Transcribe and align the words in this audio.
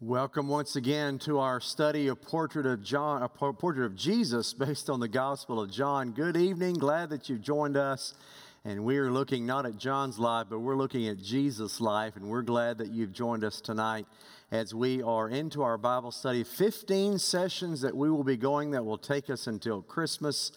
Welcome 0.00 0.48
once 0.48 0.74
again 0.74 1.20
to 1.20 1.38
our 1.38 1.60
study 1.60 2.08
of 2.08 2.20
portrait 2.20 2.66
of 2.66 2.82
John, 2.82 3.22
a 3.22 3.28
portrait 3.28 3.86
of 3.86 3.94
Jesus 3.94 4.52
based 4.52 4.90
on 4.90 4.98
the 4.98 5.06
Gospel 5.06 5.60
of 5.60 5.70
John. 5.70 6.10
Good 6.10 6.36
evening. 6.36 6.74
Glad 6.74 7.10
that 7.10 7.28
you've 7.28 7.40
joined 7.40 7.76
us. 7.76 8.12
And 8.64 8.84
we 8.84 8.98
are 8.98 9.12
looking 9.12 9.46
not 9.46 9.66
at 9.66 9.78
John's 9.78 10.18
life, 10.18 10.48
but 10.50 10.58
we're 10.58 10.74
looking 10.74 11.06
at 11.06 11.18
Jesus' 11.18 11.80
life. 11.80 12.16
And 12.16 12.26
we're 12.26 12.42
glad 12.42 12.78
that 12.78 12.88
you've 12.88 13.12
joined 13.12 13.44
us 13.44 13.60
tonight 13.60 14.06
as 14.50 14.74
we 14.74 15.00
are 15.00 15.28
into 15.28 15.62
our 15.62 15.78
Bible 15.78 16.10
study. 16.10 16.42
15 16.42 17.20
sessions 17.20 17.80
that 17.82 17.96
we 17.96 18.10
will 18.10 18.24
be 18.24 18.36
going 18.36 18.72
that 18.72 18.84
will 18.84 18.98
take 18.98 19.30
us 19.30 19.46
until 19.46 19.80
Christmas. 19.80 20.50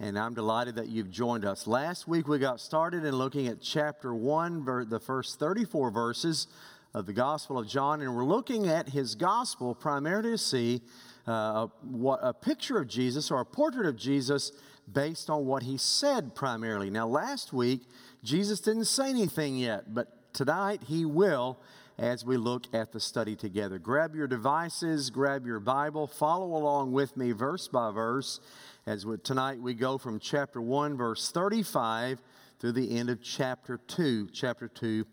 And 0.00 0.18
I'm 0.18 0.34
delighted 0.34 0.74
that 0.74 0.88
you've 0.88 1.10
joined 1.10 1.44
us. 1.44 1.68
Last 1.68 2.08
week 2.08 2.26
we 2.26 2.40
got 2.40 2.60
started 2.60 3.04
in 3.04 3.14
looking 3.14 3.46
at 3.46 3.60
chapter 3.60 4.12
1, 4.12 4.88
the 4.88 4.98
first 4.98 5.38
34 5.38 5.92
verses 5.92 6.48
of 6.94 7.06
the 7.06 7.12
Gospel 7.12 7.58
of 7.58 7.66
John, 7.66 8.02
and 8.02 8.14
we're 8.14 8.24
looking 8.24 8.68
at 8.68 8.90
his 8.90 9.14
Gospel 9.14 9.74
primarily 9.74 10.32
to 10.32 10.38
see 10.38 10.82
uh, 11.26 11.68
what, 11.82 12.20
a 12.22 12.34
picture 12.34 12.78
of 12.78 12.88
Jesus 12.88 13.30
or 13.30 13.40
a 13.40 13.46
portrait 13.46 13.86
of 13.86 13.96
Jesus 13.96 14.52
based 14.92 15.30
on 15.30 15.46
what 15.46 15.62
he 15.62 15.78
said 15.78 16.34
primarily. 16.34 16.90
Now, 16.90 17.06
last 17.06 17.52
week, 17.52 17.82
Jesus 18.22 18.60
didn't 18.60 18.84
say 18.86 19.08
anything 19.08 19.56
yet, 19.56 19.94
but 19.94 20.32
tonight 20.34 20.82
he 20.86 21.04
will 21.04 21.58
as 21.98 22.24
we 22.24 22.36
look 22.36 22.64
at 22.74 22.92
the 22.92 23.00
study 23.00 23.36
together. 23.36 23.78
Grab 23.78 24.14
your 24.14 24.26
devices, 24.26 25.10
grab 25.10 25.46
your 25.46 25.60
Bible, 25.60 26.06
follow 26.06 26.56
along 26.56 26.92
with 26.92 27.16
me 27.16 27.32
verse 27.32 27.68
by 27.68 27.90
verse 27.90 28.40
as 28.86 29.06
we, 29.06 29.16
tonight 29.18 29.60
we 29.60 29.74
go 29.74 29.96
from 29.96 30.18
chapter 30.18 30.60
1, 30.60 30.96
verse 30.96 31.30
35 31.30 32.20
through 32.58 32.72
the 32.72 32.98
end 32.98 33.10
of 33.10 33.22
chapter 33.22 33.78
2, 33.86 34.28
chapter 34.32 34.68
2 34.68 35.06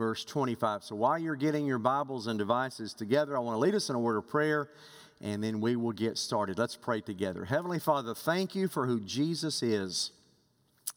verse 0.00 0.24
25. 0.24 0.82
So 0.82 0.94
while 0.94 1.18
you're 1.18 1.36
getting 1.36 1.66
your 1.66 1.78
Bibles 1.78 2.26
and 2.26 2.38
devices 2.38 2.94
together, 2.94 3.36
I 3.36 3.40
want 3.40 3.56
to 3.56 3.58
lead 3.58 3.74
us 3.74 3.90
in 3.90 3.96
a 3.96 3.98
word 3.98 4.16
of 4.16 4.26
prayer 4.26 4.70
and 5.20 5.44
then 5.44 5.60
we 5.60 5.76
will 5.76 5.92
get 5.92 6.16
started. 6.16 6.56
Let's 6.56 6.74
pray 6.74 7.02
together. 7.02 7.44
Heavenly 7.44 7.78
Father, 7.78 8.14
thank 8.14 8.54
you 8.54 8.66
for 8.66 8.86
who 8.86 8.98
Jesus 9.00 9.62
is. 9.62 10.12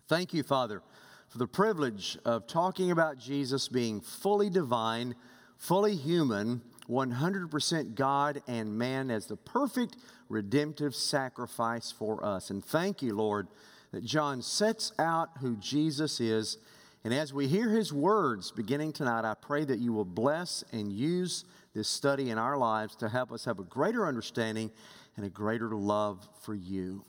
Thank 0.07 0.33
you, 0.33 0.41
Father, 0.41 0.81
for 1.27 1.37
the 1.37 1.47
privilege 1.47 2.17
of 2.23 2.47
talking 2.47 2.91
about 2.91 3.17
Jesus 3.17 3.67
being 3.67 3.99
fully 3.99 4.49
divine, 4.49 5.15
fully 5.57 5.97
human, 5.97 6.61
100% 6.89 7.95
God 7.95 8.41
and 8.47 8.77
man 8.77 9.11
as 9.11 9.25
the 9.25 9.35
perfect 9.35 9.97
redemptive 10.29 10.95
sacrifice 10.95 11.91
for 11.91 12.23
us. 12.23 12.51
And 12.51 12.63
thank 12.63 13.01
you, 13.01 13.13
Lord, 13.13 13.49
that 13.91 14.05
John 14.05 14.41
sets 14.41 14.93
out 14.97 15.31
who 15.41 15.57
Jesus 15.57 16.21
is 16.21 16.57
and 17.03 17.13
as 17.13 17.33
we 17.33 17.47
hear 17.47 17.69
his 17.69 17.91
words 17.91 18.51
beginning 18.51 18.93
tonight, 18.93 19.25
I 19.25 19.33
pray 19.33 19.65
that 19.65 19.79
you 19.79 19.91
will 19.91 20.05
bless 20.05 20.63
and 20.71 20.91
use 20.91 21.45
this 21.73 21.89
study 21.89 22.29
in 22.29 22.37
our 22.37 22.57
lives 22.57 22.95
to 22.97 23.09
help 23.09 23.31
us 23.31 23.45
have 23.45 23.59
a 23.59 23.63
greater 23.63 24.07
understanding 24.07 24.71
and 25.17 25.25
a 25.25 25.29
greater 25.29 25.69
love 25.69 26.27
for 26.41 26.53
you. 26.53 27.03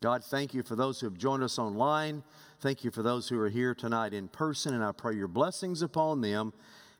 God, 0.00 0.22
thank 0.22 0.54
you 0.54 0.62
for 0.62 0.76
those 0.76 1.00
who 1.00 1.06
have 1.06 1.16
joined 1.16 1.42
us 1.42 1.58
online. 1.58 2.22
Thank 2.60 2.84
you 2.84 2.90
for 2.90 3.02
those 3.02 3.28
who 3.28 3.40
are 3.40 3.48
here 3.48 3.74
tonight 3.74 4.12
in 4.12 4.28
person, 4.28 4.74
and 4.74 4.84
I 4.84 4.92
pray 4.92 5.14
your 5.14 5.28
blessings 5.28 5.82
upon 5.82 6.20
them 6.20 6.52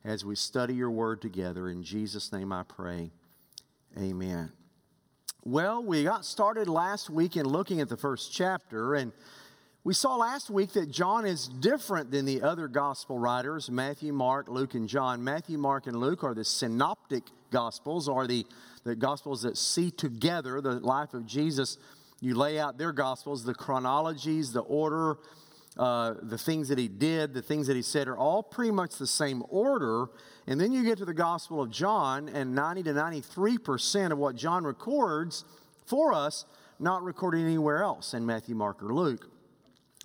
as 0.04 0.24
we 0.24 0.34
study 0.34 0.74
your 0.74 0.90
word 0.90 1.20
together. 1.20 1.68
In 1.68 1.82
Jesus' 1.82 2.32
name 2.32 2.52
I 2.52 2.62
pray. 2.62 3.10
Amen. 3.96 4.52
Well, 5.44 5.82
we 5.82 6.02
got 6.02 6.24
started 6.24 6.68
last 6.68 7.08
week 7.08 7.36
in 7.36 7.46
looking 7.46 7.80
at 7.80 7.88
the 7.88 7.96
first 7.96 8.32
chapter, 8.32 8.94
and 8.94 9.12
we 9.84 9.94
saw 9.94 10.16
last 10.16 10.50
week 10.50 10.72
that 10.72 10.90
John 10.90 11.24
is 11.24 11.48
different 11.48 12.10
than 12.10 12.24
the 12.24 12.42
other 12.42 12.66
gospel 12.66 13.18
writers 13.18 13.70
Matthew, 13.70 14.12
Mark, 14.12 14.48
Luke, 14.48 14.74
and 14.74 14.88
John. 14.88 15.22
Matthew, 15.22 15.56
Mark, 15.56 15.86
and 15.86 15.96
Luke 15.96 16.24
are 16.24 16.34
the 16.34 16.44
synoptic 16.44 17.22
gospels, 17.50 18.08
are 18.08 18.26
the, 18.26 18.44
the 18.84 18.96
gospels 18.96 19.42
that 19.42 19.56
see 19.56 19.90
together 19.90 20.60
the 20.60 20.80
life 20.80 21.14
of 21.14 21.26
Jesus. 21.26 21.78
You 22.20 22.34
lay 22.34 22.58
out 22.58 22.76
their 22.76 22.92
gospels, 22.92 23.44
the 23.44 23.54
chronologies, 23.54 24.52
the 24.52 24.62
order, 24.62 25.18
uh, 25.78 26.14
the 26.22 26.38
things 26.38 26.68
that 26.68 26.78
he 26.78 26.88
did, 26.88 27.32
the 27.32 27.42
things 27.42 27.68
that 27.68 27.76
he 27.76 27.82
said 27.82 28.08
are 28.08 28.18
all 28.18 28.42
pretty 28.42 28.72
much 28.72 28.96
the 28.96 29.06
same 29.06 29.44
order. 29.48 30.08
And 30.48 30.60
then 30.60 30.72
you 30.72 30.82
get 30.82 30.98
to 30.98 31.04
the 31.04 31.14
Gospel 31.14 31.62
of 31.62 31.70
John, 31.70 32.28
and 32.28 32.52
90 32.52 32.82
to 32.84 32.92
93% 32.94 34.10
of 34.10 34.18
what 34.18 34.34
John 34.34 34.64
records 34.64 35.44
for 35.86 36.12
us, 36.12 36.46
not 36.80 37.04
recorded 37.04 37.44
anywhere 37.44 37.84
else 37.84 38.12
in 38.12 38.26
Matthew, 38.26 38.56
Mark, 38.56 38.82
or 38.82 38.92
Luke. 38.92 39.30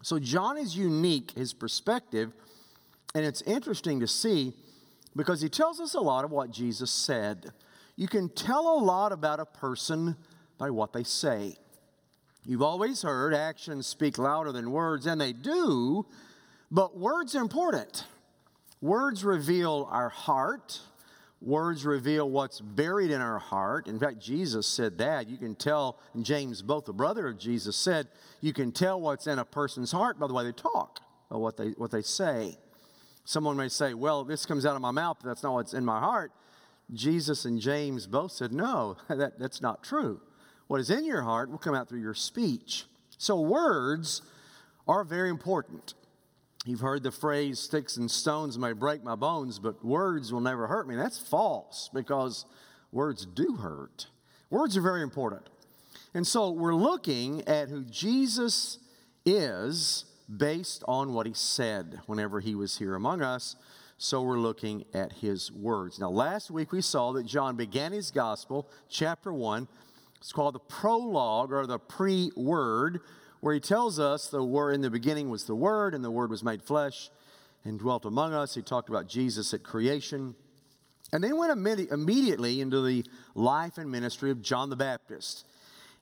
So 0.04 0.20
John 0.20 0.58
is 0.58 0.76
unique, 0.76 1.32
his 1.32 1.54
perspective, 1.54 2.34
and 3.16 3.26
it's 3.26 3.42
interesting 3.44 4.02
to 4.02 4.08
see 4.08 4.54
because 5.16 5.40
he 5.40 5.48
tells 5.48 5.80
us 5.80 5.94
a 5.94 6.02
lot 6.02 6.26
of 6.26 6.32
what 6.32 6.52
Jesus 6.52 6.92
said. 6.92 7.54
You 7.96 8.10
can 8.10 8.28
tell 8.28 8.78
a 8.78 8.84
lot 8.84 9.14
about 9.14 9.40
a 9.40 9.46
person 9.46 10.18
by 10.58 10.72
what 10.72 10.92
they 10.92 11.04
say. 11.04 11.56
You've 12.46 12.62
always 12.62 13.02
heard 13.02 13.34
actions 13.34 13.88
speak 13.88 14.18
louder 14.18 14.52
than 14.52 14.72
words, 14.72 15.06
and 15.06 15.22
they 15.22 15.32
do, 15.32 16.06
but 16.70 16.98
words 16.98 17.34
are 17.34 17.42
important. 17.42 18.04
Words 18.82 19.24
reveal 19.24 19.88
our 19.90 20.10
heart. 20.10 20.82
Words 21.44 21.86
reveal 21.86 22.30
what's 22.30 22.62
buried 22.62 23.12
in 23.12 23.20
our 23.20 23.38
heart. 23.38 23.88
In 23.90 24.00
fact, 24.00 24.20
Jesus 24.20 24.66
said 24.66 24.98
that. 25.00 25.28
You 25.28 25.36
can 25.36 25.56
tell, 25.56 26.00
James, 26.22 26.62
both 26.62 26.86
the 26.86 26.94
brother 26.94 27.28
of 27.28 27.38
Jesus, 27.38 27.76
said, 27.76 28.08
you 28.40 28.54
can 28.54 28.72
tell 28.72 29.02
what's 29.02 29.28
in 29.28 29.40
a 29.40 29.44
person's 29.44 29.92
heart 29.92 30.18
by 30.18 30.28
the 30.28 30.34
way 30.34 30.46
they 30.46 30.54
talk, 30.54 31.02
or 31.30 31.40
what 31.40 31.58
they, 31.58 31.72
what 31.72 31.92
they 31.92 32.02
say. 32.02 32.58
Someone 33.26 33.58
may 33.58 33.68
say, 33.68 33.94
well, 33.94 34.24
this 34.24 34.46
comes 34.46 34.66
out 34.66 34.78
of 34.78 34.82
my 34.82 34.92
mouth, 34.92 35.18
but 35.22 35.28
that's 35.28 35.44
not 35.44 35.54
what's 35.54 35.74
in 35.74 35.84
my 35.84 36.00
heart. 36.00 36.32
Jesus 36.94 37.44
and 37.44 37.60
James 37.60 38.08
both 38.08 38.32
said, 38.32 38.54
no, 38.54 38.96
that, 39.10 39.38
that's 39.38 39.62
not 39.62 39.84
true. 39.84 40.22
What 40.68 40.80
is 40.80 40.90
in 40.90 41.04
your 41.04 41.24
heart 41.24 41.50
will 41.50 41.58
come 41.58 41.76
out 41.76 41.90
through 41.90 42.02
your 42.02 42.14
speech. 42.14 42.86
So, 43.18 43.42
words 43.42 44.22
are 44.88 45.04
very 45.04 45.30
important. 45.30 45.94
You've 46.66 46.80
heard 46.80 47.04
the 47.04 47.12
phrase, 47.12 47.60
sticks 47.60 47.98
and 47.98 48.10
stones 48.10 48.58
may 48.58 48.72
break 48.72 49.04
my 49.04 49.16
bones, 49.16 49.60
but 49.60 49.84
words 49.84 50.32
will 50.32 50.40
never 50.40 50.68
hurt 50.68 50.88
me. 50.88 50.96
That's 50.96 51.20
false 51.20 51.90
because 51.94 52.46
words 52.94 53.26
do 53.26 53.58
hurt. 53.58 54.08
Words 54.50 54.78
are 54.78 54.82
very 54.82 55.02
important. 55.02 55.50
And 56.14 56.26
so 56.26 56.52
we're 56.52 56.76
looking 56.76 57.46
at 57.50 57.68
who 57.68 57.84
Jesus 57.84 58.78
is 59.26 60.06
based 60.38 60.84
on 60.88 61.14
what 61.14 61.26
he 61.26 61.34
said 61.34 62.00
whenever 62.06 62.40
he 62.40 62.56
was 62.56 62.78
here 62.78 62.96
among 62.96 63.22
us. 63.22 63.58
So 63.98 64.22
we're 64.22 64.40
looking 64.40 64.86
at 64.94 65.12
his 65.14 65.52
words. 65.52 66.00
Now, 66.00 66.12
last 66.12 66.50
week 66.50 66.72
we 66.72 66.82
saw 66.82 67.12
that 67.14 67.26
John 67.26 67.58
began 67.58 67.92
his 67.92 68.10
gospel, 68.10 68.70
chapter 68.90 69.34
1. 69.34 69.68
It's 70.18 70.32
called 70.32 70.56
the 70.56 70.60
prologue 70.60 71.52
or 71.52 71.66
the 71.66 71.80
pre 71.80 72.32
word 72.38 73.02
where 73.44 73.54
he 73.54 73.60
tells 73.60 74.00
us 74.00 74.30
the 74.30 74.42
word 74.42 74.74
in 74.74 74.80
the 74.80 74.90
beginning 74.90 75.30
was 75.30 75.44
the 75.44 75.54
Word, 75.54 75.94
and 75.94 76.02
the 76.02 76.10
Word 76.10 76.30
was 76.30 76.46
made 76.46 76.64
flesh 76.64 77.10
and 77.66 77.78
dwelt 77.78 78.06
among 78.06 78.34
us. 78.34 78.56
He 78.56 78.62
talked 78.62 78.88
about 78.88 79.06
Jesus 79.06 79.54
at 79.54 79.64
creation. 79.64 80.34
And 81.12 81.22
then 81.22 81.36
went 81.36 81.52
immediately 81.52 82.62
into 82.62 82.82
the 82.82 83.04
life 83.36 83.78
and 83.78 83.92
ministry 83.92 84.32
of 84.32 84.42
John 84.42 84.70
the 84.70 84.78
Baptist. 84.78 85.46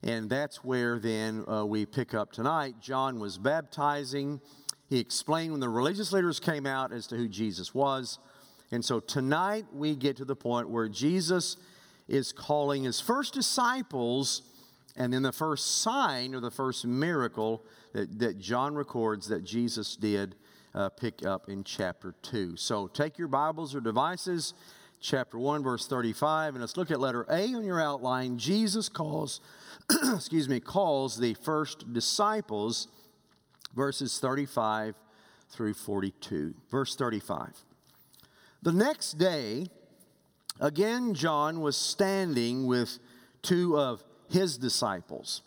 And 0.03 0.29
that's 0.29 0.63
where 0.63 0.99
then 0.99 1.43
uh, 1.49 1.65
we 1.65 1.87
pick 1.87 2.13
up 2.13 2.31
tonight. 2.31 2.75
John 2.79 3.19
was 3.19 3.39
baptizing. 3.39 4.39
He 4.87 4.99
explained 4.99 5.51
when 5.51 5.61
the 5.61 5.69
religious 5.69 6.11
leaders 6.11 6.39
came 6.39 6.67
out 6.67 6.93
as 6.93 7.07
to 7.07 7.15
who 7.15 7.27
Jesus 7.27 7.73
was. 7.73 8.19
And 8.71 8.85
so 8.85 8.99
tonight 8.99 9.65
we 9.73 9.95
get 9.95 10.15
to 10.17 10.25
the 10.25 10.35
point 10.35 10.69
where 10.69 10.87
Jesus 10.87 11.57
is 12.07 12.31
calling 12.33 12.83
his 12.83 13.01
first 13.01 13.33
disciples 13.33 14.43
and 14.97 15.13
then 15.13 15.21
the 15.21 15.31
first 15.31 15.81
sign 15.81 16.35
or 16.35 16.39
the 16.39 16.51
first 16.51 16.85
miracle 16.85 17.63
that, 17.93 18.19
that 18.19 18.39
John 18.39 18.75
records 18.75 19.27
that 19.29 19.43
Jesus 19.43 19.95
did 19.95 20.35
uh, 20.73 20.89
pick 20.89 21.25
up 21.25 21.49
in 21.49 21.63
chapter 21.63 22.13
2. 22.21 22.55
So 22.57 22.87
take 22.87 23.17
your 23.17 23.27
Bibles 23.27 23.75
or 23.75 23.81
devices, 23.81 24.53
chapter 24.99 25.37
1, 25.37 25.63
verse 25.63 25.87
35, 25.87 26.55
and 26.55 26.61
let's 26.61 26.77
look 26.77 26.91
at 26.91 26.99
letter 26.99 27.25
A 27.29 27.53
on 27.53 27.63
your 27.63 27.81
outline. 27.81 28.37
Jesus 28.37 28.89
calls, 28.89 29.41
excuse 30.13 30.47
me, 30.47 30.59
calls 30.59 31.17
the 31.17 31.33
first 31.35 31.91
disciples, 31.93 32.87
verses 33.75 34.19
35 34.19 34.95
through 35.49 35.73
42. 35.73 36.53
Verse 36.69 36.95
35. 36.95 37.65
The 38.61 38.71
next 38.71 39.13
day, 39.13 39.67
again, 40.59 41.13
John 41.13 41.61
was 41.61 41.75
standing 41.75 42.67
with 42.67 42.99
two 43.41 43.77
of 43.77 44.03
his 44.31 44.57
disciples. 44.57 45.41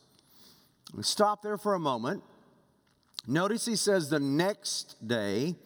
We 0.95 1.03
stop 1.03 1.43
there 1.43 1.59
for 1.59 1.75
a 1.75 1.79
moment. 1.79 2.23
Notice 3.27 3.67
he 3.67 3.77
says 3.77 4.11
the 4.11 4.21
next 4.21 4.97
day. 5.07 5.57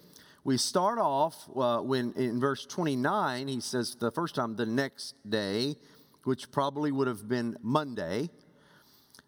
We 0.44 0.56
start 0.56 0.98
off 0.98 1.48
uh, 1.54 1.80
when 1.80 2.12
in 2.14 2.40
verse 2.40 2.64
29, 2.64 3.48
he 3.48 3.60
says 3.60 3.96
the 3.96 4.10
first 4.10 4.34
time, 4.34 4.56
the 4.56 4.64
next 4.64 5.14
day, 5.28 5.76
which 6.24 6.50
probably 6.50 6.92
would 6.92 7.08
have 7.08 7.28
been 7.28 7.56
Monday. 7.60 8.30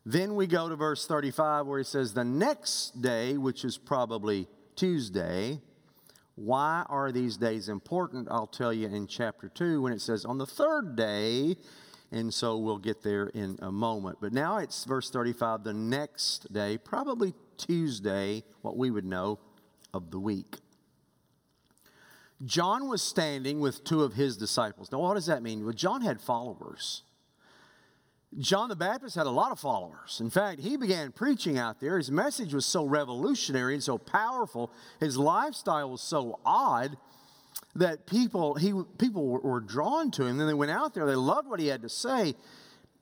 Then 0.07 0.35
we 0.35 0.47
go 0.47 0.69
to 0.69 0.77
verse 0.77 1.07
35 1.07 1.67
where 1.67 1.79
he 1.79 1.85
says 1.85 2.15
the 2.15 2.25
next 2.25 3.03
day, 3.03 3.37
which 3.37 3.65
is 3.65 3.77
probably 3.77 4.49
Tuesday 4.77 5.61
Why 6.37 6.87
are 6.89 7.13
these 7.13 7.37
days 7.37 7.69
important? 7.69 8.29
I'll 8.31 8.47
tell 8.47 8.73
you 8.73 8.89
in 8.89 9.07
chapter 9.07 9.51
2 9.51 9.83
when 9.83 9.93
it 9.93 10.01
says, 10.01 10.25
On 10.25 10.39
the 10.39 10.47
third 10.47 10.97
day, 10.97 11.57
and 12.13 12.33
so 12.33 12.57
we'll 12.57 12.79
get 12.79 13.03
there 13.03 13.27
in 13.29 13.59
a 13.63 13.71
moment. 13.71 14.19
But 14.21 14.33
now 14.33 14.59
it's 14.59 14.85
verse 14.85 15.11
35, 15.11 15.65
the 15.65 15.73
next 15.73 16.53
day, 16.53 16.79
probably 16.79 17.35
Tuesday, 17.57 18.43
what 18.63 18.77
we 18.77 18.91
would 18.91 19.05
know 19.05 19.39
of 19.95 20.11
the 20.11 20.19
week. 20.19 20.57
John 22.45 22.89
was 22.89 23.03
standing 23.03 23.61
with 23.61 23.85
two 23.85 24.03
of 24.03 24.15
his 24.15 24.37
disciples. 24.37 24.91
Now, 24.91 25.01
what 25.01 25.15
does 25.15 25.27
that 25.27 25.43
mean? 25.43 25.65
Well, 25.65 25.75
John 25.75 26.01
had 26.01 26.21
followers. 26.21 27.03
John 28.39 28.69
the 28.69 28.77
Baptist 28.77 29.17
had 29.17 29.27
a 29.27 29.31
lot 29.31 29.51
of 29.53 29.59
followers. 29.59 30.21
In 30.21 30.31
fact, 30.31 30.61
he 30.61 30.77
began 30.77 31.11
preaching 31.13 31.59
out 31.59 31.81
there. 31.81 31.99
His 31.99 32.11
message 32.11 32.55
was 32.55 32.65
so 32.65 32.85
revolutionary 32.85 33.75
and 33.75 33.83
so 33.83 33.99
powerful. 33.99 34.73
His 35.01 35.19
lifestyle 35.19 35.91
was 35.91 36.01
so 36.01 36.39
odd 36.45 36.97
that 37.77 38.07
people, 38.07 38.55
he, 38.55 38.73
people 38.99 39.27
were 39.27 39.61
drawn 39.61 40.11
to 40.13 40.27
him. 40.27 40.39
Then 40.39 40.47
they 40.47 40.55
went 40.55 40.73
out 40.73 40.95
there, 40.95 41.07
they 41.07 41.15
loved 41.15 41.49
what 41.49 41.61
he 41.61 41.69
had 41.69 41.83
to 41.83 41.89
say. 41.89 42.35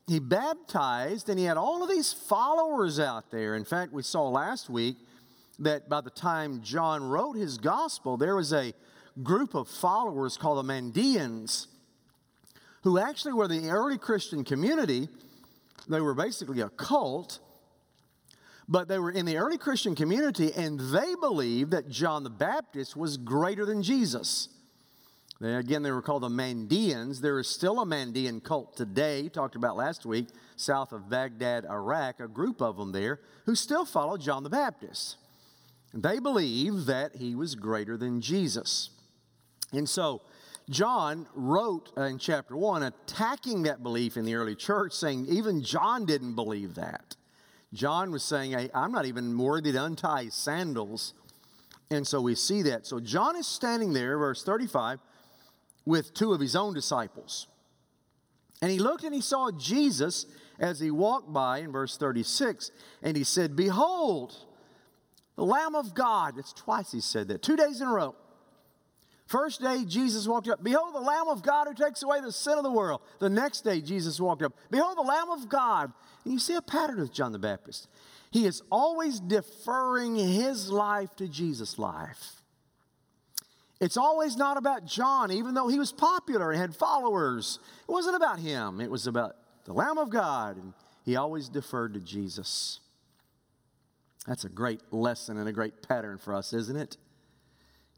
He 0.07 0.21
baptized, 0.21 1.29
and 1.29 1.39
he 1.39 1.45
had 1.45 1.59
all 1.59 1.83
of 1.83 1.91
these 1.91 2.13
followers 2.13 2.99
out 2.99 3.31
there. 3.31 3.55
In 3.55 3.65
fact, 3.65 3.93
we 3.93 4.03
saw 4.03 4.29
last 4.29 4.71
week 4.71 4.97
that 5.59 5.89
by 5.89 6.01
the 6.01 6.11
time 6.11 6.63
John 6.63 7.03
wrote 7.03 7.35
his 7.35 7.59
gospel, 7.59 8.17
there 8.17 8.37
was 8.37 8.53
a 8.53 8.73
group 9.23 9.55
of 9.55 9.69
followers 9.69 10.37
called 10.37 10.65
the 10.65 10.73
Mandeans 10.73 11.67
who 12.83 12.99
actually 12.99 13.33
were 13.33 13.49
the 13.49 13.69
early 13.69 13.99
Christian 13.99 14.45
community. 14.45 15.09
They 15.89 16.01
were 16.01 16.15
basically 16.15 16.61
a 16.61 16.69
cult, 16.69 17.41
but 18.69 18.89
they 18.89 18.99
were 18.99 19.11
in 19.11 19.27
the 19.27 19.37
early 19.37 19.59
Christian 19.59 19.95
community 19.95 20.53
and 20.57 20.79
they 20.79 21.15
believed 21.21 21.73
that 21.73 21.89
John 21.89 22.23
the 22.23 22.31
Baptist 22.31 22.97
was 22.97 23.17
greater 23.17 23.67
than 23.67 23.83
Jesus. 23.83 24.49
They, 25.41 25.55
again, 25.55 25.83
they 25.83 25.93
were 25.93 26.03
called 26.03 26.23
the 26.23 26.29
Mandeans. 26.29 27.21
There 27.21 27.39
is 27.39 27.49
still 27.49 27.81
a 27.81 27.87
Mandean 27.87 28.43
cult 28.43 28.77
today, 28.77 29.29
talked 29.29 29.55
about 29.55 29.77
last 29.77 30.05
week, 30.05 30.29
south 30.57 30.93
of 30.93 31.09
Baghdad, 31.09 31.65
Iraq, 31.65 32.21
a 32.21 32.27
group 32.27 32.61
of 32.61 32.77
them 32.77 32.93
there 32.93 33.21
who 33.47 33.55
still 33.55 33.85
follow 33.85 34.17
John 34.17 34.43
the 34.43 34.51
Baptist. 34.51 35.17
They 35.95 36.19
believe 36.19 36.87
that 36.87 37.17
he 37.17 37.35
was 37.35 37.55
greater 37.55 37.97
than 37.97 38.21
Jesus. 38.21 38.91
And 39.73 39.89
so 39.89 40.23
John 40.69 41.27
wrote 41.35 41.91
uh, 41.97 42.03
in 42.03 42.19
chapter 42.19 42.57
1 42.57 42.83
attacking 42.83 43.63
that 43.63 43.83
belief 43.83 44.17
in 44.17 44.25
the 44.25 44.35
early 44.35 44.55
church, 44.55 44.93
saying 44.93 45.27
even 45.29 45.63
John 45.63 46.05
didn't 46.05 46.35
believe 46.35 46.75
that. 46.75 47.17
John 47.73 48.11
was 48.11 48.23
saying, 48.23 48.53
hey, 48.53 48.71
I'm 48.75 48.93
not 48.93 49.07
even 49.07 49.37
worthy 49.37 49.73
to 49.73 49.85
untie 49.85 50.29
sandals. 50.29 51.15
And 51.91 52.07
so 52.07 52.21
we 52.21 52.35
see 52.35 52.63
that. 52.63 52.87
So 52.87 53.01
John 53.01 53.37
is 53.37 53.47
standing 53.47 53.93
there, 53.93 54.19
verse 54.19 54.43
35, 54.43 54.99
with 55.89 56.13
two 56.13 56.35
of 56.35 56.41
his 56.41 56.55
own 56.55 56.75
disciples. 56.75 57.49
And 58.61 58.71
he 58.71 58.79
looked 58.79 59.05
and 59.05 59.15
he 59.15 59.23
saw 59.23 59.51
Jesus 59.51 60.27
as 60.59 60.79
he 60.81 60.91
walked 60.91 61.33
by 61.33 61.59
in 61.61 61.73
verse 61.73 61.97
36, 61.97 62.71
and 63.03 63.17
he 63.17 63.25
said, 63.25 63.57
Behold, 63.57 64.37
the 65.37 65.45
Lamb 65.45 65.75
of 65.75 65.95
God. 65.95 66.37
That's 66.37 66.53
twice 66.53 66.93
he 66.93 67.01
said 67.01 67.29
that, 67.29 67.43
two 67.43 67.57
days 67.57 67.81
in 67.81 67.89
a 67.89 67.93
row. 67.93 68.15
First 69.27 69.63
day, 69.63 69.85
Jesus 69.87 70.27
walked 70.27 70.49
up. 70.49 70.63
Behold, 70.63 70.95
the 70.95 71.01
Lamb 71.01 71.29
of 71.29 71.43
God 71.43 71.69
who 71.69 71.75
takes 71.75 72.03
away 72.03 72.21
the 72.21 72.33
sin 72.33 72.59
of 72.59 72.65
the 72.65 72.73
world. 72.73 73.01
The 73.19 73.31
next 73.31 73.61
day, 73.61 73.81
Jesus 73.81 74.21
walked 74.21 74.43
up. 74.43 74.55
Behold, 74.71 74.97
the 74.97 75.03
Lamb 75.03 75.31
of 75.31 75.49
God. 75.49 75.93
And 76.25 76.33
you 76.33 76.39
see 76.39 76.55
a 76.55 76.63
pattern 76.63 76.99
with 76.99 77.13
John 77.13 77.33
the 77.33 77.39
Baptist. 77.39 77.89
He 78.31 78.47
is 78.47 78.63
always 78.71 79.21
deferring 79.21 80.17
his 80.17 80.71
life 80.71 81.15
to 81.17 81.29
Jesus' 81.29 81.79
life. 81.79 82.38
It's 83.81 83.97
always 83.97 84.37
not 84.37 84.57
about 84.57 84.85
John, 84.85 85.31
even 85.31 85.55
though 85.55 85.69
he 85.69 85.79
was 85.79 85.93
popular 85.93 86.51
and 86.51 86.61
had 86.61 86.75
followers. 86.75 87.61
It 87.89 87.93
wasn't 87.93 88.17
about 88.17 88.39
him, 88.39 88.81
it 88.81 88.91
was 88.91 89.07
about 89.07 89.37
the 89.65 89.73
Lamb 89.73 89.99
of 89.99 90.11
God. 90.11 90.57
And 90.57 90.73
he 91.05 91.17
always 91.17 91.49
deferred 91.49 91.95
to 91.95 92.01
Jesus. 92.01 92.81
That's 94.27 94.45
a 94.45 94.49
great 94.49 94.81
lesson 94.93 95.39
and 95.39 95.49
a 95.49 95.53
great 95.53 95.83
pattern 95.87 96.19
for 96.19 96.35
us, 96.35 96.53
isn't 96.53 96.77
it? 96.77 96.97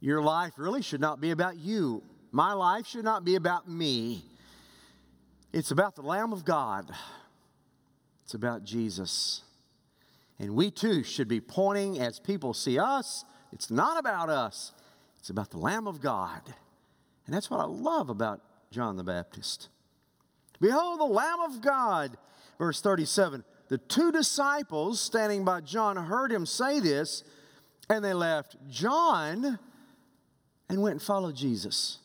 Your 0.00 0.22
life 0.22 0.52
really 0.56 0.82
should 0.82 1.00
not 1.00 1.20
be 1.20 1.30
about 1.30 1.56
you. 1.56 2.02
My 2.30 2.52
life 2.52 2.86
should 2.86 3.04
not 3.04 3.24
be 3.24 3.34
about 3.34 3.68
me. 3.68 4.24
It's 5.52 5.72
about 5.72 5.96
the 5.96 6.02
Lamb 6.02 6.32
of 6.32 6.44
God, 6.44 6.90
it's 8.24 8.34
about 8.34 8.64
Jesus. 8.64 9.42
And 10.38 10.54
we 10.54 10.70
too 10.70 11.02
should 11.02 11.28
be 11.28 11.40
pointing 11.40 11.98
as 12.00 12.18
people 12.18 12.54
see 12.54 12.78
us. 12.78 13.26
It's 13.52 13.70
not 13.70 13.98
about 13.98 14.30
us, 14.30 14.72
it's 15.20 15.30
about 15.30 15.50
the 15.50 15.58
Lamb 15.58 15.86
of 15.86 16.00
God. 16.00 16.42
And 17.26 17.34
that's 17.34 17.50
what 17.50 17.60
I 17.60 17.64
love 17.64 18.10
about 18.10 18.40
John 18.70 18.96
the 18.96 19.04
Baptist. 19.04 19.68
Behold, 20.60 20.98
the 20.98 21.04
Lamb 21.04 21.40
of 21.40 21.60
God. 21.60 22.16
Verse 22.58 22.80
37 22.80 23.44
The 23.68 23.78
two 23.78 24.10
disciples 24.10 25.00
standing 25.00 25.44
by 25.44 25.60
John 25.60 25.96
heard 25.96 26.32
him 26.32 26.46
say 26.46 26.80
this, 26.80 27.22
and 27.88 28.04
they 28.04 28.14
left 28.14 28.56
John 28.68 29.58
and 30.68 30.82
went 30.82 30.94
and 30.94 31.02
followed 31.02 31.36
Jesus. 31.36 31.98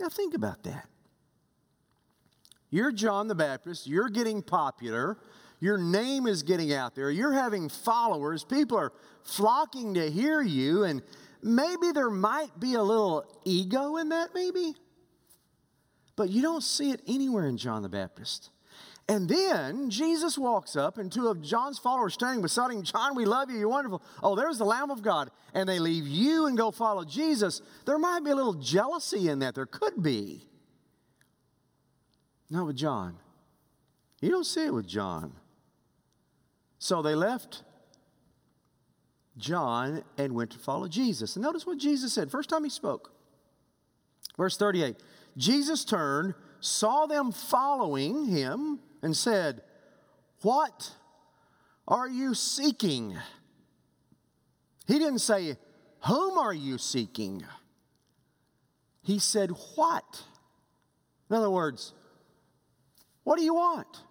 Now, 0.00 0.08
think 0.08 0.34
about 0.34 0.62
that. 0.64 0.88
You're 2.70 2.92
John 2.92 3.28
the 3.28 3.34
Baptist, 3.34 3.86
you're 3.86 4.08
getting 4.08 4.42
popular, 4.42 5.16
your 5.60 5.78
name 5.78 6.26
is 6.26 6.42
getting 6.42 6.72
out 6.72 6.94
there, 6.94 7.10
you're 7.10 7.32
having 7.32 7.68
followers, 7.68 8.44
people 8.44 8.76
are 8.76 8.92
flocking 9.22 9.94
to 9.94 10.10
hear 10.10 10.42
you, 10.42 10.84
and 10.84 11.02
maybe 11.42 11.92
there 11.92 12.10
might 12.10 12.58
be 12.58 12.74
a 12.74 12.82
little 12.82 13.24
ego 13.44 13.96
in 13.96 14.10
that, 14.10 14.30
maybe. 14.34 14.74
But 16.16 16.30
you 16.30 16.42
don't 16.42 16.62
see 16.62 16.90
it 16.90 17.02
anywhere 17.06 17.46
in 17.46 17.56
John 17.56 17.82
the 17.82 17.88
Baptist. 17.88 18.50
And 19.08 19.28
then 19.28 19.88
Jesus 19.88 20.36
walks 20.36 20.74
up, 20.74 20.98
and 20.98 21.12
two 21.12 21.28
of 21.28 21.40
John's 21.40 21.78
followers 21.78 22.14
standing 22.14 22.42
beside 22.42 22.72
him, 22.72 22.82
John, 22.82 23.14
we 23.14 23.24
love 23.24 23.50
you, 23.50 23.58
you're 23.58 23.68
wonderful. 23.68 24.02
Oh, 24.20 24.34
there's 24.34 24.58
the 24.58 24.64
Lamb 24.64 24.90
of 24.90 25.02
God. 25.02 25.30
And 25.54 25.68
they 25.68 25.78
leave 25.78 26.08
you 26.08 26.46
and 26.46 26.56
go 26.56 26.72
follow 26.72 27.04
Jesus. 27.04 27.62
There 27.84 27.98
might 27.98 28.24
be 28.24 28.30
a 28.30 28.34
little 28.34 28.54
jealousy 28.54 29.28
in 29.28 29.38
that. 29.40 29.54
There 29.54 29.66
could 29.66 30.02
be. 30.02 30.48
Not 32.50 32.66
with 32.66 32.76
John. 32.76 33.16
You 34.20 34.30
don't 34.30 34.44
see 34.44 34.64
it 34.64 34.74
with 34.74 34.88
John. 34.88 35.34
So 36.78 37.00
they 37.00 37.14
left 37.14 37.62
John 39.36 40.02
and 40.16 40.34
went 40.34 40.50
to 40.52 40.58
follow 40.58 40.88
Jesus. 40.88 41.36
And 41.36 41.42
notice 41.42 41.66
what 41.66 41.78
Jesus 41.78 42.12
said, 42.12 42.30
first 42.30 42.48
time 42.48 42.64
he 42.64 42.70
spoke. 42.70 43.12
Verse 44.36 44.56
38 44.56 44.96
Jesus 45.36 45.84
turned, 45.84 46.34
saw 46.60 47.06
them 47.06 47.32
following 47.32 48.26
him 48.26 48.80
and 49.02 49.16
said, 49.16 49.60
What 50.42 50.92
are 51.86 52.08
you 52.08 52.34
seeking? 52.34 53.16
He 54.86 54.98
didn't 54.98 55.18
say, 55.18 55.56
Whom 56.06 56.38
are 56.38 56.54
you 56.54 56.78
seeking? 56.78 57.44
He 59.02 59.18
said, 59.18 59.50
What? 59.74 60.22
In 61.28 61.36
other 61.36 61.50
words, 61.50 61.92
what 63.24 63.38
do 63.38 63.44
you 63.44 63.54
want? 63.54 64.02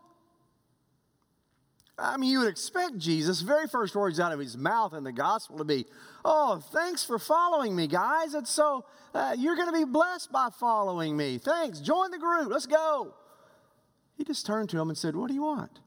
I 1.97 2.17
mean, 2.17 2.29
you 2.29 2.39
would 2.39 2.49
expect 2.49 2.97
Jesus' 2.97 3.41
very 3.41 3.67
first 3.67 3.95
words 3.95 4.19
out 4.19 4.33
of 4.33 4.39
his 4.39 4.57
mouth 4.57 4.93
in 4.93 5.03
the 5.03 5.13
gospel 5.13 5.57
to 5.57 5.63
be, 5.63 5.85
Oh, 6.25 6.61
thanks 6.73 7.05
for 7.05 7.17
following 7.17 7.75
me, 7.75 7.87
guys. 7.87 8.33
It's 8.33 8.49
so, 8.49 8.85
uh, 9.13 9.35
you're 9.37 9.55
going 9.55 9.71
to 9.71 9.73
be 9.73 9.85
blessed 9.85 10.31
by 10.31 10.49
following 10.59 11.15
me. 11.15 11.37
Thanks. 11.37 11.79
Join 11.79 12.11
the 12.11 12.17
group. 12.17 12.51
Let's 12.51 12.65
go. 12.65 13.13
He 14.17 14.25
just 14.25 14.45
turned 14.45 14.69
to 14.71 14.79
him 14.79 14.89
and 14.89 14.97
said, 14.97 15.15
What 15.15 15.29
do 15.29 15.33
you 15.33 15.43
want? 15.43 15.79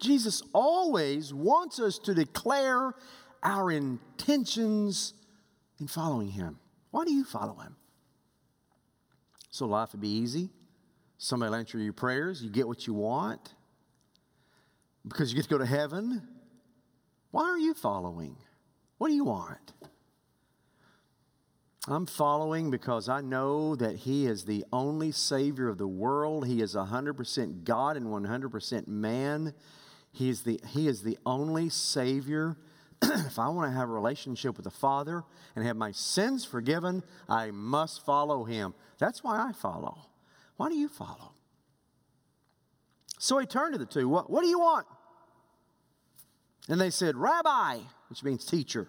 Jesus 0.00 0.42
always 0.52 1.32
wants 1.34 1.78
us 1.78 1.98
to 1.98 2.14
declare 2.14 2.94
our 3.42 3.70
intentions 3.70 5.14
in 5.78 5.86
following 5.86 6.28
him. 6.28 6.58
Why 6.90 7.04
do 7.04 7.12
you 7.12 7.24
follow 7.24 7.56
him? 7.56 7.76
So 9.50 9.66
life 9.66 9.92
would 9.92 10.00
be 10.00 10.08
easy. 10.08 10.48
Somebody 11.18 11.50
will 11.50 11.56
answer 11.56 11.78
your 11.78 11.92
prayers. 11.92 12.42
You 12.42 12.50
get 12.50 12.66
what 12.66 12.86
you 12.86 12.94
want 12.94 13.54
because 15.06 15.30
you 15.30 15.36
get 15.36 15.44
to 15.44 15.50
go 15.50 15.58
to 15.58 15.66
heaven. 15.66 16.22
Why 17.30 17.44
are 17.44 17.58
you 17.58 17.74
following? 17.74 18.36
What 18.98 19.08
do 19.08 19.14
you 19.14 19.24
want? 19.24 19.72
I'm 21.88 22.06
following 22.06 22.70
because 22.70 23.08
I 23.08 23.22
know 23.22 23.74
that 23.74 23.96
He 23.96 24.26
is 24.26 24.44
the 24.44 24.64
only 24.72 25.10
Savior 25.10 25.68
of 25.68 25.78
the 25.78 25.88
world. 25.88 26.46
He 26.46 26.60
is 26.60 26.76
100% 26.76 27.64
God 27.64 27.96
and 27.96 28.06
100% 28.06 28.86
man. 28.86 29.52
He 30.12 30.28
is 30.28 30.42
the, 30.42 30.60
he 30.68 30.86
is 30.86 31.02
the 31.02 31.18
only 31.26 31.70
Savior. 31.70 32.56
if 33.02 33.38
I 33.38 33.48
want 33.48 33.72
to 33.72 33.76
have 33.76 33.88
a 33.88 33.92
relationship 33.92 34.56
with 34.56 34.64
the 34.64 34.70
Father 34.70 35.24
and 35.56 35.66
have 35.66 35.76
my 35.76 35.90
sins 35.90 36.44
forgiven, 36.44 37.02
I 37.28 37.50
must 37.50 38.04
follow 38.04 38.44
Him. 38.44 38.74
That's 38.98 39.24
why 39.24 39.48
I 39.48 39.52
follow. 39.52 39.98
Why 40.56 40.68
do 40.68 40.76
you 40.76 40.88
follow? 40.88 41.31
So 43.22 43.38
he 43.38 43.46
turned 43.46 43.74
to 43.74 43.78
the 43.78 43.86
two. 43.86 44.08
What, 44.08 44.28
what 44.30 44.42
do 44.42 44.48
you 44.48 44.58
want? 44.58 44.84
And 46.68 46.80
they 46.80 46.90
said, 46.90 47.14
Rabbi, 47.14 47.78
which 48.08 48.24
means 48.24 48.44
teacher. 48.44 48.88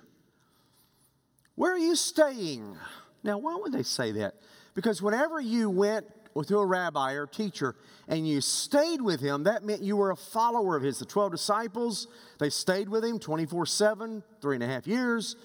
Where 1.54 1.72
are 1.72 1.78
you 1.78 1.96
staying? 1.96 2.76
Now, 3.24 3.38
why 3.38 3.56
would 3.62 3.72
they 3.72 3.84
say 3.84 4.12
that? 4.14 4.34
Because 4.74 5.04
whenever 5.04 5.40
you 5.40 5.70
went 5.70 6.08
to 6.48 6.58
a 6.58 6.66
rabbi 6.66 7.14
or 7.14 7.28
teacher 7.28 7.76
and 8.08 8.28
you 8.28 8.42
stayed 8.42 9.04
with 9.04 9.20
him, 9.20 9.44
that 9.44 9.64
meant 9.64 9.84
you 9.84 9.98
were 9.98 10.10
a 10.10 10.18
follower 10.18 10.76
of 10.76 10.82
his. 10.82 10.98
The 10.98 11.06
12 11.06 11.34
disciples, 11.34 12.08
they 12.40 12.50
stayed 12.50 12.90
with 12.90 13.06
him 13.06 13.20
24 13.20 13.68
7, 13.68 14.24
three 14.42 14.56
and 14.56 14.64
a 14.64 14.68
half 14.68 14.88
years. 14.88 15.36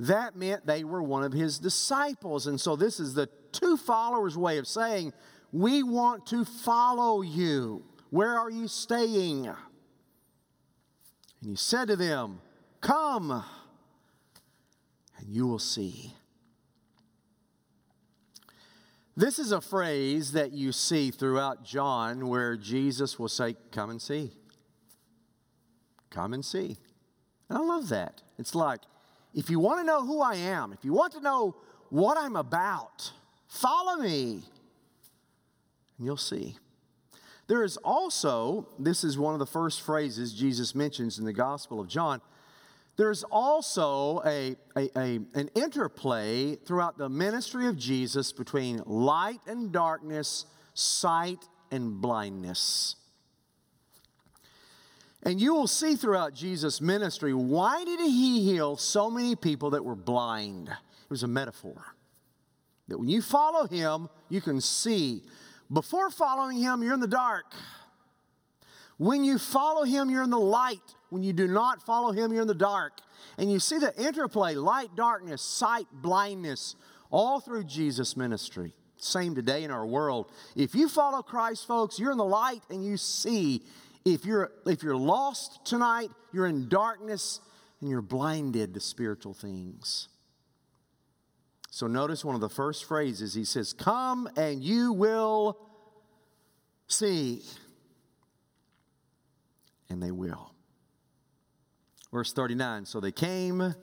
That 0.00 0.34
meant 0.34 0.66
they 0.66 0.82
were 0.82 1.00
one 1.00 1.22
of 1.22 1.32
his 1.32 1.60
disciples. 1.60 2.48
And 2.48 2.60
so, 2.60 2.74
this 2.74 2.98
is 2.98 3.14
the 3.14 3.28
two 3.52 3.76
followers' 3.76 4.36
way 4.36 4.58
of 4.58 4.66
saying, 4.66 5.12
We 5.52 5.84
want 5.84 6.26
to 6.26 6.44
follow 6.44 7.22
you. 7.22 7.84
Where 8.12 8.38
are 8.38 8.50
you 8.50 8.68
staying? 8.68 9.46
And 9.46 9.56
he 11.42 11.56
said 11.56 11.88
to 11.88 11.96
them, 11.96 12.42
Come, 12.82 13.42
and 15.16 15.28
you 15.30 15.46
will 15.46 15.58
see. 15.58 16.12
This 19.16 19.38
is 19.38 19.50
a 19.50 19.62
phrase 19.62 20.32
that 20.32 20.52
you 20.52 20.72
see 20.72 21.10
throughout 21.10 21.64
John 21.64 22.28
where 22.28 22.54
Jesus 22.54 23.18
will 23.18 23.30
say, 23.30 23.56
Come 23.70 23.88
and 23.88 24.02
see. 24.02 24.30
Come 26.10 26.34
and 26.34 26.44
see. 26.44 26.76
And 27.48 27.56
I 27.56 27.62
love 27.62 27.88
that. 27.88 28.20
It's 28.38 28.54
like, 28.54 28.80
if 29.32 29.48
you 29.48 29.58
want 29.58 29.80
to 29.80 29.86
know 29.86 30.04
who 30.04 30.20
I 30.20 30.34
am, 30.34 30.74
if 30.74 30.84
you 30.84 30.92
want 30.92 31.14
to 31.14 31.20
know 31.20 31.56
what 31.88 32.18
I'm 32.18 32.36
about, 32.36 33.10
follow 33.48 34.02
me, 34.02 34.42
and 35.96 36.04
you'll 36.06 36.18
see. 36.18 36.58
There 37.48 37.64
is 37.64 37.76
also, 37.78 38.68
this 38.78 39.04
is 39.04 39.18
one 39.18 39.34
of 39.34 39.40
the 39.40 39.46
first 39.46 39.82
phrases 39.82 40.32
Jesus 40.32 40.74
mentions 40.74 41.18
in 41.18 41.24
the 41.24 41.32
Gospel 41.32 41.80
of 41.80 41.88
John 41.88 42.20
there's 42.96 43.24
also 43.24 44.20
a, 44.24 44.56
a, 44.76 44.90
a, 44.96 45.20
an 45.34 45.50
interplay 45.54 46.56
throughout 46.56 46.98
the 46.98 47.08
ministry 47.08 47.66
of 47.66 47.78
Jesus 47.78 48.32
between 48.32 48.82
light 48.84 49.40
and 49.46 49.72
darkness, 49.72 50.44
sight 50.74 51.42
and 51.70 52.00
blindness. 52.00 52.96
And 55.22 55.40
you 55.40 55.54
will 55.54 55.68
see 55.68 55.94
throughout 55.94 56.34
Jesus' 56.34 56.80
ministry 56.80 57.32
why 57.32 57.84
did 57.84 58.00
he 58.00 58.42
heal 58.44 58.76
so 58.76 59.10
many 59.10 59.36
people 59.36 59.70
that 59.70 59.84
were 59.84 59.94
blind? 59.94 60.68
It 60.68 61.10
was 61.10 61.22
a 61.22 61.28
metaphor. 61.28 61.94
That 62.88 62.98
when 62.98 63.08
you 63.08 63.22
follow 63.22 63.66
him, 63.66 64.10
you 64.28 64.40
can 64.40 64.60
see. 64.60 65.22
Before 65.72 66.10
following 66.10 66.58
him, 66.58 66.82
you're 66.82 66.94
in 66.94 67.00
the 67.00 67.06
dark. 67.06 67.46
When 68.98 69.24
you 69.24 69.38
follow 69.38 69.84
him, 69.84 70.10
you're 70.10 70.22
in 70.22 70.30
the 70.30 70.38
light. 70.38 70.78
When 71.08 71.22
you 71.22 71.32
do 71.32 71.48
not 71.48 71.84
follow 71.84 72.12
him, 72.12 72.32
you're 72.32 72.42
in 72.42 72.48
the 72.48 72.54
dark. 72.54 73.00
And 73.38 73.50
you 73.50 73.58
see 73.58 73.78
the 73.78 73.94
interplay 74.00 74.54
light, 74.54 74.94
darkness, 74.96 75.40
sight, 75.40 75.86
blindness, 75.92 76.76
all 77.10 77.40
through 77.40 77.64
Jesus' 77.64 78.16
ministry. 78.16 78.74
Same 78.98 79.34
today 79.34 79.64
in 79.64 79.70
our 79.70 79.86
world. 79.86 80.30
If 80.54 80.74
you 80.74 80.88
follow 80.88 81.22
Christ, 81.22 81.66
folks, 81.66 81.98
you're 81.98 82.12
in 82.12 82.18
the 82.18 82.24
light 82.24 82.62
and 82.70 82.84
you 82.84 82.96
see. 82.96 83.62
If 84.04 84.24
you're, 84.24 84.52
if 84.66 84.82
you're 84.82 84.96
lost 84.96 85.64
tonight, 85.64 86.10
you're 86.32 86.46
in 86.46 86.68
darkness 86.68 87.40
and 87.80 87.90
you're 87.90 88.02
blinded 88.02 88.74
to 88.74 88.80
spiritual 88.80 89.34
things. 89.34 90.08
So 91.74 91.86
notice 91.86 92.22
one 92.22 92.34
of 92.34 92.42
the 92.42 92.50
first 92.50 92.84
phrases 92.84 93.32
he 93.32 93.46
says, 93.46 93.72
Come 93.72 94.28
and 94.36 94.62
you 94.62 94.92
will 94.92 95.58
see 96.86 97.40
and 99.88 100.02
they 100.02 100.10
will. 100.10 100.52
Verse 102.12 102.34
39 102.34 102.84
So 102.84 103.00
they 103.00 103.10
came 103.10 103.74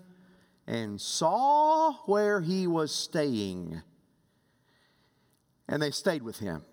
and 0.67 1.01
saw 1.01 1.93
where 2.05 2.41
he 2.41 2.67
was 2.67 2.93
staying, 2.93 3.81
and 5.67 5.81
they 5.81 5.89
stayed 5.89 6.21
with 6.21 6.37
him. 6.37 6.63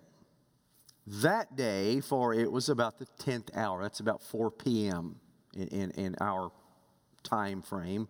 That 1.07 1.55
day, 1.55 1.99
for 1.99 2.35
it 2.35 2.51
was 2.51 2.69
about 2.69 2.99
the 2.99 3.07
10th 3.23 3.57
hour, 3.57 3.81
that's 3.81 4.01
about 4.01 4.21
4 4.21 4.51
p.m. 4.51 5.15
in, 5.55 5.67
in, 5.69 5.91
in 5.91 6.15
our 6.21 6.51
time 7.23 7.63
frame. 7.63 8.07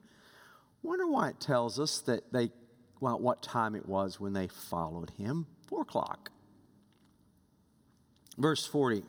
Wonder 0.84 1.08
why 1.08 1.30
it 1.30 1.40
tells 1.40 1.80
us 1.80 2.02
that 2.02 2.34
they, 2.34 2.52
well, 3.00 3.20
what 3.20 3.42
time 3.42 3.76
it 3.76 3.88
was 3.88 4.20
when 4.20 4.34
they 4.34 4.48
followed 4.48 5.12
him? 5.18 5.46
4 5.68 5.82
o'clock. 5.82 6.32
Verse 8.38 8.66
40. 8.66 9.04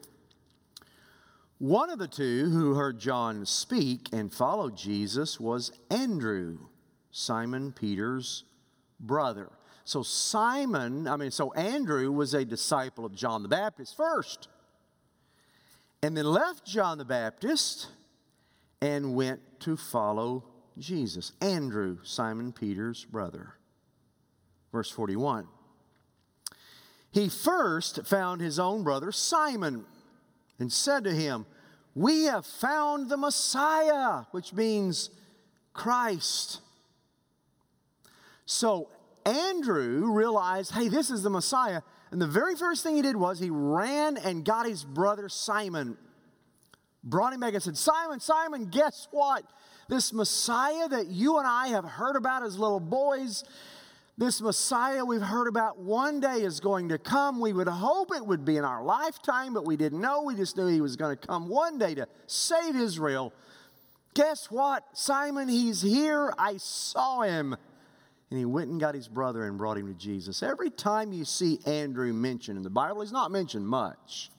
One 1.59 1.91
of 1.91 1.99
the 1.99 2.09
two 2.09 2.51
who 2.51 2.75
heard 2.75 3.01
John 3.01 3.45
speak 3.45 4.09
and 4.13 4.33
followed 4.33 4.77
Jesus 4.77 5.41
was 5.41 5.73
Andrew, 5.91 6.59
Simon 7.11 7.73
Peter's 7.73 8.45
brother. 9.01 9.51
So, 9.85 10.03
Simon, 10.03 11.09
I 11.09 11.17
mean, 11.17 11.31
so 11.31 11.53
Andrew 11.55 12.13
was 12.13 12.35
a 12.35 12.45
disciple 12.45 13.05
of 13.05 13.15
John 13.15 13.43
the 13.43 13.49
Baptist 13.49 13.97
first, 13.97 14.49
and 16.03 16.17
then 16.17 16.27
left 16.27 16.65
John 16.65 16.99
the 16.99 17.05
Baptist 17.05 17.89
and 18.81 19.15
went 19.15 19.41
to 19.61 19.77
follow 19.77 20.45
Jesus. 20.79 21.33
Andrew, 21.41 21.99
Simon 22.05 22.53
Peter's 22.53 23.05
brother. 23.05 23.58
Verse 24.73 24.91
41. 24.91 25.47
He 27.11 27.29
first 27.29 28.07
found 28.07 28.41
his 28.41 28.59
own 28.59 28.85
brother 28.85 29.13
Simon 29.13 29.85
and 30.59 30.73
said 30.73 31.05
to 31.05 31.13
him, 31.13 31.47
We 31.95 32.25
have 32.25 32.47
found 32.47 33.09
the 33.09 33.17
Messiah, 33.17 34.25
which 34.31 34.53
means 34.53 35.11
Christ. 35.73 36.61
So 38.45 38.89
Andrew 39.25 40.11
realized, 40.11 40.73
hey, 40.73 40.89
this 40.89 41.11
is 41.11 41.23
the 41.23 41.31
Messiah. 41.31 41.83
And 42.11 42.21
the 42.21 42.27
very 42.27 42.57
first 42.57 42.83
thing 42.83 42.97
he 42.97 43.03
did 43.03 43.17
was 43.17 43.39
he 43.39 43.51
ran 43.51 44.17
and 44.17 44.45
got 44.45 44.67
his 44.67 44.85
brother 44.85 45.29
Simon, 45.29 45.97
brought 47.05 47.33
him 47.33 47.41
back 47.41 47.55
and 47.55 47.63
said, 47.63 47.77
Simon, 47.77 48.21
Simon, 48.21 48.67
guess 48.67 49.07
what? 49.11 49.45
This 49.89 50.13
Messiah 50.13 50.89
that 50.89 51.09
you 51.09 51.39
and 51.39 51.47
I 51.47 51.69
have 51.69 51.85
heard 51.85 52.17
about 52.17 52.43
as 52.43 52.59
little 52.59 52.81
boys, 52.81 53.45
this 54.19 54.43
Messiah 54.43 55.05
we've 55.05 55.23
heard 55.23 55.47
about 55.47 55.79
one 55.79 56.19
day 56.19 56.43
is 56.43 56.59
going 56.59 56.89
to 56.89 56.99
come. 56.99 57.39
We 57.39 57.53
would 57.53 57.69
hope 57.69 58.13
it 58.13 58.27
would 58.27 58.45
be 58.45 58.57
in 58.57 58.65
our 58.65 58.83
lifetime, 58.83 59.55
but 59.55 59.65
we 59.65 59.77
didn't 59.77 60.01
know. 60.01 60.25
We 60.25 60.35
just 60.35 60.57
knew 60.57 60.67
he 60.67 60.81
was 60.81 60.97
going 60.97 61.17
to 61.17 61.27
come 61.27 61.49
one 61.49 61.79
day 61.79 61.95
to 61.95 62.09
save 62.27 62.75
Israel. 62.75 63.33
Guess 64.15 64.51
what? 64.51 64.85
Simon, 64.93 65.49
he's 65.49 65.81
here. 65.81 66.35
I 66.37 66.57
saw 66.57 67.21
him. 67.21 67.57
And 68.31 68.39
he 68.39 68.45
went 68.45 68.71
and 68.71 68.81
got 68.81 68.97
his 68.97 69.07
brother 69.07 69.45
and 69.45 69.57
brought 69.57 69.79
him 69.79 69.87
to 69.87 69.95
Jesus. 69.95 70.43
Every 70.43 70.69
time 70.69 71.13
you 71.13 71.25
see 71.25 71.61
Andrew 71.65 72.13
mentioned 72.13 72.57
in 72.57 72.65
the 72.65 72.71
Bible, 72.71 73.03
he's 73.03 73.13
not 73.13 73.31
mentioned 73.31 73.69
much. 73.69 74.33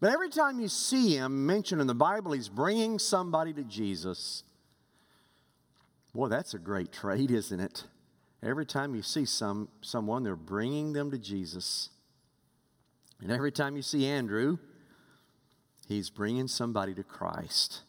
But 0.00 0.10
every 0.10 0.30
time 0.30 0.58
you 0.58 0.68
see 0.68 1.16
him 1.16 1.44
mentioned 1.44 1.82
in 1.82 1.86
the 1.86 1.94
Bible, 1.94 2.32
he's 2.32 2.48
bringing 2.48 2.98
somebody 2.98 3.52
to 3.52 3.62
Jesus. 3.62 4.42
Boy, 6.14 6.28
that's 6.28 6.54
a 6.54 6.58
great 6.58 6.92
trait, 6.92 7.30
isn't 7.30 7.60
it? 7.60 7.84
Every 8.42 8.66
time 8.66 8.94
you 8.94 9.02
see 9.02 9.24
some, 9.24 9.68
someone, 9.80 10.22
they're 10.22 10.36
bringing 10.36 10.92
them 10.92 11.10
to 11.10 11.18
Jesus. 11.18 11.90
And 13.20 13.32
every 13.32 13.50
time 13.50 13.76
you 13.76 13.82
see 13.82 14.06
Andrew, 14.06 14.58
he's 15.88 16.08
bringing 16.08 16.46
somebody 16.46 16.94
to 16.94 17.02
Christ. 17.02 17.82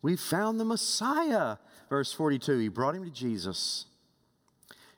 We 0.00 0.16
found 0.16 0.60
the 0.60 0.64
Messiah. 0.64 1.56
Verse 1.88 2.12
42, 2.12 2.58
he 2.58 2.68
brought 2.68 2.94
him 2.94 3.04
to 3.04 3.10
Jesus. 3.10 3.86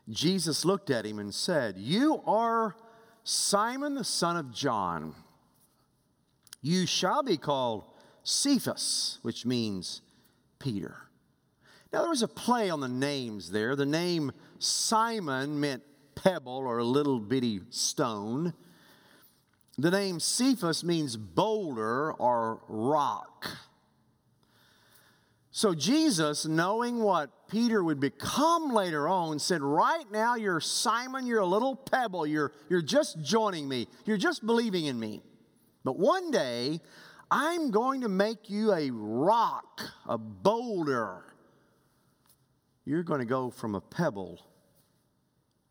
Jesus 0.09 0.65
looked 0.65 0.91
at 0.91 1.07
him 1.07 1.19
and 1.19 1.35
said, 1.35 1.77
You 1.79 2.23
are 2.27 2.77
Simon 3.25 3.95
the 3.95 4.05
son 4.05 4.37
of 4.37 4.53
John. 4.53 5.15
You 6.61 6.87
shall 6.87 7.23
be 7.23 7.37
called 7.37 7.85
Cephas, 8.23 9.19
which 9.23 9.47
means 9.47 10.03
Peter. 10.59 10.97
Now, 11.93 12.01
there 12.01 12.11
was 12.11 12.23
a 12.23 12.29
play 12.29 12.71
on 12.71 12.81
the 12.81 12.89
names 12.89 13.51
there. 13.51 13.77
The 13.77 13.87
name 13.87 14.33
Simon 14.63 15.61
meant 15.61 15.83
pebble 16.15 16.59
or 16.59 16.79
a 16.79 16.85
little 16.85 17.21
bitty 17.21 17.61
stone. 17.71 18.55
The 19.79 19.91
name 19.91 20.21
Cephas 20.21 20.83
means 20.83 21.17
boulder 21.17 22.13
or 22.13 22.63
rock. 22.69 23.59
So 25.51 25.75
Jesus, 25.75 26.45
knowing 26.45 26.99
what 26.99 27.49
Peter 27.49 27.83
would 27.83 28.01
become 28.01 28.75
later 28.75 29.09
on, 29.09 29.39
said, 29.39 29.63
Right 29.63 30.05
now, 30.11 30.35
you're 30.35 30.61
Simon, 30.61 31.27
you're 31.27 31.41
a 31.41 31.47
little 31.47 31.75
pebble, 31.75 32.27
you're, 32.27 32.53
you're 32.69 32.83
just 32.83 33.23
joining 33.23 33.67
me, 33.69 33.87
you're 34.05 34.19
just 34.19 34.45
believing 34.45 34.87
in 34.87 34.99
me. 35.01 35.23
But 35.85 35.99
one 35.99 36.31
day, 36.31 36.81
I'm 37.31 37.71
going 37.71 38.03
to 38.03 38.09
make 38.09 38.51
you 38.51 38.73
a 38.73 38.91
rock, 38.91 39.81
a 40.07 40.19
boulder 40.19 41.25
you're 42.87 43.03
going 43.03 43.19
to 43.19 43.27
go 43.27 43.51
from 43.51 43.75
a 43.75 43.81
pebble 43.81 44.41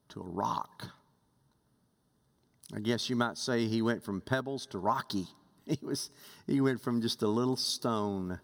to 0.09 0.19
a 0.19 0.23
rock. 0.23 0.89
I 2.75 2.79
guess 2.79 3.09
you 3.09 3.15
might 3.15 3.37
say 3.37 3.65
he 3.65 3.81
went 3.81 4.03
from 4.03 4.21
pebbles 4.21 4.67
to 4.67 4.77
rocky. 4.77 5.27
He, 5.67 5.79
was, 5.81 6.11
he 6.45 6.61
went 6.61 6.79
from 6.79 7.01
just 7.01 7.23
a 7.23 7.27
little 7.27 7.55
stone 7.55 8.39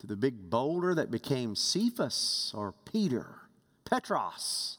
to 0.00 0.06
the 0.08 0.16
big 0.16 0.50
boulder 0.50 0.92
that 0.96 1.08
became 1.08 1.54
Cephas 1.54 2.52
or 2.56 2.74
Peter. 2.90 3.36
Petros, 3.84 4.78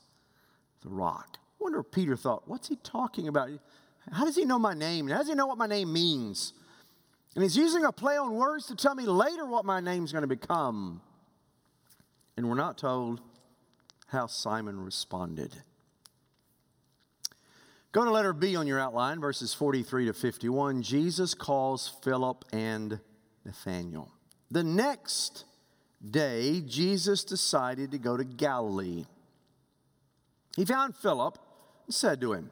the 0.82 0.90
rock. 0.90 1.38
I 1.38 1.64
wonder 1.64 1.80
if 1.80 1.92
Peter 1.92 2.18
thought, 2.18 2.46
what's 2.46 2.68
he 2.68 2.76
talking 2.84 3.30
about? 3.30 3.52
How 4.12 4.26
does 4.26 4.36
he 4.36 4.44
know 4.44 4.60
my 4.60 4.74
name? 4.74 5.08
How 5.08 5.20
does 5.20 5.30
he 5.30 5.34
know 5.34 5.46
what 5.46 5.58
my 5.58 5.66
name 5.66 5.94
means? 5.94 6.52
And 7.36 7.44
he's 7.44 7.56
using 7.56 7.86
a 7.86 7.92
play 7.94 8.18
on 8.18 8.34
words 8.34 8.66
to 8.68 8.76
tell 8.76 8.94
me 8.94 9.06
later 9.06 9.46
what 9.46 9.64
my 9.64 9.80
name's 9.80 10.12
going 10.12 10.24
to 10.24 10.28
become. 10.28 11.00
And 12.38 12.50
we're 12.50 12.56
not 12.56 12.78
told 12.78 13.22
how 14.08 14.28
Simon 14.28 14.80
responded. 14.84 15.56
Go 17.92 18.04
to 18.04 18.12
letter 18.12 18.34
B 18.34 18.58
on 18.58 18.68
your 18.68 18.80
outline, 18.80 19.22
verses 19.22 19.54
43 19.54 20.08
to 20.08 20.14
51. 20.14 20.82
Jesus 20.82 21.34
calls 21.34 21.94
Philip 22.04 22.44
and 22.52 23.00
Nathanael. 23.46 24.12
The 24.52 24.64
next 24.64 25.46
day, 26.12 26.62
Jesus 26.62 27.24
decided 27.24 27.92
to 27.92 27.98
go 27.98 28.18
to 28.18 28.24
Galilee. 28.24 29.06
He 30.56 30.66
found 30.66 30.96
Philip 30.96 31.38
and 31.86 31.94
said 31.94 32.20
to 32.22 32.34
him, 32.34 32.52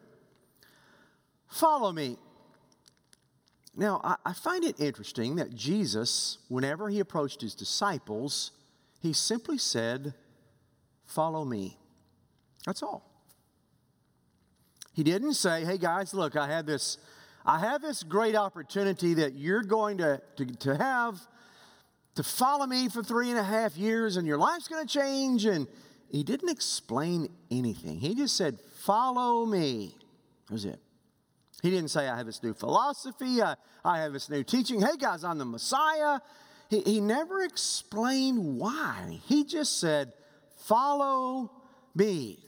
Follow 1.48 1.92
me. 1.92 2.18
Now, 3.76 4.02
I, 4.04 4.16
I, 4.26 4.34
find 4.34 4.64
it 4.64 4.80
interesting 4.80 5.36
that 5.36 5.54
Jesus, 5.54 6.38
whenever 6.48 6.90
he 6.90 7.00
approached 7.00 7.42
his 7.42 7.54
disciples, 7.54 8.52
he 9.04 9.12
simply 9.12 9.58
said, 9.58 10.14
Follow 11.06 11.44
me. 11.44 11.78
That's 12.66 12.82
all. 12.82 13.12
He 14.94 15.04
didn't 15.04 15.34
say, 15.34 15.66
Hey 15.66 15.78
guys, 15.78 16.14
look, 16.14 16.38
I 16.38 16.48
have 16.48 16.66
this, 16.66 16.98
I 17.46 17.60
have 17.60 17.82
this 17.82 18.02
great 18.02 18.34
opportunity 18.34 19.16
that 19.16 19.34
you're 19.34 19.62
going 19.62 19.98
to, 19.98 20.22
to, 20.38 20.46
to 20.46 20.78
have 20.78 21.20
to 22.16 22.24
follow 22.24 22.66
me 22.66 22.88
for 22.88 23.04
three 23.04 23.30
and 23.30 23.38
a 23.38 23.44
half 23.44 23.76
years 23.76 24.16
and 24.16 24.26
your 24.26 24.38
life's 24.38 24.70
going 24.70 24.88
to 24.88 24.92
change. 24.92 25.44
And 25.44 25.68
he 26.10 26.24
didn't 26.24 26.50
explain 26.50 27.28
anything. 27.52 28.00
He 28.00 28.16
just 28.16 28.38
said, 28.38 28.58
Follow 28.86 29.46
me. 29.46 29.98
That 30.48 30.54
was 30.54 30.64
it. 30.64 30.80
He 31.62 31.70
didn't 31.70 31.90
say, 31.90 32.08
I 32.08 32.16
have 32.16 32.26
this 32.26 32.42
new 32.42 32.54
philosophy, 32.54 33.42
I, 33.42 33.56
I 33.84 34.00
have 34.00 34.14
this 34.14 34.30
new 34.30 34.46
teaching. 34.46 34.80
Hey 34.80 34.96
guys, 34.98 35.26
I'm 35.26 35.40
the 35.40 35.46
Messiah. 35.46 36.20
He, 36.74 36.82
he 36.94 37.02
never 37.02 37.44
explained 37.44 38.58
why. 38.58 39.20
He 39.28 39.44
just 39.44 39.80
said, 39.80 40.14
Follow 40.58 41.52
me. 41.94 42.40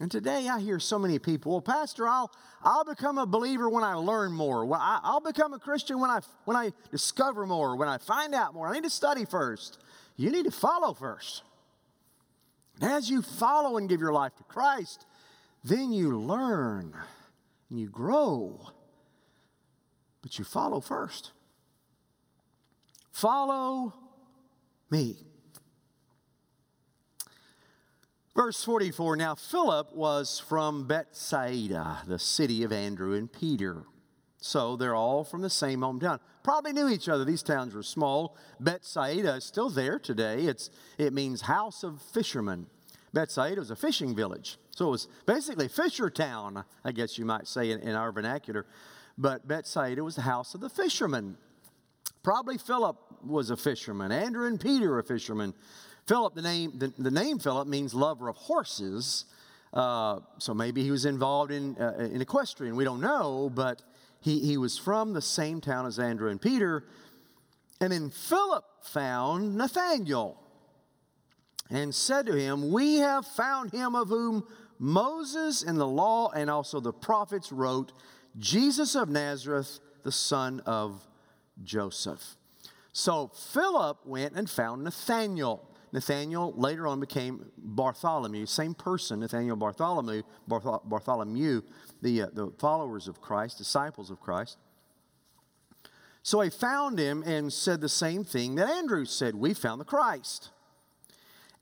And 0.00 0.10
today 0.10 0.48
I 0.48 0.58
hear 0.58 0.80
so 0.80 0.98
many 0.98 1.18
people, 1.18 1.52
well, 1.52 1.60
Pastor, 1.60 2.08
I'll, 2.08 2.32
I'll 2.62 2.84
become 2.84 3.18
a 3.18 3.26
believer 3.26 3.68
when 3.68 3.84
I 3.84 3.94
learn 3.94 4.32
more. 4.32 4.64
Well, 4.64 4.80
I, 4.80 4.98
I'll 5.04 5.20
become 5.20 5.52
a 5.52 5.58
Christian 5.58 6.00
when 6.00 6.10
I, 6.10 6.20
when 6.46 6.56
I 6.56 6.72
discover 6.90 7.46
more, 7.46 7.76
when 7.76 7.86
I 7.86 7.98
find 7.98 8.34
out 8.34 8.54
more. 8.54 8.66
I 8.66 8.72
need 8.72 8.84
to 8.84 8.90
study 8.90 9.24
first. 9.24 9.78
You 10.16 10.30
need 10.30 10.46
to 10.46 10.50
follow 10.50 10.94
first. 10.94 11.42
And 12.80 12.90
as 12.90 13.08
you 13.08 13.22
follow 13.22 13.76
and 13.76 13.88
give 13.88 14.00
your 14.00 14.12
life 14.12 14.34
to 14.38 14.42
Christ, 14.44 15.06
then 15.62 15.92
you 15.92 16.18
learn 16.18 16.92
and 17.68 17.78
you 17.78 17.88
grow. 17.88 18.72
But 20.22 20.38
you 20.38 20.44
follow 20.44 20.80
first. 20.80 21.32
Follow 23.12 23.94
me. 24.90 25.16
Verse 28.34 28.62
44 28.64 29.16
Now 29.16 29.34
Philip 29.34 29.94
was 29.94 30.38
from 30.38 30.86
Bethsaida, 30.86 32.02
the 32.06 32.18
city 32.18 32.62
of 32.62 32.72
Andrew 32.72 33.14
and 33.14 33.32
Peter. 33.32 33.84
So 34.42 34.76
they're 34.76 34.94
all 34.94 35.24
from 35.24 35.42
the 35.42 35.50
same 35.50 35.80
hometown. 35.80 36.18
Probably 36.42 36.72
knew 36.72 36.88
each 36.88 37.08
other. 37.08 37.24
These 37.24 37.42
towns 37.42 37.74
were 37.74 37.82
small. 37.82 38.36
Bethsaida 38.58 39.34
is 39.34 39.44
still 39.44 39.68
there 39.68 39.98
today. 39.98 40.46
It's, 40.46 40.70
it 40.96 41.12
means 41.12 41.42
house 41.42 41.82
of 41.82 42.00
fishermen. 42.00 42.66
Bethsaida 43.12 43.60
was 43.60 43.70
a 43.70 43.76
fishing 43.76 44.14
village. 44.16 44.56
So 44.70 44.88
it 44.88 44.90
was 44.92 45.08
basically 45.26 45.68
fisher 45.68 46.08
town, 46.08 46.64
I 46.84 46.92
guess 46.92 47.18
you 47.18 47.26
might 47.26 47.46
say 47.46 47.70
in, 47.70 47.80
in 47.80 47.94
our 47.94 48.12
vernacular. 48.12 48.64
But 49.18 49.46
Bethsaida 49.46 50.02
was 50.02 50.16
the 50.16 50.22
house 50.22 50.54
of 50.54 50.62
the 50.62 50.70
fishermen. 50.70 51.36
Probably 52.22 52.58
Philip 52.58 52.96
was 53.24 53.50
a 53.50 53.56
fisherman. 53.56 54.12
Andrew 54.12 54.46
and 54.46 54.60
Peter 54.60 54.90
were 54.90 55.02
fishermen. 55.02 55.54
Philip, 56.06 56.34
the 56.34 56.42
name, 56.42 56.72
the, 56.76 56.92
the 56.98 57.10
name 57.10 57.38
Philip 57.38 57.68
means 57.68 57.94
lover 57.94 58.28
of 58.28 58.36
horses. 58.36 59.26
Uh, 59.72 60.20
so 60.38 60.52
maybe 60.52 60.82
he 60.82 60.90
was 60.90 61.04
involved 61.04 61.52
in, 61.52 61.76
uh, 61.78 61.94
in 61.98 62.20
equestrian. 62.20 62.76
We 62.76 62.84
don't 62.84 63.00
know, 63.00 63.50
but 63.54 63.82
he, 64.20 64.40
he 64.40 64.56
was 64.56 64.76
from 64.76 65.12
the 65.12 65.22
same 65.22 65.60
town 65.60 65.86
as 65.86 65.98
Andrew 65.98 66.30
and 66.30 66.40
Peter. 66.40 66.84
And 67.80 67.92
then 67.92 68.10
Philip 68.10 68.64
found 68.82 69.56
Nathanael 69.56 70.38
and 71.70 71.94
said 71.94 72.26
to 72.26 72.34
him, 72.34 72.70
We 72.70 72.96
have 72.96 73.26
found 73.26 73.70
him 73.72 73.94
of 73.94 74.08
whom 74.08 74.44
Moses 74.78 75.62
in 75.62 75.76
the 75.76 75.86
law 75.86 76.30
and 76.30 76.50
also 76.50 76.80
the 76.80 76.92
prophets 76.92 77.52
wrote, 77.52 77.92
Jesus 78.38 78.94
of 78.94 79.08
Nazareth, 79.08 79.78
the 80.02 80.12
son 80.12 80.60
of 80.66 81.06
Joseph. 81.64 82.36
So 82.92 83.28
Philip 83.28 84.04
went 84.04 84.34
and 84.34 84.48
found 84.48 84.84
Nathanael. 84.84 85.66
Nathaniel 85.92 86.52
later 86.56 86.86
on 86.86 87.00
became 87.00 87.50
Bartholomew, 87.58 88.46
same 88.46 88.74
person, 88.74 89.20
Nathaniel 89.20 89.56
Bartholomew, 89.56 90.22
Bartholomew, 90.46 91.62
the, 92.00 92.22
uh, 92.22 92.26
the 92.32 92.52
followers 92.58 93.08
of 93.08 93.20
Christ, 93.20 93.58
disciples 93.58 94.10
of 94.10 94.20
Christ. 94.20 94.56
So 96.22 96.40
he 96.40 96.50
found 96.50 96.98
him 96.98 97.22
and 97.26 97.52
said 97.52 97.80
the 97.80 97.88
same 97.88 98.24
thing 98.24 98.54
that 98.56 98.68
Andrew 98.68 99.04
said 99.04 99.34
We 99.34 99.54
found 99.54 99.80
the 99.80 99.84
Christ. 99.84 100.50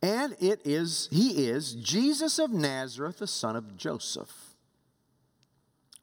And 0.02 0.36
it 0.40 0.60
is, 0.64 1.08
he 1.10 1.48
is 1.48 1.74
Jesus 1.74 2.38
of 2.38 2.50
Nazareth, 2.52 3.18
the 3.18 3.26
son 3.26 3.56
of 3.56 3.76
Joseph. 3.76 4.54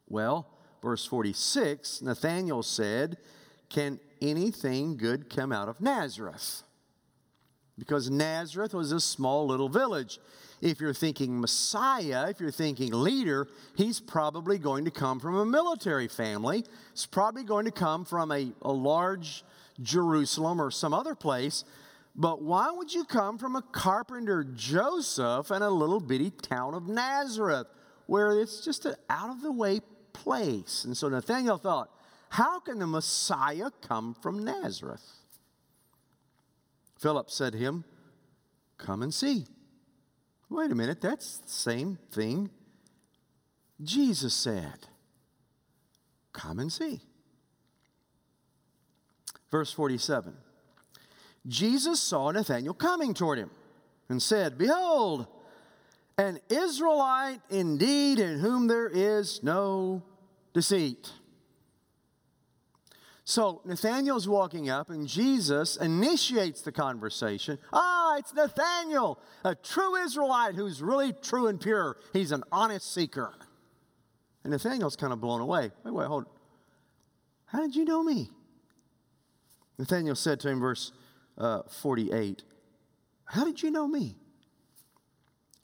Well, 0.08 0.46
verse 0.82 1.04
46 1.06 2.02
Nathanael 2.02 2.62
said, 2.62 3.16
Can 3.68 4.00
anything 4.20 4.96
good 4.96 5.28
come 5.28 5.52
out 5.52 5.68
of 5.68 5.80
Nazareth? 5.80 6.62
because 7.78 8.10
Nazareth 8.10 8.74
was 8.74 8.92
a 8.92 9.00
small 9.00 9.46
little 9.46 9.68
village. 9.68 10.18
If 10.62 10.80
you're 10.80 10.94
thinking 10.94 11.38
Messiah, 11.40 12.28
if 12.30 12.40
you're 12.40 12.50
thinking 12.50 12.92
leader, 12.92 13.48
he's 13.76 14.00
probably 14.00 14.58
going 14.58 14.86
to 14.86 14.90
come 14.90 15.20
from 15.20 15.36
a 15.36 15.44
military 15.44 16.08
family. 16.08 16.64
He's 16.92 17.06
probably 17.06 17.44
going 17.44 17.66
to 17.66 17.70
come 17.70 18.04
from 18.04 18.32
a, 18.32 18.52
a 18.62 18.72
large 18.72 19.44
Jerusalem 19.82 20.60
or 20.60 20.70
some 20.70 20.94
other 20.94 21.14
place. 21.14 21.64
But 22.14 22.40
why 22.40 22.70
would 22.70 22.94
you 22.94 23.04
come 23.04 23.36
from 23.36 23.56
a 23.56 23.62
carpenter 23.62 24.42
Joseph 24.42 25.50
and 25.50 25.62
a 25.62 25.68
little 25.68 26.00
bitty 26.00 26.30
town 26.30 26.72
of 26.72 26.88
Nazareth 26.88 27.66
where 28.06 28.40
it's 28.40 28.64
just 28.64 28.86
an 28.86 28.94
out 29.10 29.28
of 29.28 29.42
the 29.42 29.52
way 29.52 29.80
place? 30.14 30.86
And 30.86 30.96
so 30.96 31.10
Nathaniel 31.10 31.58
thought, 31.58 31.90
how 32.28 32.60
can 32.60 32.78
the 32.78 32.86
Messiah 32.86 33.70
come 33.82 34.14
from 34.14 34.44
Nazareth? 34.44 35.04
Philip 36.98 37.30
said 37.30 37.52
to 37.52 37.58
him, 37.58 37.84
Come 38.78 39.02
and 39.02 39.12
see. 39.12 39.46
Wait 40.48 40.70
a 40.70 40.74
minute, 40.74 41.00
that's 41.00 41.38
the 41.38 41.50
same 41.50 41.98
thing 42.10 42.50
Jesus 43.82 44.34
said. 44.34 44.86
Come 46.32 46.58
and 46.58 46.72
see. 46.72 47.00
Verse 49.50 49.72
47 49.72 50.34
Jesus 51.46 52.00
saw 52.00 52.30
Nathanael 52.30 52.74
coming 52.74 53.14
toward 53.14 53.38
him 53.38 53.50
and 54.08 54.20
said, 54.20 54.58
Behold, 54.58 55.26
an 56.18 56.40
Israelite 56.48 57.40
indeed 57.50 58.18
in 58.18 58.40
whom 58.40 58.66
there 58.66 58.88
is 58.88 59.42
no 59.42 60.02
deceit. 60.52 61.12
So 63.28 63.60
Nathanael's 63.64 64.28
walking 64.28 64.70
up, 64.70 64.88
and 64.88 65.08
Jesus 65.08 65.76
initiates 65.76 66.62
the 66.62 66.70
conversation. 66.70 67.58
Ah, 67.72 68.18
it's 68.18 68.32
Nathanael, 68.32 69.18
a 69.44 69.56
true 69.56 69.96
Israelite 69.96 70.54
who's 70.54 70.80
really 70.80 71.12
true 71.12 71.48
and 71.48 71.60
pure. 71.60 71.96
He's 72.12 72.30
an 72.30 72.44
honest 72.52 72.94
seeker. 72.94 73.34
And 74.44 74.52
Nathanael's 74.52 74.94
kind 74.94 75.12
of 75.12 75.20
blown 75.20 75.40
away. 75.40 75.72
Wait, 75.82 75.92
wait, 75.92 76.06
hold. 76.06 76.26
How 77.46 77.62
did 77.62 77.74
you 77.74 77.84
know 77.84 78.04
me? 78.04 78.30
Nathanael 79.76 80.14
said 80.14 80.38
to 80.40 80.48
him, 80.48 80.60
verse 80.60 80.92
uh, 81.36 81.62
48, 81.68 82.44
How 83.24 83.44
did 83.44 83.60
you 83.60 83.72
know 83.72 83.88
me? 83.88 84.14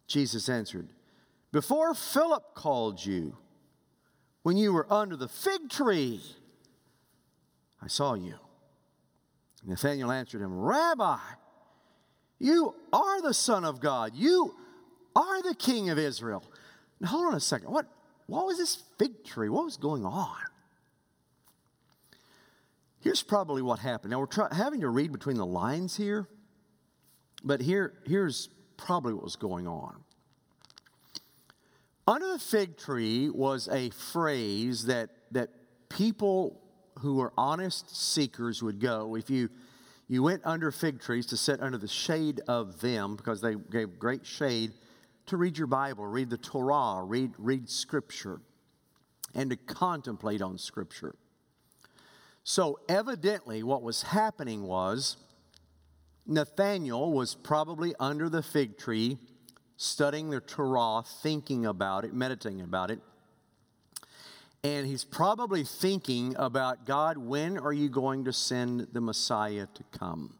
Jesus 0.08 0.48
answered, 0.48 0.88
Before 1.52 1.94
Philip 1.94 2.56
called 2.56 3.06
you, 3.06 3.36
when 4.42 4.56
you 4.56 4.72
were 4.72 4.92
under 4.92 5.14
the 5.14 5.28
fig 5.28 5.70
tree, 5.70 6.20
I 7.82 7.88
saw 7.88 8.14
you. 8.14 8.34
Nathanael 9.64 10.10
answered 10.12 10.40
him, 10.40 10.56
Rabbi, 10.58 11.18
you 12.38 12.74
are 12.92 13.22
the 13.22 13.34
Son 13.34 13.64
of 13.64 13.80
God. 13.80 14.12
You 14.14 14.54
are 15.14 15.42
the 15.42 15.54
King 15.54 15.90
of 15.90 15.98
Israel. 15.98 16.44
Now, 17.00 17.08
hold 17.08 17.26
on 17.26 17.34
a 17.34 17.40
second. 17.40 17.70
What, 17.70 17.86
what 18.26 18.46
was 18.46 18.58
this 18.58 18.82
fig 18.98 19.24
tree? 19.24 19.48
What 19.48 19.64
was 19.64 19.76
going 19.76 20.04
on? 20.04 20.36
Here's 23.00 23.22
probably 23.22 23.62
what 23.62 23.80
happened. 23.80 24.12
Now, 24.12 24.20
we're 24.20 24.26
try, 24.26 24.48
having 24.52 24.80
to 24.80 24.88
read 24.88 25.10
between 25.10 25.36
the 25.36 25.46
lines 25.46 25.96
here, 25.96 26.28
but 27.42 27.60
here, 27.60 27.94
here's 28.06 28.48
probably 28.76 29.12
what 29.12 29.24
was 29.24 29.36
going 29.36 29.66
on. 29.66 30.04
Under 32.06 32.32
the 32.32 32.38
fig 32.38 32.76
tree 32.76 33.28
was 33.28 33.68
a 33.68 33.90
phrase 33.90 34.86
that, 34.86 35.10
that 35.32 35.50
people 35.88 36.60
who 37.02 37.16
were 37.16 37.32
honest 37.36 37.94
seekers 37.94 38.62
would 38.62 38.80
go. 38.80 39.16
If 39.16 39.28
you, 39.28 39.50
you 40.08 40.22
went 40.22 40.42
under 40.44 40.70
fig 40.70 41.00
trees 41.00 41.26
to 41.26 41.36
sit 41.36 41.60
under 41.60 41.76
the 41.76 41.88
shade 41.88 42.40
of 42.48 42.80
them, 42.80 43.16
because 43.16 43.40
they 43.40 43.56
gave 43.70 43.98
great 43.98 44.24
shade, 44.24 44.72
to 45.26 45.36
read 45.36 45.58
your 45.58 45.66
Bible, 45.66 46.06
read 46.06 46.30
the 46.30 46.38
Torah, 46.38 47.02
read, 47.04 47.32
read 47.38 47.68
Scripture, 47.68 48.40
and 49.34 49.50
to 49.50 49.56
contemplate 49.56 50.42
on 50.42 50.58
Scripture. 50.58 51.14
So, 52.44 52.80
evidently, 52.88 53.62
what 53.62 53.82
was 53.82 54.02
happening 54.02 54.64
was 54.64 55.16
Nathanael 56.26 57.12
was 57.12 57.34
probably 57.34 57.94
under 57.98 58.28
the 58.28 58.42
fig 58.42 58.78
tree, 58.78 59.18
studying 59.76 60.30
the 60.30 60.40
Torah, 60.40 61.02
thinking 61.22 61.66
about 61.66 62.04
it, 62.04 62.14
meditating 62.14 62.60
about 62.60 62.90
it. 62.90 63.00
And 64.64 64.86
he's 64.86 65.04
probably 65.04 65.64
thinking 65.64 66.36
about 66.38 66.86
God, 66.86 67.18
when 67.18 67.58
are 67.58 67.72
you 67.72 67.88
going 67.88 68.24
to 68.26 68.32
send 68.32 68.88
the 68.92 69.00
Messiah 69.00 69.66
to 69.74 69.82
come? 69.98 70.36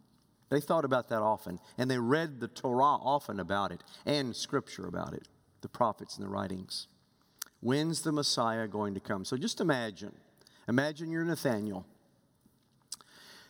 They 0.49 0.61
thought 0.61 0.85
about 0.85 1.09
that 1.09 1.23
often, 1.23 1.59
and 1.79 1.91
they 1.91 1.99
read 1.99 2.39
the 2.39 2.47
Torah 2.47 2.85
often 2.85 3.41
about 3.41 3.73
it 3.73 3.83
and 4.07 4.37
scripture 4.37 4.87
about 4.87 5.15
it, 5.15 5.27
the 5.61 5.69
prophets 5.69 6.17
and 6.17 6.25
the 6.25 6.31
writings. 6.31 6.87
When's 7.61 8.03
the 8.03 8.13
Messiah 8.13 8.69
going 8.69 8.95
to 8.95 9.01
come? 9.01 9.25
So 9.25 9.37
just 9.37 9.61
imagine. 9.61 10.13
Imagine 10.69 11.11
you're 11.11 11.25
Nathaniel. 11.25 11.87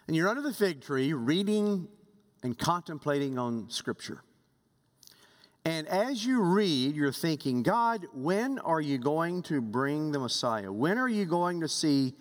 And 0.06 0.16
you're 0.16 0.28
under 0.28 0.42
the 0.42 0.54
fig 0.54 0.80
tree 0.80 1.12
reading 1.12 1.88
and 2.42 2.58
contemplating 2.58 3.38
on 3.38 3.68
scripture. 3.68 4.22
And 5.64 5.86
as 5.86 6.24
you 6.24 6.40
read, 6.42 6.96
you're 6.96 7.12
thinking, 7.12 7.62
God, 7.62 8.06
when 8.12 8.58
are 8.58 8.80
you 8.80 8.98
going 8.98 9.42
to 9.44 9.60
bring 9.60 10.10
the 10.10 10.18
Messiah? 10.18 10.72
When 10.72 10.98
are 10.98 11.08
you 11.08 11.24
going 11.24 11.60
to 11.60 11.68
see, 11.68 12.14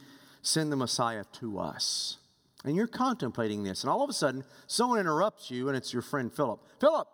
send 0.44 0.72
the 0.72 0.76
Messiah 0.76 1.24
to 1.40 1.58
us? 1.58 2.18
And 2.64 2.76
you're 2.76 2.86
contemplating 2.86 3.64
this. 3.64 3.84
And 3.84 3.90
all 3.90 4.04
of 4.04 4.10
a 4.12 4.14
sudden, 4.14 4.44
someone 4.68 5.00
interrupts 5.00 5.50
you, 5.50 5.68
and 5.68 5.76
it's 5.76 5.92
your 5.92 6.04
friend 6.04 6.32
Philip. 6.32 6.60
Philip, 6.80 7.08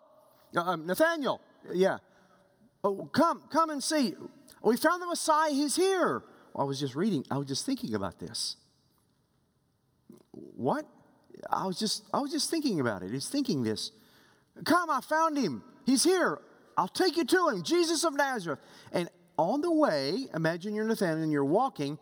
uh, 0.54 0.60
um, 0.60 0.86
Nathaniel, 0.86 1.40
yeah. 1.72 1.98
Oh, 2.84 3.08
come, 3.12 3.42
come 3.50 3.70
and 3.70 3.82
see. 3.82 4.14
We 4.62 4.76
found 4.76 5.00
the 5.00 5.06
Messiah. 5.06 5.50
He's 5.50 5.76
here. 5.76 6.22
I 6.54 6.64
was 6.64 6.78
just 6.78 6.94
reading. 6.94 7.24
I 7.30 7.38
was 7.38 7.46
just 7.46 7.64
thinking 7.64 7.94
about 7.94 8.18
this. 8.18 8.56
What? 10.32 10.84
I 11.48 11.66
was 11.66 11.78
just, 11.78 12.04
I 12.12 12.20
was 12.20 12.30
just 12.30 12.50
thinking 12.50 12.80
about 12.80 13.02
it. 13.02 13.12
He's 13.12 13.28
thinking 13.28 13.62
this. 13.62 13.92
Come, 14.64 14.90
I 14.90 15.00
found 15.00 15.38
him. 15.38 15.62
He's 15.88 16.04
here. 16.04 16.38
I'll 16.76 16.86
take 16.86 17.16
you 17.16 17.24
to 17.24 17.48
him, 17.48 17.62
Jesus 17.62 18.04
of 18.04 18.14
Nazareth. 18.14 18.58
And 18.92 19.08
on 19.38 19.62
the 19.62 19.72
way, 19.72 20.26
imagine 20.34 20.74
you're 20.74 20.84
Nathaniel 20.84 21.22
and 21.22 21.32
you're 21.32 21.46
walking, 21.46 21.98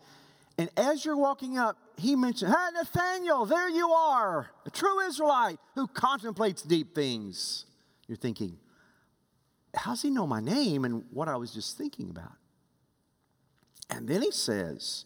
and 0.58 0.68
as 0.76 1.04
you're 1.04 1.16
walking 1.16 1.56
up, 1.56 1.78
he 1.96 2.16
mentioned, 2.16 2.52
Hey, 2.52 2.66
Nathaniel, 2.74 3.46
there 3.46 3.68
you 3.68 3.88
are, 3.90 4.50
a 4.64 4.70
true 4.70 5.06
Israelite 5.06 5.58
who 5.76 5.86
contemplates 5.86 6.62
deep 6.62 6.96
things. 6.96 7.64
You're 8.08 8.16
thinking, 8.16 8.58
How's 9.72 10.02
he 10.02 10.10
know 10.10 10.26
my 10.26 10.40
name 10.40 10.84
and 10.84 11.04
what 11.12 11.28
I 11.28 11.36
was 11.36 11.52
just 11.52 11.78
thinking 11.78 12.10
about? 12.10 12.32
And 13.88 14.08
then 14.08 14.20
he 14.20 14.32
says, 14.32 15.04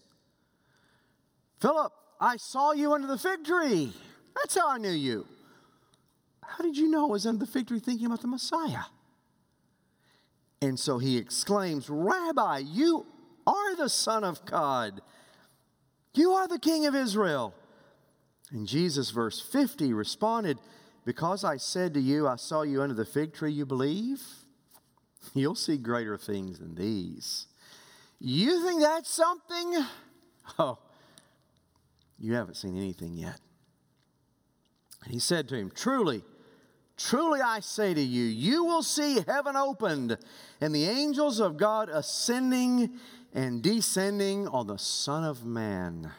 Philip, 1.60 1.92
I 2.18 2.38
saw 2.38 2.72
you 2.72 2.94
under 2.94 3.08
the 3.08 3.18
fig 3.18 3.44
tree. 3.44 3.92
That's 4.34 4.56
how 4.56 4.70
I 4.70 4.78
knew 4.78 4.88
you. 4.88 5.26
How 6.56 6.64
did 6.64 6.76
you 6.76 6.88
know 6.88 7.06
I 7.06 7.10
was 7.10 7.26
under 7.26 7.44
the 7.44 7.50
fig 7.50 7.68
tree 7.68 7.78
thinking 7.78 8.06
about 8.06 8.22
the 8.22 8.28
Messiah? 8.28 8.84
And 10.60 10.78
so 10.78 10.98
he 10.98 11.16
exclaims, 11.16 11.88
Rabbi, 11.88 12.58
you 12.58 13.06
are 13.46 13.76
the 13.76 13.88
Son 13.88 14.24
of 14.24 14.44
God. 14.44 15.00
You 16.14 16.32
are 16.32 16.48
the 16.48 16.58
King 16.58 16.86
of 16.86 16.94
Israel. 16.94 17.54
And 18.50 18.66
Jesus, 18.66 19.10
verse 19.10 19.40
50, 19.40 19.92
responded, 19.92 20.58
Because 21.04 21.44
I 21.44 21.56
said 21.56 21.94
to 21.94 22.00
you, 22.00 22.26
I 22.26 22.36
saw 22.36 22.62
you 22.62 22.82
under 22.82 22.94
the 22.94 23.04
fig 23.04 23.32
tree, 23.32 23.52
you 23.52 23.64
believe? 23.64 24.20
You'll 25.34 25.54
see 25.54 25.76
greater 25.76 26.18
things 26.18 26.58
than 26.58 26.74
these. 26.74 27.46
You 28.18 28.66
think 28.66 28.82
that's 28.82 29.10
something? 29.10 29.84
Oh, 30.58 30.78
you 32.18 32.34
haven't 32.34 32.56
seen 32.56 32.76
anything 32.76 33.14
yet. 33.14 33.38
And 35.04 35.12
he 35.12 35.20
said 35.20 35.48
to 35.48 35.54
him, 35.56 35.70
Truly, 35.72 36.24
Truly 37.00 37.40
I 37.40 37.60
say 37.60 37.94
to 37.94 38.00
you, 38.00 38.24
you 38.24 38.64
will 38.64 38.82
see 38.82 39.24
heaven 39.26 39.56
opened 39.56 40.18
and 40.60 40.74
the 40.74 40.84
angels 40.84 41.40
of 41.40 41.56
God 41.56 41.88
ascending 41.88 42.90
and 43.32 43.62
descending 43.62 44.46
on 44.46 44.66
the 44.66 44.76
Son 44.76 45.24
of 45.24 45.42
Man. 45.42 46.12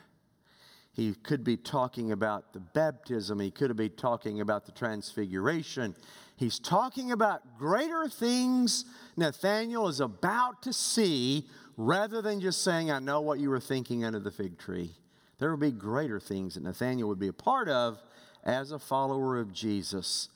He 0.92 1.14
could 1.14 1.44
be 1.44 1.56
talking 1.56 2.12
about 2.12 2.52
the 2.52 2.60
baptism, 2.60 3.40
he 3.40 3.52
could 3.52 3.76
be 3.78 3.90
talking 3.90 4.42
about 4.42 4.66
the 4.66 4.72
transfiguration. 4.72 5.96
He's 6.36 6.58
talking 6.58 7.12
about 7.12 7.60
greater 7.60 8.10
things 8.10 8.86
Nathaniel 9.16 9.88
is 9.88 10.00
about 10.00 10.64
to 10.64 10.74
see 10.74 11.48
rather 11.78 12.24
than 12.24 12.42
just 12.42 12.64
saying, 12.64 12.90
I 12.90 12.98
know 12.98 13.22
what 13.22 13.40
you 13.40 13.52
were 13.52 13.60
thinking 13.60 14.04
under 14.04 14.20
the 14.20 14.32
fig 14.32 14.58
tree. 14.58 14.96
There 15.38 15.52
will 15.52 15.58
be 15.58 15.72
greater 15.72 16.20
things 16.20 16.56
that 16.56 16.64
Nathaniel 16.64 17.08
would 17.10 17.20
be 17.20 17.28
a 17.28 17.34
part 17.34 17.70
of 17.70 18.02
as 18.44 18.72
a 18.72 18.80
follower 18.80 19.38
of 19.38 19.54
Jesus 19.54 20.30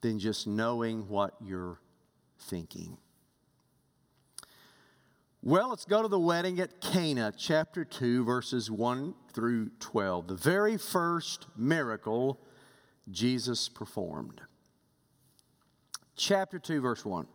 than 0.00 0.18
just 0.18 0.46
knowing 0.46 1.08
what 1.08 1.34
you're 1.40 1.78
thinking. 2.38 2.96
Well, 5.42 5.70
let's 5.70 5.86
go 5.86 6.02
to 6.02 6.08
the 6.08 6.18
wedding 6.18 6.60
at 6.60 6.82
Cana, 6.82 7.32
chapter 7.36 7.84
2, 7.84 8.24
verses 8.24 8.70
1 8.70 9.14
through 9.32 9.70
12. 9.80 10.28
The 10.28 10.34
very 10.34 10.76
first 10.76 11.46
miracle 11.56 12.38
Jesus 13.10 13.68
performed. 13.68 14.42
Chapter 16.14 16.58
2, 16.58 16.82
verse 16.82 17.04
1. 17.06 17.26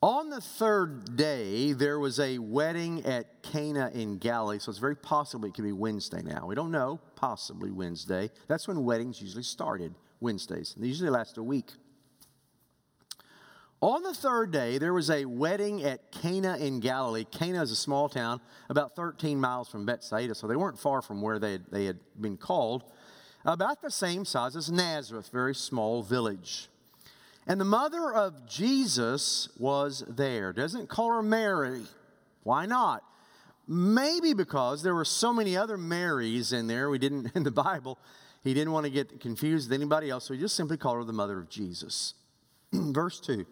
On 0.00 0.28
the 0.28 0.40
third 0.40 1.16
day, 1.16 1.72
there 1.72 1.98
was 1.98 2.20
a 2.20 2.38
wedding 2.38 3.04
at 3.06 3.42
Cana 3.42 3.90
in 3.92 4.18
Galilee, 4.18 4.58
so 4.58 4.70
it's 4.70 4.78
very 4.78 4.94
possible 4.94 5.48
it 5.48 5.54
could 5.54 5.64
be 5.64 5.72
Wednesday 5.72 6.22
now. 6.22 6.46
We 6.46 6.54
don't 6.54 6.70
know, 6.70 7.00
possibly 7.16 7.70
Wednesday. 7.70 8.30
That's 8.46 8.68
when 8.68 8.84
weddings 8.84 9.20
usually 9.20 9.42
started. 9.42 9.94
Wednesdays. 10.24 10.74
They 10.76 10.88
usually 10.88 11.10
last 11.10 11.38
a 11.38 11.42
week. 11.42 11.70
On 13.80 14.02
the 14.02 14.14
third 14.14 14.50
day, 14.50 14.78
there 14.78 14.94
was 14.94 15.10
a 15.10 15.26
wedding 15.26 15.84
at 15.84 16.10
Cana 16.10 16.56
in 16.56 16.80
Galilee. 16.80 17.26
Cana 17.30 17.60
is 17.60 17.70
a 17.70 17.76
small 17.76 18.08
town 18.08 18.40
about 18.70 18.96
13 18.96 19.38
miles 19.38 19.68
from 19.68 19.84
Bethsaida, 19.84 20.34
so 20.34 20.46
they 20.46 20.56
weren't 20.56 20.78
far 20.78 21.02
from 21.02 21.20
where 21.20 21.38
they 21.38 21.52
had, 21.52 21.66
they 21.70 21.84
had 21.84 21.98
been 22.18 22.38
called. 22.38 22.84
About 23.44 23.82
the 23.82 23.90
same 23.90 24.24
size 24.24 24.56
as 24.56 24.72
Nazareth, 24.72 25.28
very 25.30 25.54
small 25.54 26.02
village. 26.02 26.70
And 27.46 27.60
the 27.60 27.66
mother 27.66 28.10
of 28.10 28.48
Jesus 28.48 29.50
was 29.58 30.02
there. 30.08 30.54
Doesn't 30.54 30.88
call 30.88 31.10
her 31.10 31.22
Mary. 31.22 31.82
Why 32.42 32.64
not? 32.64 33.04
Maybe 33.68 34.32
because 34.32 34.82
there 34.82 34.94
were 34.94 35.04
so 35.04 35.30
many 35.34 35.58
other 35.58 35.76
Marys 35.76 36.54
in 36.54 36.68
there, 36.68 36.88
we 36.88 36.98
didn't 36.98 37.32
in 37.34 37.42
the 37.42 37.50
Bible, 37.50 37.98
he 38.44 38.52
didn't 38.52 38.72
want 38.72 38.84
to 38.84 38.90
get 38.90 39.20
confused 39.20 39.70
with 39.70 39.74
anybody 39.74 40.10
else, 40.10 40.24
so 40.24 40.34
he 40.34 40.40
just 40.40 40.54
simply 40.54 40.76
called 40.76 40.98
her 40.98 41.04
the 41.04 41.14
mother 41.14 41.38
of 41.38 41.48
Jesus. 41.48 42.14
Verse 42.72 43.18
2 43.20 43.46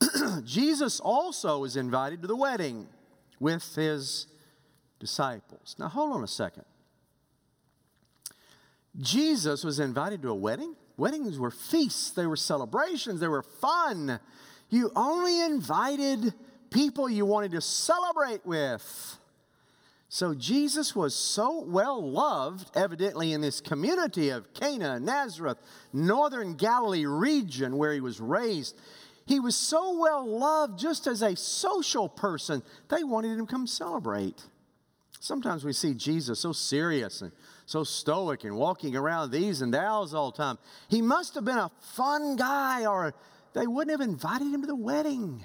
Jesus 0.44 0.98
also 0.98 1.58
was 1.58 1.76
invited 1.76 2.22
to 2.22 2.26
the 2.26 2.36
wedding 2.36 2.88
with 3.38 3.74
his 3.76 4.26
disciples. 4.98 5.76
Now, 5.78 5.88
hold 5.88 6.12
on 6.12 6.24
a 6.24 6.28
second. 6.28 6.64
Jesus 8.98 9.62
was 9.62 9.78
invited 9.78 10.22
to 10.22 10.30
a 10.30 10.34
wedding? 10.34 10.74
Weddings 10.96 11.38
were 11.38 11.50
feasts, 11.50 12.10
they 12.10 12.26
were 12.26 12.36
celebrations, 12.36 13.20
they 13.20 13.28
were 13.28 13.42
fun. 13.42 14.20
You 14.70 14.90
only 14.96 15.40
invited 15.42 16.32
people 16.70 17.10
you 17.10 17.26
wanted 17.26 17.52
to 17.52 17.60
celebrate 17.60 18.46
with. 18.46 19.18
So 20.14 20.32
Jesus 20.32 20.94
was 20.94 21.12
so 21.12 21.64
well 21.66 22.00
loved, 22.00 22.70
evidently, 22.76 23.32
in 23.32 23.40
this 23.40 23.60
community 23.60 24.28
of 24.28 24.54
Cana, 24.54 25.00
Nazareth, 25.00 25.58
northern 25.92 26.54
Galilee 26.54 27.04
region 27.04 27.76
where 27.76 27.92
he 27.92 28.00
was 28.00 28.20
raised. 28.20 28.76
He 29.26 29.40
was 29.40 29.56
so 29.56 29.98
well 29.98 30.24
loved 30.24 30.78
just 30.78 31.08
as 31.08 31.20
a 31.20 31.34
social 31.34 32.08
person, 32.08 32.62
they 32.90 33.02
wanted 33.02 33.32
him 33.32 33.48
to 33.48 33.52
come 33.52 33.66
celebrate. 33.66 34.40
Sometimes 35.18 35.64
we 35.64 35.72
see 35.72 35.94
Jesus 35.94 36.38
so 36.38 36.52
serious 36.52 37.20
and 37.20 37.32
so 37.66 37.82
stoic 37.82 38.44
and 38.44 38.54
walking 38.54 38.94
around 38.94 39.32
thees 39.32 39.62
and 39.62 39.74
thous 39.74 40.14
all 40.14 40.30
the 40.30 40.36
time. 40.36 40.58
He 40.88 41.02
must 41.02 41.34
have 41.34 41.44
been 41.44 41.58
a 41.58 41.72
fun 41.96 42.36
guy, 42.36 42.86
or 42.86 43.14
they 43.52 43.66
wouldn't 43.66 43.90
have 43.90 44.08
invited 44.08 44.54
him 44.54 44.60
to 44.60 44.68
the 44.68 44.76
wedding. 44.76 45.44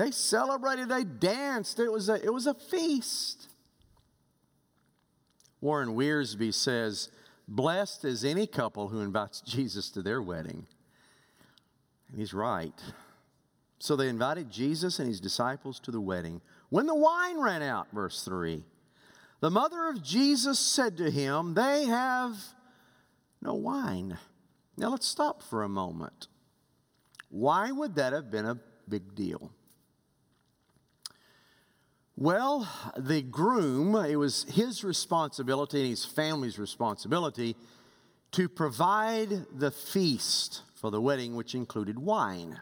They 0.00 0.12
celebrated, 0.12 0.88
they 0.88 1.04
danced. 1.04 1.78
It 1.78 1.92
was 1.92 2.08
a, 2.08 2.14
it 2.14 2.32
was 2.32 2.46
a 2.46 2.54
feast. 2.54 3.48
Warren 5.60 5.90
Wiersbe 5.90 6.54
says, 6.54 7.10
Blessed 7.46 8.06
is 8.06 8.24
any 8.24 8.46
couple 8.46 8.88
who 8.88 9.00
invites 9.00 9.40
Jesus 9.46 9.90
to 9.90 10.00
their 10.00 10.22
wedding. 10.22 10.66
And 12.08 12.18
he's 12.18 12.32
right. 12.32 12.72
So 13.78 13.94
they 13.94 14.08
invited 14.08 14.50
Jesus 14.50 15.00
and 15.00 15.06
his 15.06 15.20
disciples 15.20 15.78
to 15.80 15.90
the 15.90 16.00
wedding. 16.00 16.40
When 16.70 16.86
the 16.86 16.94
wine 16.94 17.38
ran 17.38 17.60
out, 17.60 17.88
verse 17.92 18.24
3, 18.24 18.64
the 19.40 19.50
mother 19.50 19.86
of 19.90 20.02
Jesus 20.02 20.58
said 20.58 20.96
to 20.96 21.10
him, 21.10 21.52
They 21.52 21.84
have 21.84 22.38
no 23.42 23.52
wine. 23.52 24.16
Now 24.78 24.92
let's 24.92 25.06
stop 25.06 25.42
for 25.42 25.62
a 25.62 25.68
moment. 25.68 26.28
Why 27.28 27.70
would 27.70 27.96
that 27.96 28.14
have 28.14 28.30
been 28.30 28.46
a 28.46 28.58
big 28.88 29.14
deal? 29.14 29.52
Well, 32.20 32.68
the 32.98 33.22
groom, 33.22 33.96
it 33.96 34.16
was 34.16 34.44
his 34.44 34.84
responsibility 34.84 35.80
and 35.80 35.88
his 35.88 36.04
family's 36.04 36.58
responsibility 36.58 37.56
to 38.32 38.46
provide 38.46 39.46
the 39.58 39.70
feast 39.70 40.60
for 40.74 40.90
the 40.90 41.00
wedding, 41.00 41.34
which 41.34 41.54
included 41.54 41.98
wine. 41.98 42.60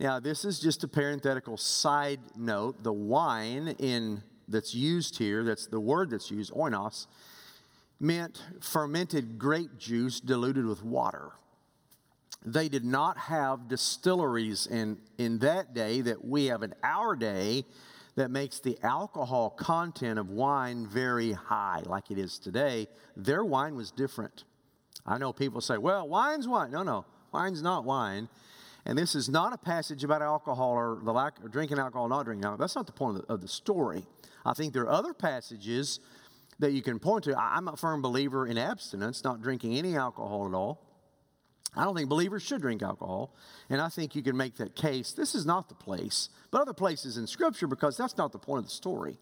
Now, 0.00 0.18
this 0.18 0.44
is 0.44 0.58
just 0.58 0.82
a 0.82 0.88
parenthetical 0.88 1.56
side 1.56 2.18
note. 2.36 2.82
The 2.82 2.92
wine 2.92 3.76
in 3.78 4.24
that's 4.48 4.74
used 4.74 5.16
here, 5.16 5.44
that's 5.44 5.68
the 5.68 5.78
word 5.78 6.10
that's 6.10 6.32
used, 6.32 6.52
oinos, 6.52 7.06
meant 8.00 8.42
fermented 8.60 9.38
grape 9.38 9.78
juice 9.78 10.18
diluted 10.18 10.66
with 10.66 10.82
water. 10.82 11.30
They 12.44 12.68
did 12.68 12.84
not 12.84 13.16
have 13.16 13.68
distilleries 13.68 14.66
in, 14.66 14.98
in 15.18 15.38
that 15.38 15.72
day 15.72 16.00
that 16.00 16.24
we 16.24 16.46
have 16.46 16.64
in 16.64 16.74
our 16.82 17.14
day 17.14 17.64
that 18.16 18.30
makes 18.30 18.60
the 18.60 18.78
alcohol 18.82 19.50
content 19.50 20.18
of 20.18 20.30
wine 20.30 20.86
very 20.86 21.32
high, 21.32 21.82
like 21.84 22.10
it 22.10 22.18
is 22.18 22.38
today. 22.38 22.88
Their 23.16 23.44
wine 23.44 23.76
was 23.76 23.90
different. 23.90 24.44
I 25.04 25.18
know 25.18 25.32
people 25.32 25.60
say, 25.60 25.78
well, 25.78 26.08
wine's 26.08 26.48
wine. 26.48 26.70
No, 26.72 26.82
no, 26.82 27.04
wine's 27.32 27.62
not 27.62 27.84
wine. 27.84 28.28
And 28.86 28.96
this 28.96 29.14
is 29.14 29.28
not 29.28 29.52
a 29.52 29.58
passage 29.58 30.04
about 30.04 30.22
alcohol 30.22 30.72
or 30.72 30.98
the 31.02 31.12
lack 31.12 31.42
of 31.44 31.50
drinking 31.50 31.78
alcohol, 31.78 32.08
not 32.08 32.24
drinking 32.24 32.44
alcohol. 32.44 32.58
That's 32.58 32.76
not 32.76 32.86
the 32.86 32.92
point 32.92 33.18
of 33.18 33.26
the, 33.26 33.32
of 33.32 33.40
the 33.42 33.48
story. 33.48 34.06
I 34.44 34.54
think 34.54 34.72
there 34.72 34.84
are 34.84 34.90
other 34.90 35.12
passages 35.12 36.00
that 36.58 36.72
you 36.72 36.82
can 36.82 36.98
point 36.98 37.24
to. 37.24 37.36
I'm 37.36 37.68
a 37.68 37.76
firm 37.76 38.00
believer 38.00 38.46
in 38.46 38.56
abstinence, 38.56 39.24
not 39.24 39.42
drinking 39.42 39.76
any 39.76 39.96
alcohol 39.96 40.46
at 40.46 40.54
all. 40.54 40.85
I 41.74 41.84
don't 41.84 41.94
think 41.94 42.08
believers 42.08 42.42
should 42.42 42.62
drink 42.62 42.82
alcohol, 42.82 43.34
and 43.68 43.80
I 43.80 43.88
think 43.88 44.14
you 44.14 44.22
can 44.22 44.36
make 44.36 44.56
that 44.56 44.74
case. 44.74 45.12
This 45.12 45.34
is 45.34 45.44
not 45.44 45.68
the 45.68 45.74
place, 45.74 46.28
but 46.50 46.60
other 46.60 46.72
places 46.72 47.16
in 47.16 47.26
Scripture 47.26 47.66
because 47.66 47.96
that's 47.96 48.16
not 48.16 48.32
the 48.32 48.38
point 48.38 48.60
of 48.60 48.64
the 48.66 48.70
story. 48.70 49.18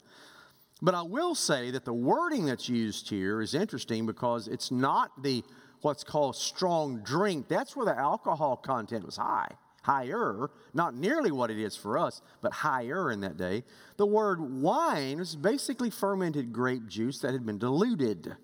But 0.83 0.95
I 0.95 1.03
will 1.03 1.35
say 1.35 1.71
that 1.71 1.85
the 1.85 1.95
wording 1.95 2.47
that's 2.47 2.69
used 2.69 3.09
here 3.09 3.41
is 3.41 3.55
interesting 3.55 4.07
because 4.07 4.49
it's 4.49 4.71
not 4.71 5.23
the 5.23 5.43
what's 5.81 6.05
called 6.05 6.37
strong 6.37 7.03
drink. 7.03 7.49
That's 7.49 7.77
where 7.77 7.87
the 7.87 7.97
alcohol 7.97 8.57
content 8.57 9.05
was 9.05 9.17
high 9.17 9.53
higher, 9.85 10.51
not 10.73 10.95
nearly 10.95 11.31
what 11.31 11.51
it 11.51 11.59
is 11.59 11.77
for 11.77 11.99
us, 11.99 12.23
but 12.41 12.53
higher 12.53 13.11
in 13.11 13.21
that 13.21 13.37
day. 13.37 13.63
The 13.99 14.07
word 14.07 14.41
wine 14.41 15.19
was 15.19 15.37
basically 15.37 15.91
fermented 15.91 16.55
grape 16.55 16.89
juice 16.89 17.19
that 17.19 17.33
had 17.33 17.45
been 17.45 17.59
diluted 17.59 18.35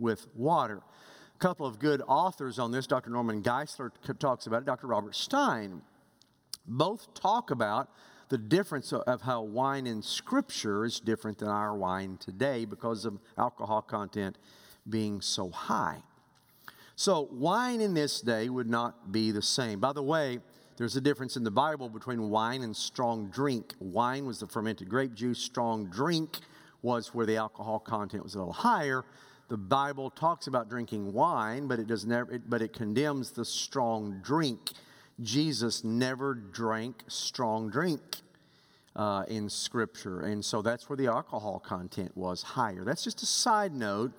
with 0.00 0.26
water. 0.34 0.82
Couple 1.42 1.66
of 1.66 1.80
good 1.80 2.02
authors 2.06 2.60
on 2.60 2.70
this, 2.70 2.86
Dr. 2.86 3.10
Norman 3.10 3.42
Geisler 3.42 3.90
talks 4.20 4.46
about 4.46 4.58
it, 4.58 4.64
Dr. 4.64 4.86
Robert 4.86 5.16
Stein, 5.16 5.82
both 6.68 7.12
talk 7.14 7.50
about 7.50 7.88
the 8.28 8.38
difference 8.38 8.92
of 8.92 9.22
how 9.22 9.42
wine 9.42 9.88
in 9.88 10.02
Scripture 10.02 10.84
is 10.84 11.00
different 11.00 11.38
than 11.38 11.48
our 11.48 11.76
wine 11.76 12.16
today 12.20 12.64
because 12.64 13.04
of 13.04 13.18
alcohol 13.36 13.82
content 13.82 14.38
being 14.88 15.20
so 15.20 15.50
high. 15.50 16.04
So, 16.94 17.26
wine 17.32 17.80
in 17.80 17.92
this 17.92 18.20
day 18.20 18.48
would 18.48 18.70
not 18.70 19.10
be 19.10 19.32
the 19.32 19.42
same. 19.42 19.80
By 19.80 19.94
the 19.94 20.02
way, 20.04 20.38
there's 20.76 20.94
a 20.94 21.00
difference 21.00 21.36
in 21.36 21.42
the 21.42 21.50
Bible 21.50 21.88
between 21.88 22.30
wine 22.30 22.62
and 22.62 22.76
strong 22.76 23.30
drink. 23.30 23.74
Wine 23.80 24.26
was 24.26 24.38
the 24.38 24.46
fermented 24.46 24.88
grape 24.88 25.14
juice, 25.14 25.40
strong 25.40 25.86
drink 25.86 26.38
was 26.82 27.12
where 27.12 27.26
the 27.26 27.36
alcohol 27.36 27.80
content 27.80 28.22
was 28.22 28.36
a 28.36 28.38
little 28.38 28.52
higher. 28.52 29.04
The 29.52 29.58
Bible 29.58 30.08
talks 30.08 30.46
about 30.46 30.70
drinking 30.70 31.12
wine, 31.12 31.66
but 31.68 31.78
it 31.78 31.86
does 31.86 32.06
never 32.06 32.32
it, 32.32 32.48
but 32.48 32.62
it 32.62 32.72
condemns 32.72 33.32
the 33.32 33.44
strong 33.44 34.18
drink. 34.24 34.70
Jesus 35.20 35.84
never 35.84 36.32
drank 36.32 37.04
strong 37.06 37.68
drink 37.68 38.00
uh, 38.96 39.24
in 39.28 39.50
Scripture, 39.50 40.20
and 40.20 40.42
so 40.42 40.62
that's 40.62 40.88
where 40.88 40.96
the 40.96 41.08
alcohol 41.08 41.58
content 41.58 42.16
was 42.16 42.42
higher. 42.42 42.82
That's 42.82 43.04
just 43.04 43.22
a 43.22 43.26
side 43.26 43.74
note 43.74 44.12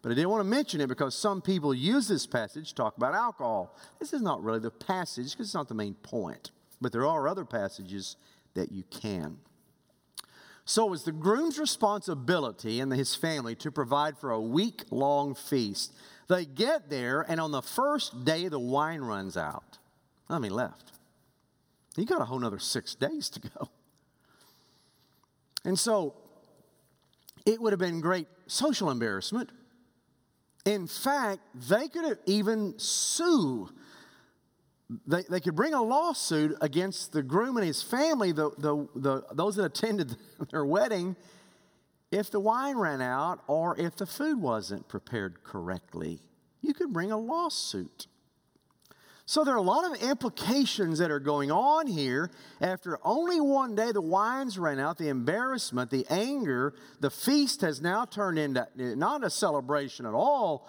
but 0.00 0.12
I 0.12 0.14
didn't 0.14 0.30
want 0.30 0.40
to 0.40 0.48
mention 0.48 0.80
it 0.80 0.88
because 0.88 1.14
some 1.14 1.42
people 1.42 1.74
use 1.74 2.08
this 2.08 2.26
passage 2.26 2.68
to 2.68 2.74
talk 2.74 2.96
about 2.96 3.14
alcohol. 3.14 3.76
This 3.98 4.14
is 4.14 4.22
not 4.22 4.42
really 4.42 4.60
the 4.60 4.70
passage 4.70 5.32
because 5.32 5.48
it's 5.48 5.54
not 5.54 5.68
the 5.68 5.74
main 5.74 5.94
point. 5.94 6.50
But 6.80 6.92
there 6.92 7.04
are 7.04 7.28
other 7.28 7.44
passages 7.44 8.16
that 8.54 8.72
you 8.72 8.84
can. 8.90 9.36
So 10.68 10.86
it 10.86 10.90
was 10.90 11.04
the 11.04 11.12
groom's 11.12 11.58
responsibility 11.58 12.80
and 12.80 12.92
his 12.92 13.14
family 13.14 13.54
to 13.54 13.70
provide 13.70 14.18
for 14.18 14.32
a 14.32 14.40
week 14.40 14.84
long 14.90 15.34
feast. 15.34 15.94
They 16.28 16.44
get 16.44 16.90
there, 16.90 17.22
and 17.26 17.40
on 17.40 17.52
the 17.52 17.62
first 17.62 18.26
day, 18.26 18.48
the 18.48 18.58
wine 18.58 19.00
runs 19.00 19.38
out. 19.38 19.78
I 20.28 20.38
mean, 20.38 20.52
left. 20.52 20.92
You 21.96 22.04
got 22.04 22.20
a 22.20 22.26
whole 22.26 22.44
other 22.44 22.58
six 22.58 22.94
days 22.94 23.30
to 23.30 23.40
go. 23.40 23.70
And 25.64 25.78
so 25.78 26.14
it 27.46 27.62
would 27.62 27.72
have 27.72 27.80
been 27.80 28.02
great 28.02 28.26
social 28.46 28.90
embarrassment 28.90 29.48
in 30.68 30.86
fact, 30.86 31.40
they 31.54 31.88
could 31.88 32.04
have 32.04 32.18
even 32.26 32.74
sue. 32.76 33.70
They, 35.06 35.22
they 35.22 35.40
could 35.40 35.54
bring 35.54 35.74
a 35.74 35.82
lawsuit 35.82 36.56
against 36.60 37.12
the 37.12 37.22
groom 37.22 37.56
and 37.58 37.66
his 37.66 37.82
family, 37.82 38.32
the, 38.32 38.50
the, 38.58 38.88
the, 38.94 39.22
those 39.32 39.56
that 39.56 39.64
attended 39.64 40.16
their 40.50 40.64
wedding, 40.64 41.14
if 42.10 42.30
the 42.30 42.40
wine 42.40 42.76
ran 42.76 43.02
out 43.02 43.40
or 43.46 43.78
if 43.78 43.96
the 43.96 44.06
food 44.06 44.40
wasn't 44.40 44.88
prepared 44.88 45.42
correctly. 45.44 46.20
You 46.62 46.72
could 46.72 46.92
bring 46.92 47.12
a 47.12 47.18
lawsuit. 47.18 48.06
So 49.28 49.44
there 49.44 49.52
are 49.52 49.58
a 49.58 49.62
lot 49.62 49.84
of 49.84 50.02
implications 50.02 51.00
that 51.00 51.10
are 51.10 51.20
going 51.20 51.50
on 51.50 51.86
here. 51.86 52.30
After 52.62 52.98
only 53.04 53.42
one 53.42 53.74
day, 53.74 53.92
the 53.92 54.00
wines 54.00 54.58
ran 54.58 54.80
out, 54.80 54.96
the 54.96 55.08
embarrassment, 55.08 55.90
the 55.90 56.06
anger, 56.08 56.72
the 57.00 57.10
feast 57.10 57.60
has 57.60 57.82
now 57.82 58.06
turned 58.06 58.38
into 58.38 58.66
not 58.96 59.22
a 59.22 59.28
celebration 59.28 60.06
at 60.06 60.14
all, 60.14 60.66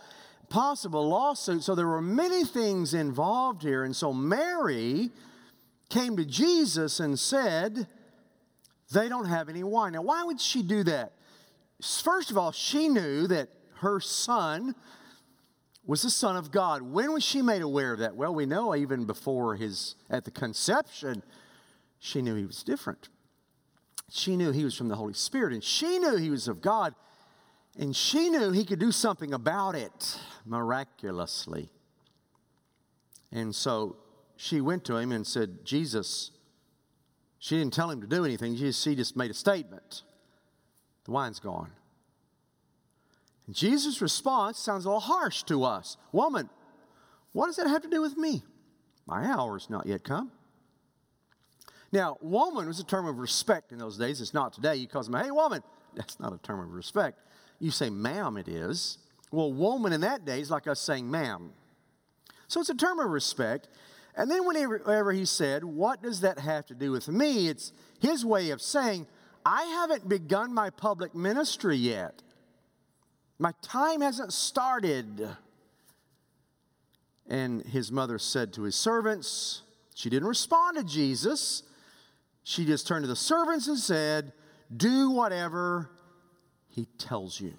possible 0.49 1.07
lawsuit. 1.09 1.63
So 1.63 1.75
there 1.75 1.87
were 1.87 2.01
many 2.01 2.43
things 2.43 2.93
involved 2.93 3.61
here. 3.61 3.83
And 3.83 3.95
so 3.95 4.13
Mary 4.13 5.11
came 5.89 6.17
to 6.17 6.25
Jesus 6.25 6.99
and 6.99 7.17
said, 7.17 7.87
They 8.91 9.09
don't 9.09 9.25
have 9.25 9.49
any 9.49 9.63
wine. 9.63 9.93
Now, 9.93 10.01
why 10.01 10.23
would 10.23 10.41
she 10.41 10.61
do 10.61 10.83
that? 10.83 11.13
First 11.81 12.31
of 12.31 12.37
all, 12.37 12.51
she 12.51 12.89
knew 12.89 13.27
that 13.27 13.49
her 13.75 13.99
son, 13.99 14.75
was 15.89 16.03
the 16.03 16.09
Son 16.11 16.37
of 16.37 16.51
God. 16.51 16.83
When 16.83 17.13
was 17.13 17.23
she 17.23 17.41
made 17.41 17.63
aware 17.63 17.93
of 17.93 17.99
that? 17.99 18.15
Well, 18.15 18.31
we 18.31 18.45
know 18.45 18.75
even 18.75 19.05
before 19.05 19.55
his, 19.55 19.95
at 20.07 20.23
the 20.23 20.29
conception, 20.29 21.23
she 21.97 22.21
knew 22.21 22.35
he 22.35 22.45
was 22.45 22.61
different. 22.61 23.09
She 24.11 24.37
knew 24.37 24.51
he 24.51 24.63
was 24.63 24.75
from 24.75 24.87
the 24.87 24.95
Holy 24.95 25.15
Spirit, 25.15 25.51
and 25.51 25.63
she 25.63 25.97
knew 25.97 26.15
he 26.15 26.29
was 26.29 26.47
of 26.47 26.61
God, 26.61 26.93
and 27.79 27.95
she 27.95 28.29
knew 28.29 28.51
he 28.51 28.65
could 28.65 28.77
do 28.77 28.91
something 28.91 29.33
about 29.33 29.73
it 29.73 30.19
miraculously. 30.45 31.69
And 33.31 33.55
so 33.55 33.95
she 34.35 34.59
went 34.59 34.83
to 34.85 34.97
him 34.97 35.13
and 35.13 35.25
said, 35.25 35.63
Jesus, 35.63 36.31
she 37.39 37.57
didn't 37.57 37.73
tell 37.73 37.89
him 37.89 38.01
to 38.01 38.07
do 38.07 38.25
anything, 38.25 38.57
she 38.57 38.95
just 38.95 39.15
made 39.15 39.31
a 39.31 39.33
statement. 39.33 40.03
The 41.05 41.11
wine's 41.11 41.39
gone. 41.39 41.71
And 43.47 43.55
Jesus' 43.55 44.01
response 44.01 44.59
sounds 44.59 44.83
a 44.83 44.89
little 44.89 44.99
harsh 44.99 45.43
to 45.43 45.63
us. 45.63 45.95
Woman, 46.11 46.49
what 47.31 47.45
does 47.45 47.55
that 47.55 47.67
have 47.67 47.83
to 47.83 47.89
do 47.89 48.01
with 48.01 48.17
me? 48.17 48.43
My 49.07 49.23
hour 49.25 49.55
is 49.55 49.69
not 49.69 49.85
yet 49.85 50.03
come. 50.03 50.31
Now, 51.93 52.17
woman 52.21 52.67
was 52.67 52.79
a 52.79 52.83
term 52.83 53.07
of 53.07 53.17
respect 53.19 53.71
in 53.71 53.77
those 53.77 53.97
days. 53.97 54.19
It's 54.19 54.33
not 54.33 54.51
today. 54.53 54.75
You 54.75 54.87
call 54.87 55.01
them, 55.03 55.13
hey, 55.13 55.31
woman. 55.31 55.63
That's 55.95 56.19
not 56.19 56.33
a 56.33 56.37
term 56.39 56.59
of 56.59 56.73
respect. 56.73 57.19
You 57.59 57.71
say, 57.71 57.89
ma'am, 57.89 58.37
it 58.37 58.47
is. 58.47 58.97
Well, 59.31 59.51
woman 59.51 59.93
in 59.93 60.01
that 60.01 60.25
day 60.25 60.39
is 60.39 60.49
like 60.49 60.67
us 60.67 60.79
saying, 60.79 61.09
ma'am. 61.09 61.51
So 62.47 62.59
it's 62.59 62.69
a 62.69 62.75
term 62.75 62.99
of 62.99 63.09
respect. 63.09 63.67
And 64.15 64.29
then 64.29 64.45
whenever 64.45 65.11
he 65.11 65.25
said, 65.25 65.63
what 65.63 66.01
does 66.01 66.21
that 66.21 66.39
have 66.39 66.65
to 66.67 66.73
do 66.73 66.91
with 66.91 67.07
me? 67.07 67.47
It's 67.47 67.71
his 67.99 68.25
way 68.25 68.49
of 68.49 68.61
saying, 68.61 69.07
I 69.45 69.63
haven't 69.63 70.09
begun 70.09 70.53
my 70.53 70.69
public 70.69 71.13
ministry 71.13 71.77
yet. 71.77 72.21
My 73.37 73.53
time 73.61 74.01
hasn't 74.01 74.33
started. 74.33 75.29
And 77.29 77.63
his 77.65 77.91
mother 77.91 78.17
said 78.17 78.51
to 78.53 78.63
his 78.63 78.75
servants, 78.75 79.61
she 79.95 80.09
didn't 80.09 80.27
respond 80.27 80.77
to 80.77 80.83
Jesus. 80.83 81.63
She 82.43 82.65
just 82.65 82.87
turned 82.87 83.03
to 83.03 83.07
the 83.07 83.15
servants 83.15 83.67
and 83.67 83.77
said, 83.77 84.33
Do 84.75 85.11
whatever 85.11 85.89
he 86.79 86.85
tells 86.97 87.41
you. 87.41 87.53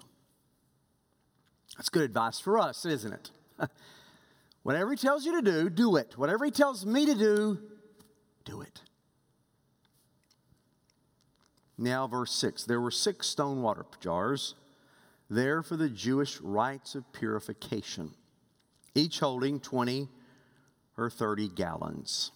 That's 1.77 1.89
good 1.89 2.01
advice 2.01 2.39
for 2.39 2.57
us, 2.57 2.85
isn't 2.85 3.13
it? 3.13 3.31
Whatever 4.63 4.91
he 4.91 4.97
tells 4.97 5.25
you 5.25 5.33
to 5.33 5.41
do, 5.43 5.69
do 5.69 5.95
it. 5.95 6.17
Whatever 6.17 6.45
he 6.45 6.51
tells 6.51 6.85
me 6.85 7.05
to 7.05 7.13
do, 7.13 7.59
do 8.45 8.61
it. 8.61 8.81
Now, 11.77 12.07
verse 12.07 12.31
6 12.33 12.63
there 12.63 12.81
were 12.81 12.91
six 12.91 13.27
stone 13.27 13.61
water 13.61 13.85
jars 13.99 14.55
there 15.29 15.61
for 15.61 15.77
the 15.77 15.89
Jewish 15.89 16.41
rites 16.41 16.95
of 16.95 17.11
purification, 17.13 18.15
each 18.95 19.19
holding 19.19 19.59
20 19.59 20.09
or 20.97 21.09
30 21.09 21.47
gallons. 21.49 22.31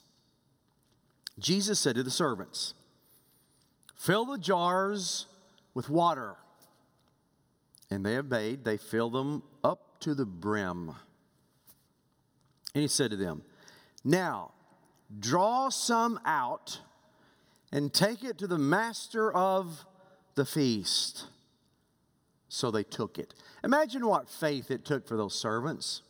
Jesus 1.37 1.79
said 1.79 1.95
to 1.95 2.03
the 2.03 2.11
servants, 2.11 2.73
Fill 3.97 4.25
the 4.25 4.37
jars 4.37 5.25
with 5.73 5.89
water. 5.89 6.35
And 7.91 8.05
they 8.05 8.17
obeyed. 8.17 8.65
They 8.65 8.77
filled 8.77 9.13
them 9.13 9.43
up 9.63 9.99
to 10.01 10.15
the 10.15 10.25
brim. 10.25 10.89
And 12.73 12.81
he 12.81 12.87
said 12.87 13.11
to 13.11 13.17
them, 13.17 13.43
Now 14.03 14.51
draw 15.19 15.69
some 15.69 16.19
out 16.25 16.79
and 17.71 17.93
take 17.93 18.23
it 18.23 18.37
to 18.39 18.47
the 18.47 18.57
master 18.57 19.31
of 19.31 19.85
the 20.35 20.45
feast. 20.45 21.25
So 22.49 22.71
they 22.71 22.83
took 22.83 23.17
it. 23.17 23.33
Imagine 23.63 24.05
what 24.07 24.29
faith 24.29 24.71
it 24.71 24.85
took 24.85 25.07
for 25.07 25.17
those 25.17 25.37
servants. 25.37 26.01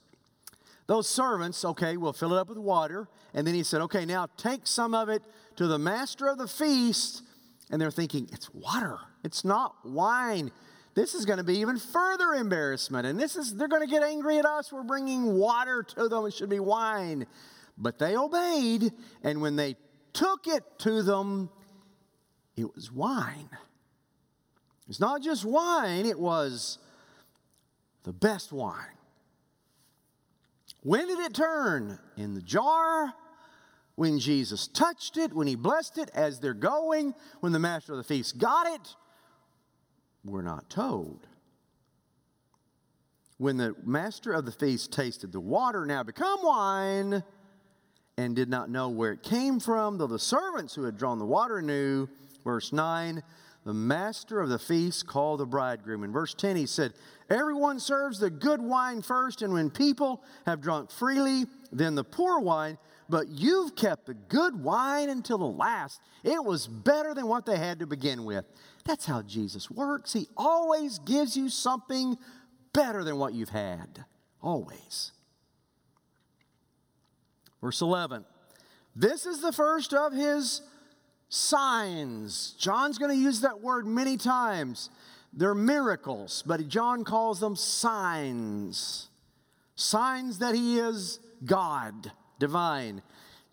Those 0.87 1.09
servants, 1.09 1.65
okay, 1.65 1.97
we'll 1.97 2.13
fill 2.13 2.33
it 2.33 2.39
up 2.39 2.49
with 2.49 2.57
water. 2.57 3.07
And 3.33 3.47
then 3.47 3.55
he 3.55 3.63
said, 3.63 3.81
okay, 3.81 4.05
now 4.05 4.27
take 4.37 4.67
some 4.67 4.93
of 4.93 5.09
it 5.09 5.23
to 5.55 5.67
the 5.67 5.79
master 5.79 6.27
of 6.27 6.37
the 6.37 6.47
feast. 6.47 7.23
And 7.71 7.81
they're 7.81 7.91
thinking, 7.91 8.29
it's 8.31 8.53
water, 8.53 8.99
it's 9.23 9.43
not 9.43 9.73
wine. 9.83 10.51
This 10.95 11.13
is 11.13 11.25
going 11.25 11.37
to 11.37 11.43
be 11.43 11.59
even 11.59 11.77
further 11.77 12.33
embarrassment. 12.33 13.05
And 13.05 13.19
this 13.19 13.35
is, 13.35 13.53
they're 13.53 13.67
going 13.67 13.85
to 13.85 13.91
get 13.91 14.01
angry 14.01 14.37
at 14.39 14.45
us. 14.45 14.71
We're 14.71 14.83
bringing 14.83 15.37
water 15.37 15.83
to 15.83 16.07
them. 16.07 16.25
It 16.25 16.33
should 16.33 16.49
be 16.49 16.59
wine. 16.59 17.27
But 17.77 17.99
they 17.99 18.15
obeyed. 18.15 18.91
And 19.21 19.41
when 19.41 19.57
they 19.57 19.75
took 20.13 20.47
it 20.47 20.63
to 20.79 21.03
them, 21.03 21.49
it 22.55 22.73
was 22.73 22.91
wine. 22.91 23.49
It's 24.87 24.99
not 24.99 25.21
just 25.21 25.43
wine, 25.43 26.05
it 26.05 26.19
was 26.19 26.77
the 28.03 28.13
best 28.13 28.51
wine. 28.51 28.85
When 30.81 31.07
did 31.07 31.19
it 31.19 31.33
turn? 31.33 31.97
In 32.15 32.35
the 32.35 32.41
jar, 32.41 33.11
when 33.95 34.19
Jesus 34.19 34.67
touched 34.67 35.17
it, 35.17 35.33
when 35.33 35.47
he 35.47 35.55
blessed 35.55 35.97
it 35.97 36.11
as 36.13 36.39
they're 36.39 36.53
going, 36.53 37.15
when 37.39 37.51
the 37.51 37.59
master 37.59 37.93
of 37.93 37.97
the 37.97 38.03
feast 38.03 38.37
got 38.37 38.67
it. 38.67 38.95
We're 40.25 40.41
not 40.41 40.69
told. 40.69 41.27
When 43.37 43.57
the 43.57 43.75
master 43.83 44.33
of 44.33 44.45
the 44.45 44.51
feast 44.51 44.91
tasted 44.91 45.31
the 45.31 45.39
water 45.39 45.85
now 45.85 46.03
become 46.03 46.39
wine 46.41 47.23
and 48.17 48.35
did 48.35 48.49
not 48.49 48.69
know 48.69 48.89
where 48.89 49.11
it 49.11 49.23
came 49.23 49.59
from, 49.59 49.97
though 49.97 50.07
the 50.07 50.17
servants 50.17 50.73
who 50.73 50.83
had 50.83 50.97
drawn 50.97 51.19
the 51.19 51.25
water 51.25 51.61
knew, 51.61 52.07
verse 52.43 52.71
9, 52.73 53.21
the 53.65 53.73
master 53.73 54.39
of 54.39 54.49
the 54.49 54.59
feast 54.59 55.05
called 55.05 55.41
the 55.41 55.45
bridegroom. 55.45 56.03
In 56.03 56.11
verse 56.11 56.33
10, 56.33 56.55
he 56.55 56.65
said, 56.65 56.93
Everyone 57.29 57.79
serves 57.79 58.19
the 58.19 58.29
good 58.29 58.61
wine 58.61 59.01
first, 59.01 59.41
and 59.41 59.51
when 59.51 59.69
people 59.69 60.23
have 60.45 60.61
drunk 60.61 60.91
freely, 60.91 61.45
then 61.71 61.95
the 61.95 62.03
poor 62.03 62.39
wine. 62.39 62.77
But 63.09 63.27
you've 63.29 63.75
kept 63.75 64.05
the 64.05 64.13
good 64.13 64.63
wine 64.63 65.09
until 65.09 65.37
the 65.37 65.45
last. 65.45 65.99
It 66.23 66.43
was 66.43 66.67
better 66.67 67.13
than 67.13 67.27
what 67.27 67.45
they 67.45 67.57
had 67.57 67.79
to 67.79 67.87
begin 67.87 68.23
with. 68.23 68.45
That's 68.85 69.05
how 69.05 69.23
Jesus 69.23 69.69
works. 69.69 70.13
He 70.13 70.27
always 70.37 70.99
gives 70.99 71.35
you 71.35 71.49
something 71.49 72.17
better 72.73 73.03
than 73.03 73.17
what 73.17 73.33
you've 73.33 73.49
had. 73.49 74.05
Always. 74.41 75.11
Verse 77.61 77.81
11 77.81 78.25
This 78.95 79.25
is 79.25 79.41
the 79.41 79.51
first 79.51 79.93
of 79.93 80.13
his 80.13 80.61
signs. 81.29 82.55
John's 82.59 82.97
going 82.97 83.11
to 83.11 83.17
use 83.17 83.41
that 83.41 83.61
word 83.61 83.87
many 83.87 84.17
times. 84.17 84.89
They're 85.33 85.55
miracles, 85.55 86.43
but 86.45 86.67
John 86.67 87.03
calls 87.03 87.39
them 87.39 87.55
signs. 87.55 89.09
Signs 89.75 90.39
that 90.39 90.55
he 90.55 90.79
is 90.79 91.19
God, 91.43 92.11
divine. 92.39 93.01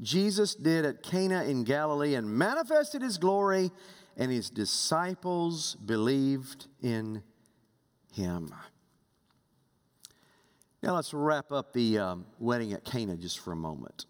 Jesus 0.00 0.54
did 0.54 0.84
at 0.84 1.02
Cana 1.02 1.44
in 1.44 1.64
Galilee 1.64 2.14
and 2.14 2.28
manifested 2.28 3.02
his 3.02 3.18
glory, 3.18 3.70
and 4.16 4.30
his 4.30 4.50
disciples 4.50 5.74
believed 5.74 6.66
in 6.82 7.22
him. 8.12 8.54
Now 10.82 10.96
let's 10.96 11.14
wrap 11.14 11.52
up 11.52 11.72
the 11.72 11.98
um, 11.98 12.26
wedding 12.38 12.72
at 12.72 12.84
Cana 12.84 13.16
just 13.16 13.38
for 13.38 13.52
a 13.52 13.56
moment. 13.56 14.06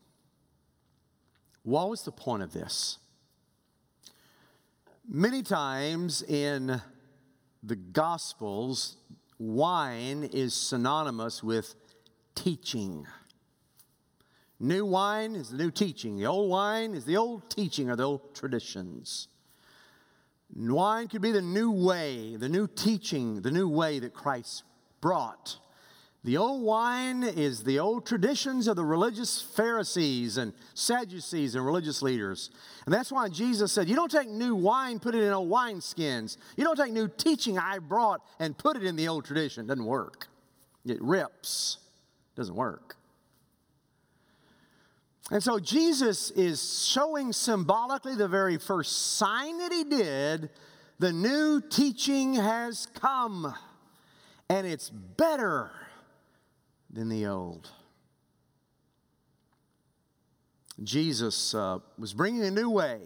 What 1.62 1.90
was 1.90 2.02
the 2.02 2.12
point 2.12 2.42
of 2.42 2.52
this? 2.52 2.98
Many 5.08 5.42
times 5.42 6.22
in 6.22 6.80
the 7.62 7.76
Gospels, 7.76 8.96
wine 9.38 10.24
is 10.32 10.54
synonymous 10.54 11.42
with 11.42 11.74
teaching. 12.34 13.06
New 14.58 14.86
wine 14.86 15.34
is 15.34 15.50
the 15.50 15.56
new 15.56 15.70
teaching. 15.70 16.16
The 16.16 16.26
old 16.26 16.50
wine 16.50 16.94
is 16.94 17.04
the 17.04 17.16
old 17.16 17.50
teaching 17.50 17.90
or 17.90 17.96
the 17.96 18.04
old 18.04 18.34
traditions. 18.34 19.28
Wine 20.54 21.08
could 21.08 21.22
be 21.22 21.32
the 21.32 21.42
new 21.42 21.70
way, 21.70 22.36
the 22.36 22.48
new 22.48 22.66
teaching, 22.66 23.40
the 23.40 23.50
new 23.50 23.68
way 23.68 23.98
that 23.98 24.12
Christ 24.12 24.64
brought. 25.00 25.58
The 26.24 26.36
old 26.36 26.62
wine 26.62 27.24
is 27.24 27.64
the 27.64 27.80
old 27.80 28.06
traditions 28.06 28.68
of 28.68 28.76
the 28.76 28.84
religious 28.84 29.42
Pharisees 29.42 30.36
and 30.36 30.52
Sadducees 30.74 31.56
and 31.56 31.66
religious 31.66 32.00
leaders. 32.00 32.50
And 32.84 32.94
that's 32.94 33.10
why 33.10 33.28
Jesus 33.28 33.72
said, 33.72 33.88
You 33.88 33.96
don't 33.96 34.10
take 34.10 34.28
new 34.28 34.54
wine, 34.54 35.00
put 35.00 35.16
it 35.16 35.22
in 35.24 35.32
old 35.32 35.50
wineskins. 35.50 36.36
You 36.56 36.62
don't 36.62 36.76
take 36.76 36.92
new 36.92 37.08
teaching 37.08 37.58
I 37.58 37.80
brought 37.80 38.20
and 38.38 38.56
put 38.56 38.76
it 38.76 38.84
in 38.84 38.94
the 38.94 39.08
old 39.08 39.24
tradition. 39.24 39.64
It 39.64 39.68
doesn't 39.68 39.84
work. 39.84 40.28
It 40.86 41.02
rips. 41.02 41.78
It 42.34 42.40
doesn't 42.40 42.54
work. 42.54 42.96
And 45.32 45.42
so 45.42 45.58
Jesus 45.58 46.30
is 46.32 46.84
showing 46.86 47.32
symbolically 47.32 48.14
the 48.14 48.28
very 48.28 48.58
first 48.58 49.16
sign 49.16 49.58
that 49.58 49.72
he 49.72 49.82
did 49.82 50.50
the 50.98 51.10
new 51.10 51.62
teaching 51.62 52.34
has 52.34 52.86
come, 52.94 53.52
and 54.50 54.66
it's 54.66 54.90
better 54.90 55.72
than 56.92 57.08
the 57.08 57.26
old. 57.26 57.70
Jesus 60.84 61.54
uh, 61.54 61.78
was 61.98 62.12
bringing 62.12 62.44
a 62.44 62.50
new 62.50 62.68
way. 62.68 63.00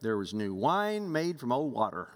There 0.00 0.16
was 0.16 0.32
new 0.32 0.54
wine 0.54 1.10
made 1.10 1.40
from 1.40 1.50
old 1.50 1.74
water. 1.74 2.08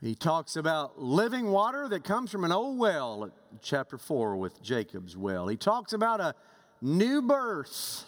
He 0.00 0.14
talks 0.14 0.56
about 0.56 0.98
living 0.98 1.48
water 1.48 1.86
that 1.88 2.02
comes 2.02 2.30
from 2.30 2.44
an 2.44 2.52
old 2.52 2.78
well 2.78 3.30
chapter 3.60 3.98
4 3.98 4.36
with 4.38 4.62
Jacob's 4.62 5.18
well. 5.18 5.46
He 5.48 5.58
talks 5.58 5.92
about 5.92 6.20
a 6.20 6.34
new 6.80 7.22
birth 7.22 8.04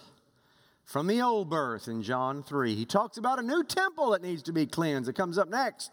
from 0.84 1.06
the 1.06 1.22
old 1.22 1.48
birth 1.48 1.88
in 1.88 2.02
John 2.02 2.42
3. 2.42 2.74
He 2.74 2.84
talks 2.84 3.16
about 3.16 3.38
a 3.38 3.42
new 3.42 3.64
temple 3.64 4.10
that 4.10 4.22
needs 4.22 4.42
to 4.42 4.52
be 4.52 4.66
cleansed. 4.66 5.08
It 5.08 5.16
comes 5.16 5.38
up 5.38 5.48
next 5.48 5.90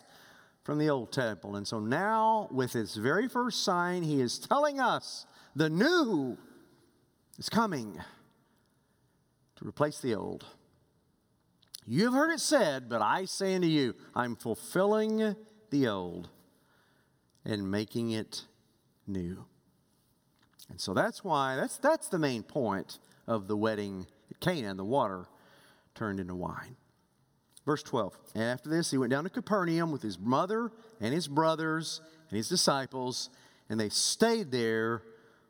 from 0.63 0.77
the 0.77 0.89
old 0.89 1.11
temple. 1.11 1.55
And 1.55 1.67
so 1.67 1.79
now, 1.79 2.47
with 2.51 2.73
his 2.73 2.95
very 2.95 3.27
first 3.27 3.63
sign, 3.63 4.03
he 4.03 4.21
is 4.21 4.37
telling 4.37 4.79
us 4.79 5.25
the 5.55 5.69
new 5.69 6.37
is 7.37 7.49
coming 7.49 7.97
to 9.55 9.67
replace 9.67 9.99
the 9.99 10.15
old. 10.15 10.45
You 11.85 12.05
have 12.05 12.13
heard 12.13 12.31
it 12.31 12.39
said, 12.39 12.87
but 12.87 13.01
I 13.01 13.25
say 13.25 13.55
unto 13.55 13.67
you, 13.67 13.95
I'm 14.13 14.35
fulfilling 14.35 15.35
the 15.71 15.87
old 15.87 16.29
and 17.45 17.71
making 17.71 18.11
it 18.11 18.45
new. 19.07 19.45
And 20.69 20.79
so 20.79 20.93
that's 20.93 21.23
why, 21.23 21.55
that's, 21.55 21.77
that's 21.77 22.07
the 22.07 22.19
main 22.19 22.43
point 22.43 22.99
of 23.27 23.47
the 23.47 23.57
wedding 23.57 24.05
at 24.29 24.39
Cana. 24.39 24.73
The 24.75 24.83
water 24.83 25.25
turned 25.95 26.19
into 26.19 26.35
wine. 26.35 26.75
Verse 27.65 27.83
12. 27.83 28.17
And 28.35 28.43
after 28.43 28.69
this, 28.69 28.89
he 28.91 28.97
went 28.97 29.11
down 29.11 29.23
to 29.25 29.29
Capernaum 29.29 29.91
with 29.91 30.01
his 30.01 30.17
mother 30.17 30.71
and 31.01 31.13
his 31.13 31.27
brothers 31.27 32.01
and 32.29 32.37
his 32.37 32.49
disciples, 32.49 33.29
and 33.69 33.79
they 33.79 33.89
stayed 33.89 34.51
there 34.51 35.03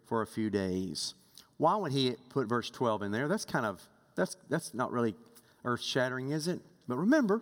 for 0.06 0.22
a 0.22 0.28
few 0.28 0.50
days. 0.50 1.14
Why 1.58 1.76
would 1.76 1.92
he 1.92 2.16
put 2.30 2.48
verse 2.48 2.70
12 2.70 3.04
in 3.04 3.12
there? 3.12 3.28
That's 3.28 3.46
kind 3.46 3.66
of, 3.66 3.82
that's, 4.16 4.38
that's 4.50 4.74
not 4.74 4.92
really 4.92 5.16
earth 5.66 5.82
shattering, 5.82 6.32
is 6.32 6.48
it? 6.48 6.60
But 6.88 6.98
remember, 6.98 7.42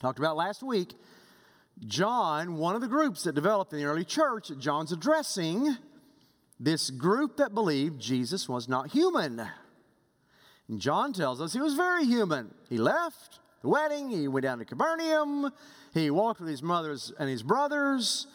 talked 0.00 0.18
about 0.18 0.36
last 0.36 0.62
week, 0.62 0.94
John, 1.86 2.56
one 2.56 2.74
of 2.74 2.80
the 2.80 2.88
groups 2.88 3.22
that 3.22 3.34
developed 3.34 3.72
in 3.72 3.78
the 3.78 3.84
early 3.84 4.04
church 4.04 4.50
John's 4.58 4.90
addressing, 4.90 5.76
this 6.60 6.90
group 6.90 7.36
that 7.36 7.54
believed 7.54 8.00
Jesus 8.00 8.48
was 8.48 8.68
not 8.68 8.90
human. 8.90 9.46
And 10.68 10.80
John 10.80 11.12
tells 11.12 11.40
us 11.40 11.52
he 11.52 11.60
was 11.60 11.74
very 11.74 12.04
human. 12.04 12.54
He 12.68 12.78
left 12.78 13.38
the 13.62 13.68
wedding, 13.68 14.10
he 14.10 14.28
went 14.28 14.44
down 14.44 14.58
to 14.58 14.64
Capernaum, 14.64 15.50
he 15.92 16.10
walked 16.10 16.40
with 16.40 16.48
his 16.48 16.62
mothers 16.62 17.12
and 17.18 17.28
his 17.28 17.42
brothers, 17.42 18.26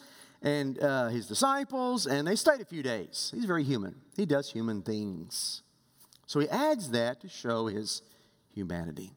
and 0.42 0.78
uh, 0.80 1.08
his 1.08 1.26
disciples, 1.26 2.06
and 2.06 2.28
they 2.28 2.36
stayed 2.36 2.60
a 2.60 2.66
few 2.66 2.82
days. 2.82 3.32
He's 3.34 3.46
very 3.46 3.64
human. 3.64 3.94
He 4.16 4.26
does 4.26 4.52
human 4.52 4.82
things. 4.82 5.62
So 6.26 6.40
he 6.40 6.48
adds 6.50 6.90
that 6.90 7.20
to 7.22 7.28
show 7.28 7.66
his 7.66 8.02
humanity. 8.54 9.12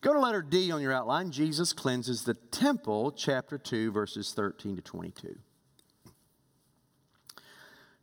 Go 0.00 0.12
to 0.12 0.20
letter 0.20 0.42
D 0.42 0.70
on 0.70 0.82
your 0.82 0.92
outline. 0.92 1.30
Jesus 1.30 1.72
cleanses 1.72 2.24
the 2.24 2.34
temple, 2.34 3.12
chapter 3.12 3.58
2, 3.58 3.90
verses 3.90 4.32
13 4.32 4.76
to 4.76 4.82
22. 4.82 5.36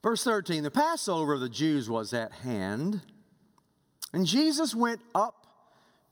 Verse 0.04 0.24
13 0.24 0.64
The 0.64 0.72
Passover 0.72 1.34
of 1.34 1.42
the 1.42 1.50
Jews 1.50 1.90
was 1.90 2.14
at 2.14 2.32
hand, 2.32 3.02
and 4.14 4.26
Jesus 4.26 4.74
went 4.74 5.02
up 5.14 5.48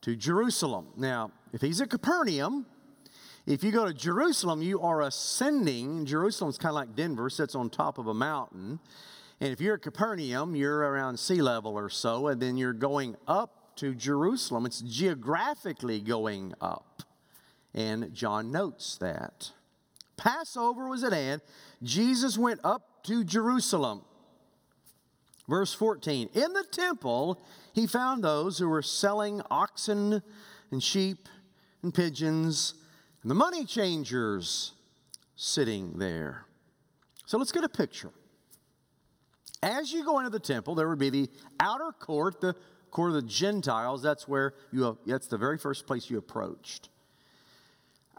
to 0.02 0.16
Jerusalem. 0.16 0.88
Now, 0.96 1.32
if 1.54 1.62
he's 1.62 1.82
at 1.82 1.90
Capernaum, 1.90 2.66
if 3.46 3.64
you 3.64 3.72
go 3.72 3.86
to 3.86 3.94
Jerusalem, 3.94 4.62
you 4.62 4.80
are 4.82 5.02
ascending. 5.02 6.06
Jerusalem's 6.06 6.58
kind 6.58 6.70
of 6.70 6.76
like 6.76 6.96
Denver, 6.96 7.30
sits 7.30 7.56
on 7.56 7.70
top 7.70 7.98
of 7.98 8.08
a 8.08 8.14
mountain. 8.14 8.80
And 9.42 9.52
if 9.52 9.62
you're 9.62 9.76
at 9.76 9.82
Capernaum, 9.82 10.56
you're 10.56 10.80
around 10.80 11.18
sea 11.18 11.42
level 11.42 11.76
or 11.76 11.90
so, 11.90 12.28
and 12.28 12.42
then 12.42 12.58
you're 12.58 12.74
going 12.74 13.16
up 13.28 13.76
to 13.78 13.96
Jerusalem. 13.96 14.66
It's 14.66 14.82
geographically 14.82 16.00
going 16.02 16.54
up. 16.62 17.04
And 17.74 18.14
John 18.14 18.52
notes 18.52 18.98
that. 18.98 19.52
Passover 20.18 20.88
was 20.88 21.04
at 21.04 21.14
hand. 21.14 21.42
Jesus 21.82 22.38
went 22.38 22.60
up 22.64 22.89
to 23.04 23.24
Jerusalem. 23.24 24.02
Verse 25.48 25.74
14 25.74 26.30
In 26.34 26.54
the 26.54 26.66
temple, 26.72 27.42
he 27.74 27.88
found 27.88 28.24
those 28.24 28.58
who 28.58 28.70
were 28.70 28.82
selling 28.82 29.42
oxen 29.50 30.22
and 30.72 30.84
sheep 30.84 31.28
and 31.82 31.94
pigeons 31.94 32.76
and 33.22 33.30
the 33.30 33.36
money 33.36 33.66
changers 33.66 34.74
sitting 35.36 35.98
there. 35.98 36.46
So 37.26 37.38
let's 37.38 37.52
get 37.52 37.64
a 37.64 37.70
picture. 37.70 38.12
As 39.62 39.92
you 39.92 40.06
go 40.06 40.20
into 40.20 40.30
the 40.30 40.40
temple, 40.40 40.76
there 40.76 40.88
would 40.88 41.00
be 41.00 41.10
the 41.10 41.30
outer 41.60 41.92
court, 41.92 42.40
the 42.40 42.56
court 42.92 43.10
of 43.10 43.16
the 43.16 43.22
Gentiles. 43.22 44.02
That's 44.02 44.28
where 44.28 44.54
you, 44.72 44.98
that's 45.06 45.28
the 45.28 45.38
very 45.38 45.58
first 45.58 45.86
place 45.86 46.10
you 46.10 46.18
approached. 46.18 46.90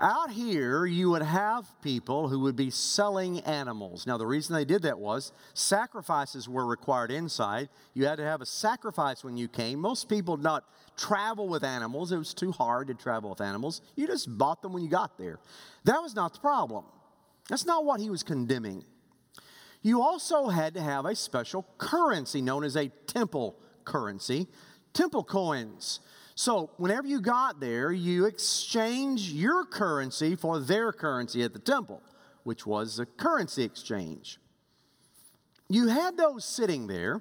Out 0.02 0.30
here, 0.30 0.86
you 0.86 1.10
would 1.10 1.20
have 1.22 1.66
people 1.82 2.28
who 2.28 2.40
would 2.40 2.56
be 2.56 2.70
selling 2.70 3.40
animals. 3.40 4.06
Now, 4.06 4.16
the 4.16 4.26
reason 4.26 4.54
they 4.54 4.64
did 4.64 4.82
that 4.82 4.98
was 4.98 5.30
sacrifices 5.52 6.48
were 6.48 6.64
required 6.64 7.10
inside. 7.10 7.68
You 7.92 8.06
had 8.06 8.16
to 8.16 8.24
have 8.24 8.40
a 8.40 8.46
sacrifice 8.46 9.22
when 9.22 9.36
you 9.36 9.46
came. 9.46 9.78
Most 9.78 10.08
people 10.08 10.38
did 10.38 10.42
not 10.42 10.64
travel 10.96 11.48
with 11.48 11.64
animals, 11.64 12.12
it 12.12 12.18
was 12.18 12.32
too 12.32 12.50
hard 12.50 12.88
to 12.88 12.94
travel 12.94 13.28
with 13.28 13.42
animals. 13.42 13.82
You 13.94 14.06
just 14.06 14.38
bought 14.38 14.62
them 14.62 14.72
when 14.72 14.82
you 14.82 14.88
got 14.88 15.18
there. 15.18 15.38
That 15.84 16.00
was 16.00 16.14
not 16.14 16.32
the 16.32 16.40
problem. 16.40 16.86
That's 17.50 17.66
not 17.66 17.84
what 17.84 18.00
he 18.00 18.08
was 18.08 18.22
condemning. 18.22 18.84
You 19.82 20.00
also 20.02 20.48
had 20.48 20.74
to 20.74 20.80
have 20.80 21.04
a 21.04 21.14
special 21.14 21.66
currency 21.76 22.40
known 22.40 22.64
as 22.64 22.76
a 22.76 22.88
temple 23.06 23.58
currency, 23.84 24.46
temple 24.94 25.24
coins. 25.24 26.00
So, 26.40 26.70
whenever 26.78 27.06
you 27.06 27.20
got 27.20 27.60
there, 27.60 27.92
you 27.92 28.24
exchange 28.24 29.30
your 29.30 29.66
currency 29.66 30.36
for 30.36 30.58
their 30.58 30.90
currency 30.90 31.42
at 31.42 31.52
the 31.52 31.58
temple, 31.58 32.02
which 32.44 32.64
was 32.64 32.98
a 32.98 33.04
currency 33.04 33.62
exchange. 33.62 34.38
You 35.68 35.88
had 35.88 36.16
those 36.16 36.46
sitting 36.46 36.86
there 36.86 37.20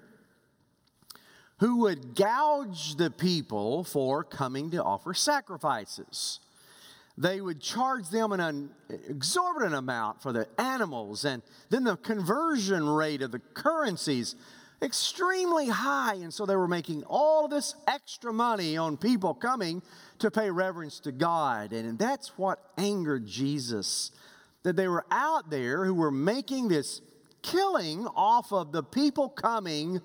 who 1.57 1.80
would 1.82 2.15
gouge 2.15 2.95
the 2.95 3.11
people 3.11 3.84
for 3.84 4.24
coming 4.24 4.72
to 4.72 4.82
offer 4.82 5.13
sacrifices. 5.13 6.39
They 7.17 7.41
would 7.41 7.59
charge 7.59 8.07
them 8.07 8.32
an 8.32 8.70
exorbitant 9.09 9.76
amount 9.76 10.22
for 10.22 10.32
the 10.32 10.47
animals, 10.57 11.26
and 11.26 11.43
then 11.70 11.84
the 11.84 11.97
conversion 11.97 12.88
rate 12.88 13.22
of 13.22 13.32
the 13.32 13.39
currencies 13.39 14.38
extremely 14.82 15.67
high. 15.67 16.15
And 16.15 16.34
so 16.34 16.45
they 16.45 16.55
were 16.55 16.67
making 16.67 17.03
all 17.03 17.47
this 17.47 17.75
extra 17.88 18.34
money 18.34 18.77
on 18.77 18.97
people 18.97 19.34
coming 19.34 19.82
to 20.19 20.32
pay 20.32 20.49
reverence 20.49 20.99
to 21.01 21.11
God. 21.11 21.73
And 21.73 21.97
that's 21.97 22.38
what 22.38 22.59
angered 22.77 23.25
Jesus 23.25 24.11
that 24.63 24.75
they 24.75 24.88
were 24.88 25.05
out 25.11 25.49
there 25.49 25.86
who 25.86 25.93
were 25.93 26.11
making 26.11 26.67
this 26.67 27.01
killing 27.41 28.05
off 28.07 28.51
of 28.51 28.71
the 28.71 28.84
people 28.84 29.30
coming 29.30 30.01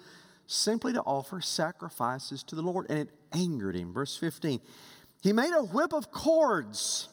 simply 0.46 0.92
to 0.92 1.00
offer 1.02 1.40
sacrifices 1.40 2.42
to 2.44 2.54
the 2.54 2.62
Lord. 2.62 2.86
And 2.88 2.98
it 3.00 3.10
angered 3.32 3.76
him. 3.76 3.92
Verse 3.92 4.16
15 4.16 4.60
He 5.22 5.32
made 5.32 5.52
a 5.52 5.62
whip 5.62 5.92
of 5.92 6.10
cords 6.10 7.08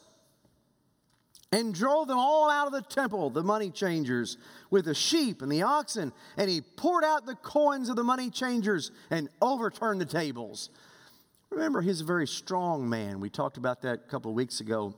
and 1.51 1.73
drove 1.73 2.07
them 2.07 2.17
all 2.17 2.49
out 2.49 2.67
of 2.67 2.73
the 2.73 2.81
temple, 2.81 3.29
the 3.29 3.43
money 3.43 3.69
changers, 3.69 4.37
with 4.69 4.85
the 4.85 4.95
sheep 4.95 5.41
and 5.41 5.51
the 5.51 5.61
oxen. 5.63 6.13
And 6.37 6.49
he 6.49 6.61
poured 6.61 7.03
out 7.03 7.25
the 7.25 7.35
coins 7.35 7.89
of 7.89 7.97
the 7.97 8.03
money 8.03 8.29
changers 8.29 8.91
and 9.09 9.27
overturned 9.41 9.99
the 9.99 10.05
tables. 10.05 10.69
Remember, 11.49 11.81
he's 11.81 11.99
a 11.99 12.05
very 12.05 12.27
strong 12.27 12.87
man. 12.87 13.19
We 13.19 13.29
talked 13.29 13.57
about 13.57 13.81
that 13.81 13.95
a 13.95 14.09
couple 14.09 14.31
of 14.31 14.35
weeks 14.35 14.61
ago 14.61 14.95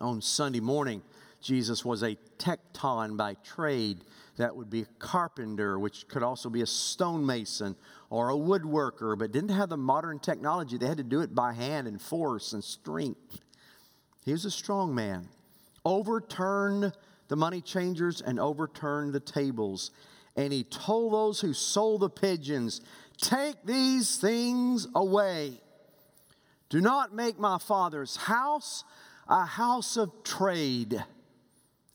on 0.00 0.20
Sunday 0.20 0.60
morning. 0.60 1.02
Jesus 1.40 1.84
was 1.84 2.02
a 2.02 2.16
tecton 2.38 3.16
by 3.16 3.34
trade. 3.44 4.04
That 4.38 4.56
would 4.56 4.70
be 4.70 4.82
a 4.82 4.86
carpenter, 4.98 5.78
which 5.78 6.08
could 6.08 6.24
also 6.24 6.50
be 6.50 6.62
a 6.62 6.66
stonemason 6.66 7.76
or 8.10 8.30
a 8.30 8.34
woodworker, 8.34 9.16
but 9.16 9.30
didn't 9.30 9.50
have 9.50 9.68
the 9.68 9.76
modern 9.76 10.18
technology. 10.18 10.76
They 10.76 10.86
had 10.86 10.96
to 10.96 11.04
do 11.04 11.20
it 11.20 11.32
by 11.32 11.52
hand 11.52 11.86
and 11.86 12.02
force 12.02 12.52
and 12.52 12.64
strength. 12.64 13.40
He 14.24 14.32
was 14.32 14.44
a 14.44 14.50
strong 14.50 14.94
man 14.94 15.28
overturned 15.84 16.92
the 17.28 17.36
money 17.36 17.60
changers 17.60 18.20
and 18.20 18.40
overturned 18.40 19.12
the 19.12 19.20
tables. 19.20 19.90
And 20.36 20.52
he 20.52 20.64
told 20.64 21.12
those 21.12 21.40
who 21.40 21.52
sold 21.52 22.02
the 22.02 22.10
pigeons, 22.10 22.80
Take 23.18 23.64
these 23.64 24.16
things 24.16 24.86
away. 24.94 25.60
Do 26.68 26.80
not 26.80 27.14
make 27.14 27.38
my 27.38 27.58
father's 27.58 28.16
house 28.16 28.84
a 29.28 29.44
house 29.44 29.96
of 29.96 30.24
trade. 30.24 31.04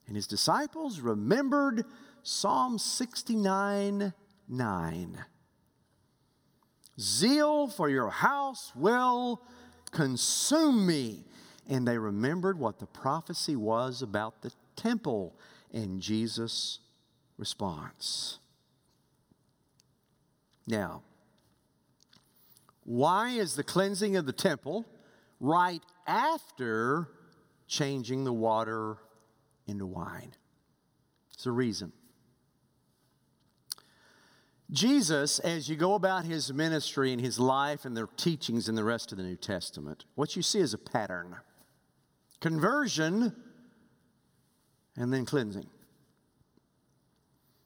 And 0.08 0.16
his 0.16 0.28
disciples 0.28 1.00
remembered 1.00 1.86
Psalm 2.24 2.78
69 2.78 4.14
9. 4.48 5.26
Zeal 7.00 7.68
for 7.68 7.90
your 7.90 8.10
house 8.10 8.72
will 8.76 9.42
consume 9.92 10.86
me 10.86 11.26
and 11.68 11.88
they 11.88 11.98
remembered 11.98 12.60
what 12.60 12.80
the 12.80 12.86
prophecy 12.86 13.56
was 13.56 14.02
about 14.02 14.42
the 14.42 14.52
temple 14.76 15.34
and 15.74 16.02
Jesus' 16.02 16.80
response. 17.38 18.40
Now, 20.68 21.04
why 22.84 23.30
is 23.30 23.56
the 23.56 23.64
cleansing 23.64 24.16
of 24.16 24.26
the 24.26 24.34
temple 24.34 24.86
right 25.40 25.82
after 26.08 27.10
changing 27.68 28.24
the 28.24 28.34
water 28.34 28.98
into 29.68 29.86
wine? 29.86 30.34
It's 31.34 31.46
a 31.46 31.52
reason. 31.52 31.92
Jesus, 34.72 35.38
as 35.40 35.70
you 35.70 35.76
go 35.76 35.94
about 35.94 36.26
his 36.26 36.52
ministry 36.52 37.12
and 37.12 37.22
his 37.22 37.40
life 37.40 37.86
and 37.86 37.96
the 37.96 38.08
teachings 38.18 38.68
in 38.68 38.76
the 38.76 38.84
rest 38.84 39.12
of 39.12 39.18
the 39.18 39.24
New 39.24 39.36
Testament, 39.36 40.06
what 40.16 40.36
you 40.36 40.42
see 40.42 40.60
is 40.60 40.74
a 40.74 40.78
pattern 40.78 41.36
conversion, 42.42 43.36
and 44.98 45.14
then 45.14 45.26
cleansing. 45.26 45.68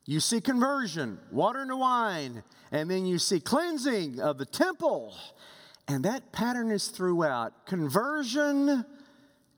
You 0.05 0.19
see 0.19 0.41
conversion, 0.41 1.19
water 1.31 1.61
into 1.61 1.77
wine, 1.77 2.43
and 2.71 2.89
then 2.89 3.05
you 3.05 3.19
see 3.19 3.39
cleansing 3.39 4.19
of 4.19 4.37
the 4.37 4.45
temple. 4.45 5.15
And 5.87 6.05
that 6.05 6.31
pattern 6.31 6.71
is 6.71 6.87
throughout 6.87 7.65
conversion 7.65 8.85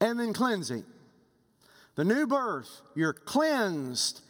and 0.02 0.20
then 0.20 0.34
cleansing. 0.34 0.84
The 1.96 2.06
new 2.06 2.28
birth, 2.28 2.82
you're 2.96 3.14
cleansed, 3.14 4.22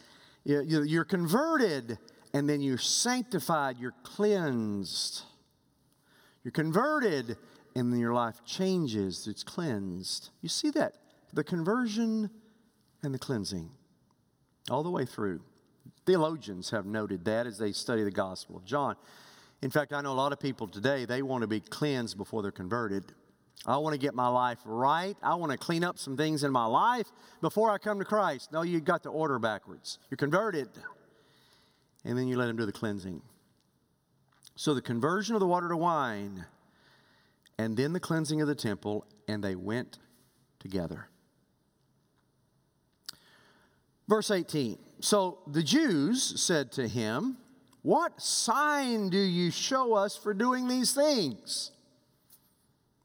you're 0.43 1.05
converted, 1.05 1.97
and 2.33 2.47
then 2.49 2.61
you're 2.61 2.77
sanctified, 2.77 3.77
you're 3.79 3.93
cleansed. 4.03 5.23
You're 6.43 6.51
converted, 6.51 7.37
and 7.75 7.91
then 7.91 7.99
your 7.99 8.13
life 8.13 8.43
changes, 8.45 9.27
it's 9.27 9.43
cleansed. 9.43 10.29
You 10.41 10.49
see 10.49 10.71
that? 10.71 10.95
The 11.33 11.43
conversion 11.43 12.29
and 13.03 13.13
the 13.13 13.19
cleansing 13.19 13.69
all 14.69 14.83
the 14.83 14.89
way 14.89 15.05
through. 15.05 15.41
Theologians 16.05 16.69
have 16.71 16.85
noted 16.85 17.25
that 17.25 17.47
as 17.47 17.57
they 17.57 17.71
study 17.71 18.03
the 18.03 18.11
Gospel 18.11 18.57
of 18.57 18.65
John. 18.65 18.95
In 19.61 19.69
fact, 19.69 19.93
I 19.93 20.01
know 20.01 20.11
a 20.11 20.13
lot 20.13 20.33
of 20.33 20.39
people 20.39 20.67
today, 20.67 21.05
they 21.05 21.21
want 21.21 21.41
to 21.41 21.47
be 21.47 21.59
cleansed 21.59 22.17
before 22.17 22.41
they're 22.41 22.51
converted. 22.51 23.05
I 23.65 23.77
want 23.77 23.93
to 23.93 23.99
get 23.99 24.15
my 24.15 24.27
life 24.27 24.57
right. 24.65 25.15
I 25.21 25.35
want 25.35 25.51
to 25.51 25.57
clean 25.57 25.83
up 25.83 25.99
some 25.99 26.17
things 26.17 26.43
in 26.43 26.51
my 26.51 26.65
life 26.65 27.11
before 27.41 27.69
I 27.69 27.77
come 27.77 27.99
to 27.99 28.05
Christ. 28.05 28.51
No, 28.51 28.63
you 28.63 28.79
got 28.79 29.03
the 29.03 29.09
order 29.09 29.37
backwards. 29.37 29.99
You're 30.09 30.17
converted, 30.17 30.69
and 32.03 32.17
then 32.17 32.27
you 32.27 32.37
let 32.37 32.49
Him 32.49 32.57
do 32.57 32.65
the 32.65 32.71
cleansing. 32.71 33.21
So 34.55 34.73
the 34.73 34.81
conversion 34.81 35.35
of 35.35 35.41
the 35.41 35.47
water 35.47 35.69
to 35.69 35.77
wine 35.77 36.45
and 37.57 37.77
then 37.77 37.93
the 37.93 37.99
cleansing 37.99 38.41
of 38.41 38.47
the 38.47 38.55
temple, 38.55 39.05
and 39.27 39.43
they 39.43 39.55
went 39.55 39.99
together. 40.59 41.07
Verse 44.07 44.29
18 44.29 44.77
So 44.99 45.39
the 45.47 45.63
Jews 45.63 46.41
said 46.41 46.71
to 46.73 46.87
him, 46.87 47.37
What 47.81 48.21
sign 48.21 49.09
do 49.09 49.19
you 49.19 49.51
show 49.51 49.93
us 49.93 50.17
for 50.17 50.33
doing 50.33 50.67
these 50.67 50.93
things? 50.93 51.71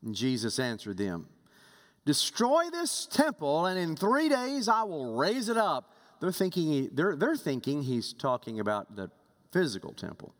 And 0.03 0.15
Jesus 0.15 0.59
answered 0.59 0.99
them, 0.99 1.29
Destroy 2.05 2.71
this 2.71 3.07
temple, 3.07 3.67
and 3.67 3.79
in 3.79 3.97
three 3.97 4.29
days 4.29 4.69
I 4.69 4.85
will 4.85 5.17
raise 5.17 5.49
it 5.49 5.57
up. 5.57 5.93
They're 6.21 6.33
thinking, 6.33 6.91
they're, 6.93 7.17
they're 7.17 7.37
thinking 7.37 7.83
he's 7.83 8.13
talking 8.13 8.61
about 8.61 8.97
the 8.97 9.11
physical 9.53 9.93
temple. 9.93 10.35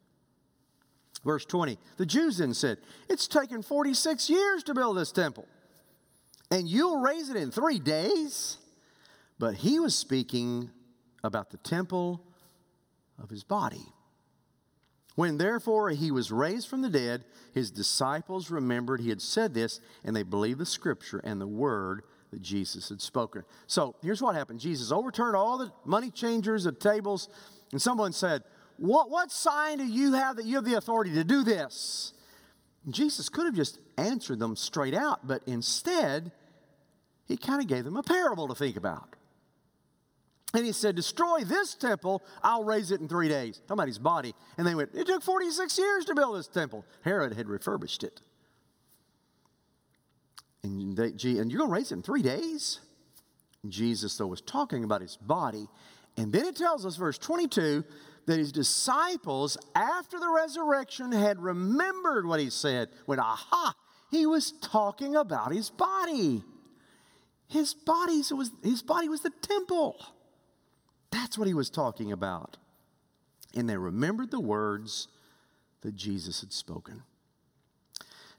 Verse 1.27 1.45
20 1.45 1.77
The 1.99 2.07
Jews 2.07 2.39
then 2.39 2.55
said, 2.55 2.79
It's 3.11 3.27
taken 3.27 3.61
46 3.61 4.31
years 4.31 4.63
to 4.63 4.75
build 4.75 4.97
this 4.97 5.13
temple, 5.13 5.47
and 6.51 6.69
you'll 6.69 7.01
raise 7.01 7.29
it 7.29 7.37
in 7.37 7.51
three 7.51 7.81
days? 7.81 8.57
But 9.39 9.57
he 9.57 9.79
was 9.79 9.95
speaking 9.95 10.71
about 11.23 11.51
the 11.51 11.59
temple 11.59 12.23
of 13.23 13.29
his 13.29 13.43
body. 13.43 13.85
When 15.17 15.37
therefore 15.37 15.91
he 15.91 16.11
was 16.11 16.31
raised 16.31 16.69
from 16.69 16.83
the 16.83 16.89
dead, 16.89 17.25
his 17.53 17.71
disciples 17.71 18.51
remembered 18.51 19.01
he 19.01 19.09
had 19.09 19.21
said 19.21 19.53
this, 19.53 19.81
and 20.05 20.15
they 20.15 20.23
believed 20.23 20.61
the 20.61 20.67
scripture 20.67 21.21
and 21.25 21.41
the 21.41 21.47
word 21.47 22.03
that 22.31 22.41
Jesus 22.41 22.89
had 22.89 23.03
spoken. 23.03 23.43
So 23.67 23.97
here's 24.01 24.23
what 24.23 24.37
happened 24.37 24.61
Jesus 24.61 24.93
overturned 24.93 25.35
all 25.35 25.59
the 25.59 25.73
money 25.85 26.11
changers 26.11 26.67
at 26.67 26.79
tables, 26.79 27.29
and 27.73 27.83
someone 27.83 28.13
said, 28.13 28.45
what, 28.79 29.11
what 29.11 29.31
sign 29.31 29.79
do 29.79 29.85
you 29.85 30.13
have 30.15 30.37
that 30.37 30.47
you 30.47 30.57
have 30.57 30.65
the 30.65 30.75
authority 30.75 31.15
to 31.15 31.25
do 31.25 31.45
this? 31.45 32.13
Jesus 32.89 33.29
could 33.29 33.47
have 33.47 33.55
just 33.55 33.79
answered 33.99 34.39
them 34.39 34.55
straight 34.57 34.95
out, 34.95 35.27
but 35.27 35.43
instead, 35.47 36.31
he 37.27 37.37
kind 37.37 37.61
of 37.61 37.67
gave 37.67 37.85
them 37.85 37.97
a 37.97 38.03
parable 38.03 38.49
to 38.49 38.55
think 38.55 38.77
about. 38.77 39.17
And 40.55 40.65
he 40.65 40.73
said, 40.73 40.95
Destroy 40.95 41.45
this 41.45 41.75
temple, 41.75 42.23
I'll 42.43 42.65
raise 42.65 42.91
it 42.91 43.01
in 43.01 43.09
three 43.09 43.29
days. 43.29 43.59
Talking 43.59 43.75
about 43.75 43.89
his 43.89 43.99
body. 43.99 44.35
And 44.57 44.67
they 44.67 44.75
went, 44.75 44.91
It 44.95 45.07
took 45.07 45.23
46 45.23 45.77
years 45.79 46.05
to 46.07 46.15
build 46.15 46.39
this 46.39 46.49
temple. 46.49 46.85
Herod 47.03 47.35
had 47.35 47.49
refurbished 47.49 48.05
it. 48.05 48.23
And, 50.63 50.97
they, 50.97 51.09
and 51.09 51.51
you're 51.51 51.59
going 51.59 51.71
to 51.71 51.75
raise 51.75 51.93
it 51.93 51.97
in 51.97 52.03
three 52.03 52.23
days? 52.23 52.81
Jesus, 53.69 54.17
though, 54.17 54.27
was 54.29 54.41
talking 54.41 54.85
about 54.85 55.01
his 55.01 55.17
body. 55.17 55.69
And 56.17 56.33
then 56.33 56.47
it 56.47 56.57
tells 56.57 56.87
us, 56.87 56.97
verse 56.97 57.19
22, 57.19 57.85
that 58.27 58.39
his 58.39 58.53
disciples, 58.53 59.57
after 59.75 60.19
the 60.19 60.29
resurrection, 60.29 61.13
had 61.13 61.41
remembered 61.41 62.27
what 62.27 62.41
he 62.41 62.51
said. 62.51 62.89
When, 63.07 63.21
aha, 63.21 63.75
he 64.11 64.27
was 64.27 64.53
talking 64.61 65.17
about 65.17 65.53
his 65.53 65.71
body. 65.71 66.43
His 67.49 67.75
body 67.75 68.23
was, 68.33 68.51
his 68.63 68.83
body 68.83 69.09
was 69.09 69.21
the 69.21 69.31
temple. 69.31 70.05
That's 71.11 71.39
what 71.39 71.47
he 71.47 71.55
was 71.55 71.71
talking 71.71 72.13
about. 72.13 72.57
And 73.55 73.71
they 73.71 73.77
remembered 73.77 74.31
the 74.31 74.41
words 74.41 75.09
that 75.83 75.95
Jesus 75.95 76.41
had 76.41 76.53
spoken. 76.53 77.05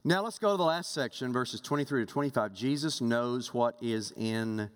Now 0.03 0.21
let's 0.21 0.39
go 0.39 0.51
to 0.51 0.57
the 0.57 0.63
last 0.63 0.93
section, 0.93 1.33
verses 1.33 1.61
23 1.61 2.05
to 2.05 2.11
25. 2.11 2.53
Jesus 2.53 3.01
knows 3.01 3.53
what 3.53 3.75
is 3.81 4.13
in 4.15 4.69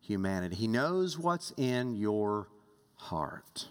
humanity, 0.00 0.54
He 0.54 0.68
knows 0.68 1.18
what's 1.18 1.52
in 1.56 1.96
your 1.96 2.48
heart. 2.94 3.68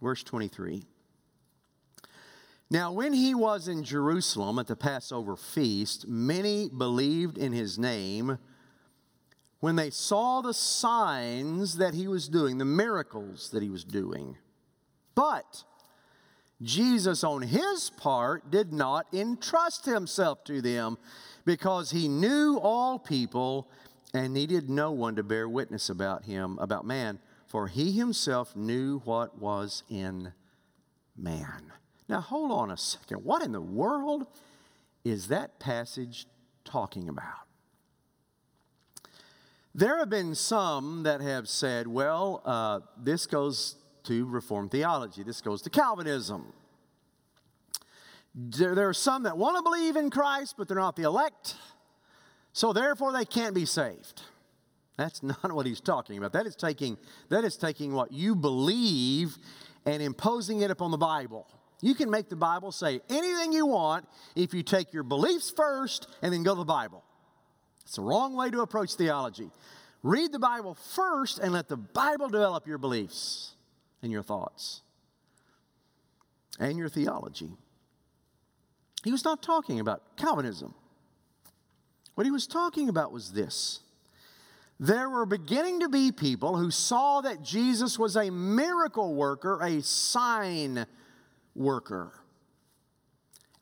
Verse 0.00 0.22
23. 0.22 0.82
Now, 2.70 2.92
when 2.92 3.12
he 3.12 3.34
was 3.34 3.66
in 3.66 3.82
Jerusalem 3.82 4.58
at 4.58 4.68
the 4.68 4.76
Passover 4.76 5.36
feast, 5.36 6.06
many 6.06 6.68
believed 6.68 7.36
in 7.36 7.52
his 7.52 7.78
name 7.78 8.38
when 9.58 9.76
they 9.76 9.90
saw 9.90 10.40
the 10.40 10.54
signs 10.54 11.78
that 11.78 11.94
he 11.94 12.06
was 12.06 12.28
doing, 12.28 12.58
the 12.58 12.64
miracles 12.64 13.50
that 13.50 13.62
he 13.62 13.68
was 13.68 13.84
doing. 13.84 14.36
But 15.14 15.64
Jesus, 16.62 17.24
on 17.24 17.42
his 17.42 17.90
part, 17.90 18.50
did 18.50 18.72
not 18.72 19.06
entrust 19.12 19.84
himself 19.84 20.44
to 20.44 20.62
them 20.62 20.96
because 21.44 21.90
he 21.90 22.08
knew 22.08 22.58
all 22.62 22.98
people 22.98 23.68
and 24.14 24.32
needed 24.32 24.70
no 24.70 24.92
one 24.92 25.16
to 25.16 25.22
bear 25.22 25.48
witness 25.48 25.88
about 25.88 26.24
him, 26.24 26.58
about 26.60 26.86
man, 26.86 27.18
for 27.50 27.66
he 27.66 27.90
himself 27.90 28.54
knew 28.54 29.00
what 29.00 29.36
was 29.36 29.82
in 29.90 30.32
man. 31.16 31.72
Now, 32.08 32.20
hold 32.20 32.52
on 32.52 32.70
a 32.70 32.76
second. 32.76 33.24
What 33.24 33.42
in 33.42 33.50
the 33.50 33.60
world 33.60 34.28
is 35.04 35.26
that 35.28 35.58
passage 35.58 36.28
talking 36.64 37.08
about? 37.08 37.48
There 39.74 39.98
have 39.98 40.08
been 40.08 40.36
some 40.36 41.02
that 41.02 41.20
have 41.20 41.48
said, 41.48 41.88
well, 41.88 42.40
uh, 42.44 42.80
this 42.96 43.26
goes 43.26 43.74
to 44.04 44.26
Reformed 44.26 44.70
theology, 44.70 45.24
this 45.24 45.40
goes 45.40 45.60
to 45.62 45.70
Calvinism. 45.70 46.52
There, 48.32 48.76
there 48.76 48.88
are 48.88 48.94
some 48.94 49.24
that 49.24 49.36
want 49.36 49.56
to 49.56 49.62
believe 49.64 49.96
in 49.96 50.08
Christ, 50.08 50.54
but 50.56 50.68
they're 50.68 50.76
not 50.76 50.94
the 50.94 51.02
elect, 51.02 51.56
so 52.52 52.72
therefore 52.72 53.12
they 53.12 53.24
can't 53.24 53.56
be 53.56 53.64
saved. 53.64 54.22
That's 55.00 55.22
not 55.22 55.52
what 55.52 55.64
he's 55.64 55.80
talking 55.80 56.18
about. 56.18 56.34
That 56.34 56.46
is 56.46 56.54
taking, 56.54 56.98
that 57.30 57.42
is 57.42 57.56
taking 57.56 57.94
what 57.94 58.12
you 58.12 58.36
believe 58.36 59.36
and 59.86 60.02
imposing 60.02 60.60
it 60.60 60.70
upon 60.70 60.90
the 60.90 60.98
Bible. 60.98 61.46
You 61.80 61.94
can 61.94 62.10
make 62.10 62.28
the 62.28 62.36
Bible 62.36 62.70
say 62.70 63.00
anything 63.08 63.54
you 63.54 63.64
want 63.64 64.06
if 64.36 64.52
you 64.52 64.62
take 64.62 64.92
your 64.92 65.02
beliefs 65.02 65.50
first 65.56 66.06
and 66.20 66.30
then 66.30 66.42
go 66.42 66.54
to 66.54 66.58
the 66.58 66.66
Bible. 66.66 67.02
It's 67.82 67.96
the 67.96 68.02
wrong 68.02 68.36
way 68.36 68.50
to 68.50 68.60
approach 68.60 68.94
theology. 68.94 69.50
Read 70.02 70.32
the 70.32 70.38
Bible 70.38 70.74
first 70.74 71.38
and 71.38 71.52
let 71.52 71.68
the 71.68 71.78
Bible 71.78 72.28
develop 72.28 72.66
your 72.66 72.76
beliefs 72.76 73.54
and 74.02 74.12
your 74.12 74.22
thoughts 74.22 74.82
and 76.58 76.76
your 76.76 76.90
theology. 76.90 77.52
He 79.02 79.10
was 79.10 79.24
not 79.24 79.42
talking 79.42 79.80
about 79.80 80.18
Calvinism. 80.18 80.74
What 82.16 82.26
he 82.26 82.30
was 82.30 82.46
talking 82.46 82.90
about 82.90 83.12
was 83.12 83.32
this. 83.32 83.80
There 84.82 85.10
were 85.10 85.26
beginning 85.26 85.80
to 85.80 85.90
be 85.90 86.10
people 86.10 86.56
who 86.56 86.70
saw 86.70 87.20
that 87.20 87.42
Jesus 87.42 87.98
was 87.98 88.16
a 88.16 88.30
miracle 88.30 89.14
worker, 89.14 89.60
a 89.60 89.82
sign 89.82 90.86
worker. 91.54 92.12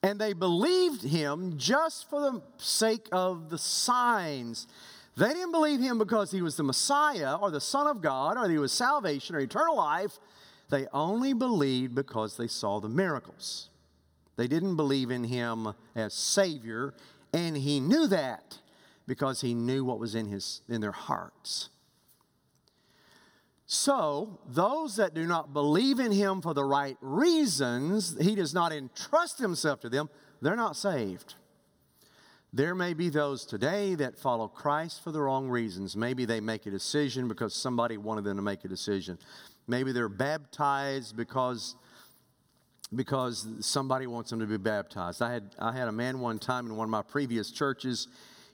And 0.00 0.20
they 0.20 0.32
believed 0.32 1.02
him 1.02 1.58
just 1.58 2.08
for 2.08 2.20
the 2.20 2.42
sake 2.58 3.08
of 3.10 3.50
the 3.50 3.58
signs. 3.58 4.68
They 5.16 5.30
didn't 5.30 5.50
believe 5.50 5.80
him 5.80 5.98
because 5.98 6.30
he 6.30 6.40
was 6.40 6.56
the 6.56 6.62
Messiah 6.62 7.34
or 7.34 7.50
the 7.50 7.60
Son 7.60 7.88
of 7.88 8.00
God 8.00 8.36
or 8.36 8.48
he 8.48 8.58
was 8.58 8.70
salvation 8.70 9.34
or 9.34 9.40
eternal 9.40 9.76
life. 9.76 10.20
They 10.70 10.86
only 10.92 11.32
believed 11.32 11.96
because 11.96 12.36
they 12.36 12.46
saw 12.46 12.78
the 12.78 12.88
miracles. 12.88 13.70
They 14.36 14.46
didn't 14.46 14.76
believe 14.76 15.10
in 15.10 15.24
him 15.24 15.74
as 15.96 16.14
Savior, 16.14 16.94
and 17.32 17.56
he 17.56 17.80
knew 17.80 18.06
that 18.06 18.58
because 19.08 19.40
he 19.40 19.54
knew 19.54 19.84
what 19.84 19.98
was 19.98 20.14
in, 20.14 20.26
his, 20.26 20.60
in 20.68 20.80
their 20.82 20.92
hearts. 20.92 21.70
So, 23.66 24.38
those 24.46 24.96
that 24.96 25.14
do 25.14 25.26
not 25.26 25.52
believe 25.52 25.98
in 25.98 26.12
him 26.12 26.40
for 26.40 26.54
the 26.54 26.64
right 26.64 26.96
reasons, 27.00 28.16
he 28.20 28.34
does 28.34 28.54
not 28.54 28.72
entrust 28.72 29.38
himself 29.38 29.80
to 29.80 29.88
them, 29.88 30.08
they're 30.40 30.56
not 30.56 30.76
saved. 30.76 31.34
There 32.52 32.74
may 32.74 32.94
be 32.94 33.08
those 33.08 33.44
today 33.44 33.94
that 33.96 34.18
follow 34.18 34.48
Christ 34.48 35.02
for 35.02 35.10
the 35.10 35.20
wrong 35.20 35.48
reasons. 35.48 35.96
Maybe 35.96 36.24
they 36.24 36.40
make 36.40 36.64
a 36.64 36.70
decision 36.70 37.28
because 37.28 37.54
somebody 37.54 37.98
wanted 37.98 38.24
them 38.24 38.36
to 38.36 38.42
make 38.42 38.64
a 38.64 38.68
decision. 38.68 39.18
Maybe 39.66 39.92
they're 39.92 40.08
baptized 40.08 41.14
because, 41.14 41.76
because 42.94 43.46
somebody 43.60 44.06
wants 44.06 44.30
them 44.30 44.40
to 44.40 44.46
be 44.46 44.56
baptized. 44.56 45.20
I 45.20 45.32
had, 45.32 45.54
I 45.58 45.72
had 45.72 45.88
a 45.88 45.92
man 45.92 46.20
one 46.20 46.38
time 46.38 46.66
in 46.66 46.76
one 46.76 46.84
of 46.84 46.90
my 46.90 47.02
previous 47.02 47.50
churches. 47.50 48.08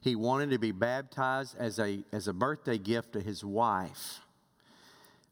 He 0.04 0.16
wanted 0.16 0.50
to 0.50 0.58
be 0.58 0.70
baptized 0.70 1.56
as 1.58 1.78
a, 1.78 2.04
as 2.12 2.28
a 2.28 2.34
birthday 2.34 2.76
gift 2.76 3.14
to 3.14 3.22
his 3.22 3.42
wife. 3.42 4.20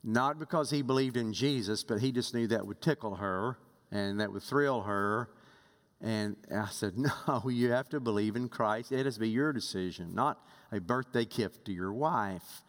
Not 0.03 0.39
because 0.39 0.71
he 0.71 0.81
believed 0.81 1.19
in 1.19 1.35
Jesus, 1.35 1.85
but 1.85 2.01
he 2.01 2.11
just 2.11 2.33
knew 2.33 2.47
that 2.47 2.67
would 2.67 2.81
tickle 2.81 3.17
her 3.17 3.59
and 3.91 4.19
that 4.19 4.33
would 4.33 4.43
thrill 4.43 4.81
her. 4.81 5.29
And 6.01 6.37
I 6.51 6.69
said, 6.71 6.95
No, 7.29 7.43
you 7.51 7.71
have 7.71 7.91
to 7.91 8.01
believe 8.01 8.35
in 8.35 8.49
Christ. 8.49 8.93
It 8.93 9.05
has 9.05 9.15
to 9.15 9.21
be 9.21 9.29
your 9.29 9.53
decision, 9.53 10.15
not 10.15 10.43
a 10.73 10.81
birthday 10.81 11.27
gift 11.27 11.67
to 11.67 11.73
your 11.73 11.93
wife. 11.93 12.63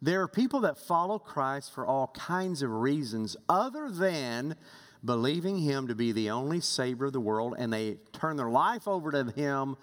There 0.00 0.22
are 0.22 0.28
people 0.28 0.60
that 0.60 0.78
follow 0.78 1.18
Christ 1.18 1.74
for 1.74 1.86
all 1.86 2.10
kinds 2.14 2.62
of 2.62 2.70
reasons 2.70 3.36
other 3.50 3.90
than 3.90 4.56
believing 5.04 5.58
Him 5.58 5.88
to 5.88 5.94
be 5.94 6.12
the 6.12 6.30
only 6.30 6.60
Savior 6.60 7.04
of 7.04 7.12
the 7.12 7.20
world, 7.20 7.54
and 7.58 7.70
they 7.70 7.98
turn 8.14 8.38
their 8.38 8.48
life 8.48 8.88
over 8.88 9.10
to 9.10 9.30
Him 9.32 9.76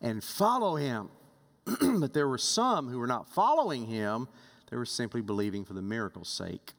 and 0.00 0.24
follow 0.24 0.76
Him. 0.76 1.10
but 2.00 2.12
there 2.12 2.28
were 2.28 2.38
some 2.38 2.88
who 2.88 2.98
were 2.98 3.06
not 3.06 3.28
following 3.28 3.86
Him 3.86 4.28
they 4.70 4.76
were 4.76 4.84
simply 4.84 5.20
believing 5.20 5.64
for 5.64 5.74
the 5.74 5.82
miracle's 5.82 6.28
sake. 6.28 6.72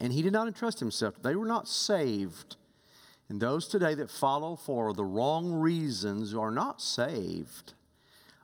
And 0.00 0.12
he 0.12 0.22
did 0.22 0.32
not 0.32 0.48
entrust 0.48 0.80
himself. 0.80 1.22
They 1.22 1.36
were 1.36 1.46
not 1.46 1.68
saved. 1.68 2.56
And 3.28 3.40
those 3.40 3.68
today 3.68 3.94
that 3.94 4.10
follow 4.10 4.56
for 4.56 4.92
the 4.92 5.04
wrong 5.04 5.52
reasons 5.52 6.34
are 6.34 6.50
not 6.50 6.82
saved. 6.82 7.74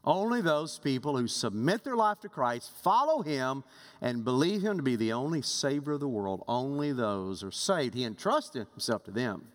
Only 0.02 0.40
those 0.40 0.78
people 0.78 1.16
who 1.16 1.26
submit 1.26 1.84
their 1.84 1.96
life 1.96 2.20
to 2.20 2.30
Christ, 2.30 2.70
follow 2.82 3.20
Him, 3.20 3.64
and 4.00 4.24
believe 4.24 4.62
Him 4.62 4.78
to 4.78 4.82
be 4.82 4.96
the 4.96 5.12
only 5.12 5.42
Savior 5.42 5.92
of 5.92 6.00
the 6.00 6.08
world, 6.08 6.42
only 6.48 6.92
those 6.92 7.44
are 7.44 7.50
saved. 7.50 7.94
He 7.94 8.04
entrusted 8.04 8.66
Himself 8.70 9.04
to 9.04 9.10
them, 9.10 9.48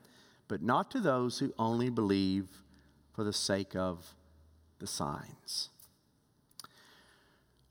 but 0.48 0.62
not 0.62 0.92
to 0.92 1.00
those 1.00 1.40
who 1.40 1.52
only 1.58 1.90
believe 1.90 2.48
for 3.14 3.24
the 3.24 3.34
sake 3.34 3.76
of 3.76 4.14
the 4.80 4.88
signs. 4.88 5.70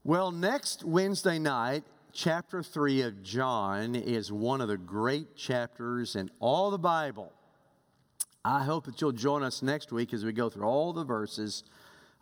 Well, 0.02 0.30
next 0.30 0.84
Wednesday 0.84 1.38
night, 1.38 1.84
chapter 2.12 2.62
3 2.62 3.02
of 3.02 3.22
John 3.22 3.94
is 3.94 4.30
one 4.30 4.60
of 4.60 4.68
the 4.68 4.76
great 4.76 5.36
chapters 5.36 6.14
in 6.14 6.30
all 6.40 6.70
the 6.70 6.78
Bible. 6.78 7.32
I 8.44 8.62
hope 8.64 8.84
that 8.84 9.00
you'll 9.00 9.12
join 9.12 9.42
us 9.42 9.62
next 9.62 9.92
week 9.92 10.12
as 10.12 10.24
we 10.24 10.32
go 10.32 10.50
through 10.50 10.66
all 10.66 10.92
the 10.92 11.04
verses 11.04 11.64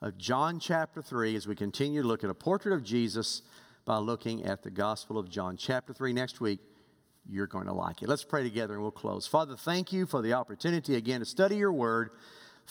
of 0.00 0.16
John 0.16 0.60
chapter 0.60 1.02
3 1.02 1.34
as 1.34 1.46
we 1.46 1.56
continue 1.56 2.02
to 2.02 2.08
look 2.08 2.22
at 2.22 2.30
a 2.30 2.34
portrait 2.34 2.74
of 2.74 2.84
Jesus 2.84 3.42
by 3.84 3.98
looking 3.98 4.44
at 4.44 4.62
the 4.62 4.70
Gospel 4.70 5.18
of 5.18 5.28
John. 5.28 5.56
Chapter 5.56 5.92
3 5.92 6.12
next 6.12 6.40
week, 6.40 6.60
you're 7.28 7.46
going 7.46 7.66
to 7.66 7.72
like 7.72 8.02
it. 8.02 8.08
Let's 8.08 8.24
pray 8.24 8.42
together 8.42 8.74
and 8.74 8.82
we'll 8.82 8.90
close. 8.90 9.26
Father, 9.26 9.56
thank 9.56 9.92
you 9.92 10.06
for 10.06 10.22
the 10.22 10.32
opportunity 10.32 10.96
again 10.96 11.20
to 11.20 11.26
study 11.26 11.56
your 11.56 11.72
word. 11.72 12.10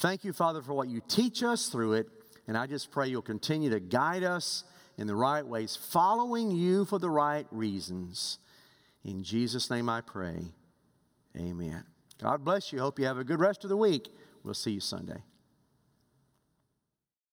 Thank 0.02 0.24
you, 0.24 0.34
Father, 0.34 0.64
for 0.64 0.74
what 0.74 0.89
you 0.89 0.99
teach 1.08 1.43
us 1.43 1.68
through 1.68 1.93
it. 1.93 2.08
And 2.47 2.58
I 2.58 2.66
just 2.66 2.89
pray 2.89 3.08
you'll 3.08 3.22
continue 3.22 3.70
to 3.70 3.80
guide 3.80 4.24
us 4.24 4.64
in 4.97 5.06
the 5.06 5.16
right 5.16 5.45
ways, 5.45 5.76
following 5.76 6.49
you 6.49 6.86
for 6.86 6.97
the 6.97 7.10
right 7.10 7.45
reasons. 7.52 8.39
In 9.06 9.24
Jesus' 9.24 9.70
name 9.70 9.89
I 9.89 10.02
pray. 10.02 10.54
Amen. 11.38 11.84
God 12.20 12.43
bless 12.43 12.74
you. 12.74 12.80
Hope 12.80 12.97
you 12.97 13.06
have 13.06 13.20
a 13.20 13.24
good 13.24 13.39
rest 13.39 13.64
of 13.64 13.70
the 13.70 13.78
week. 13.78 14.10
We'll 14.43 14.56
see 14.56 14.72
you 14.72 14.80
Sunday. 14.80 15.22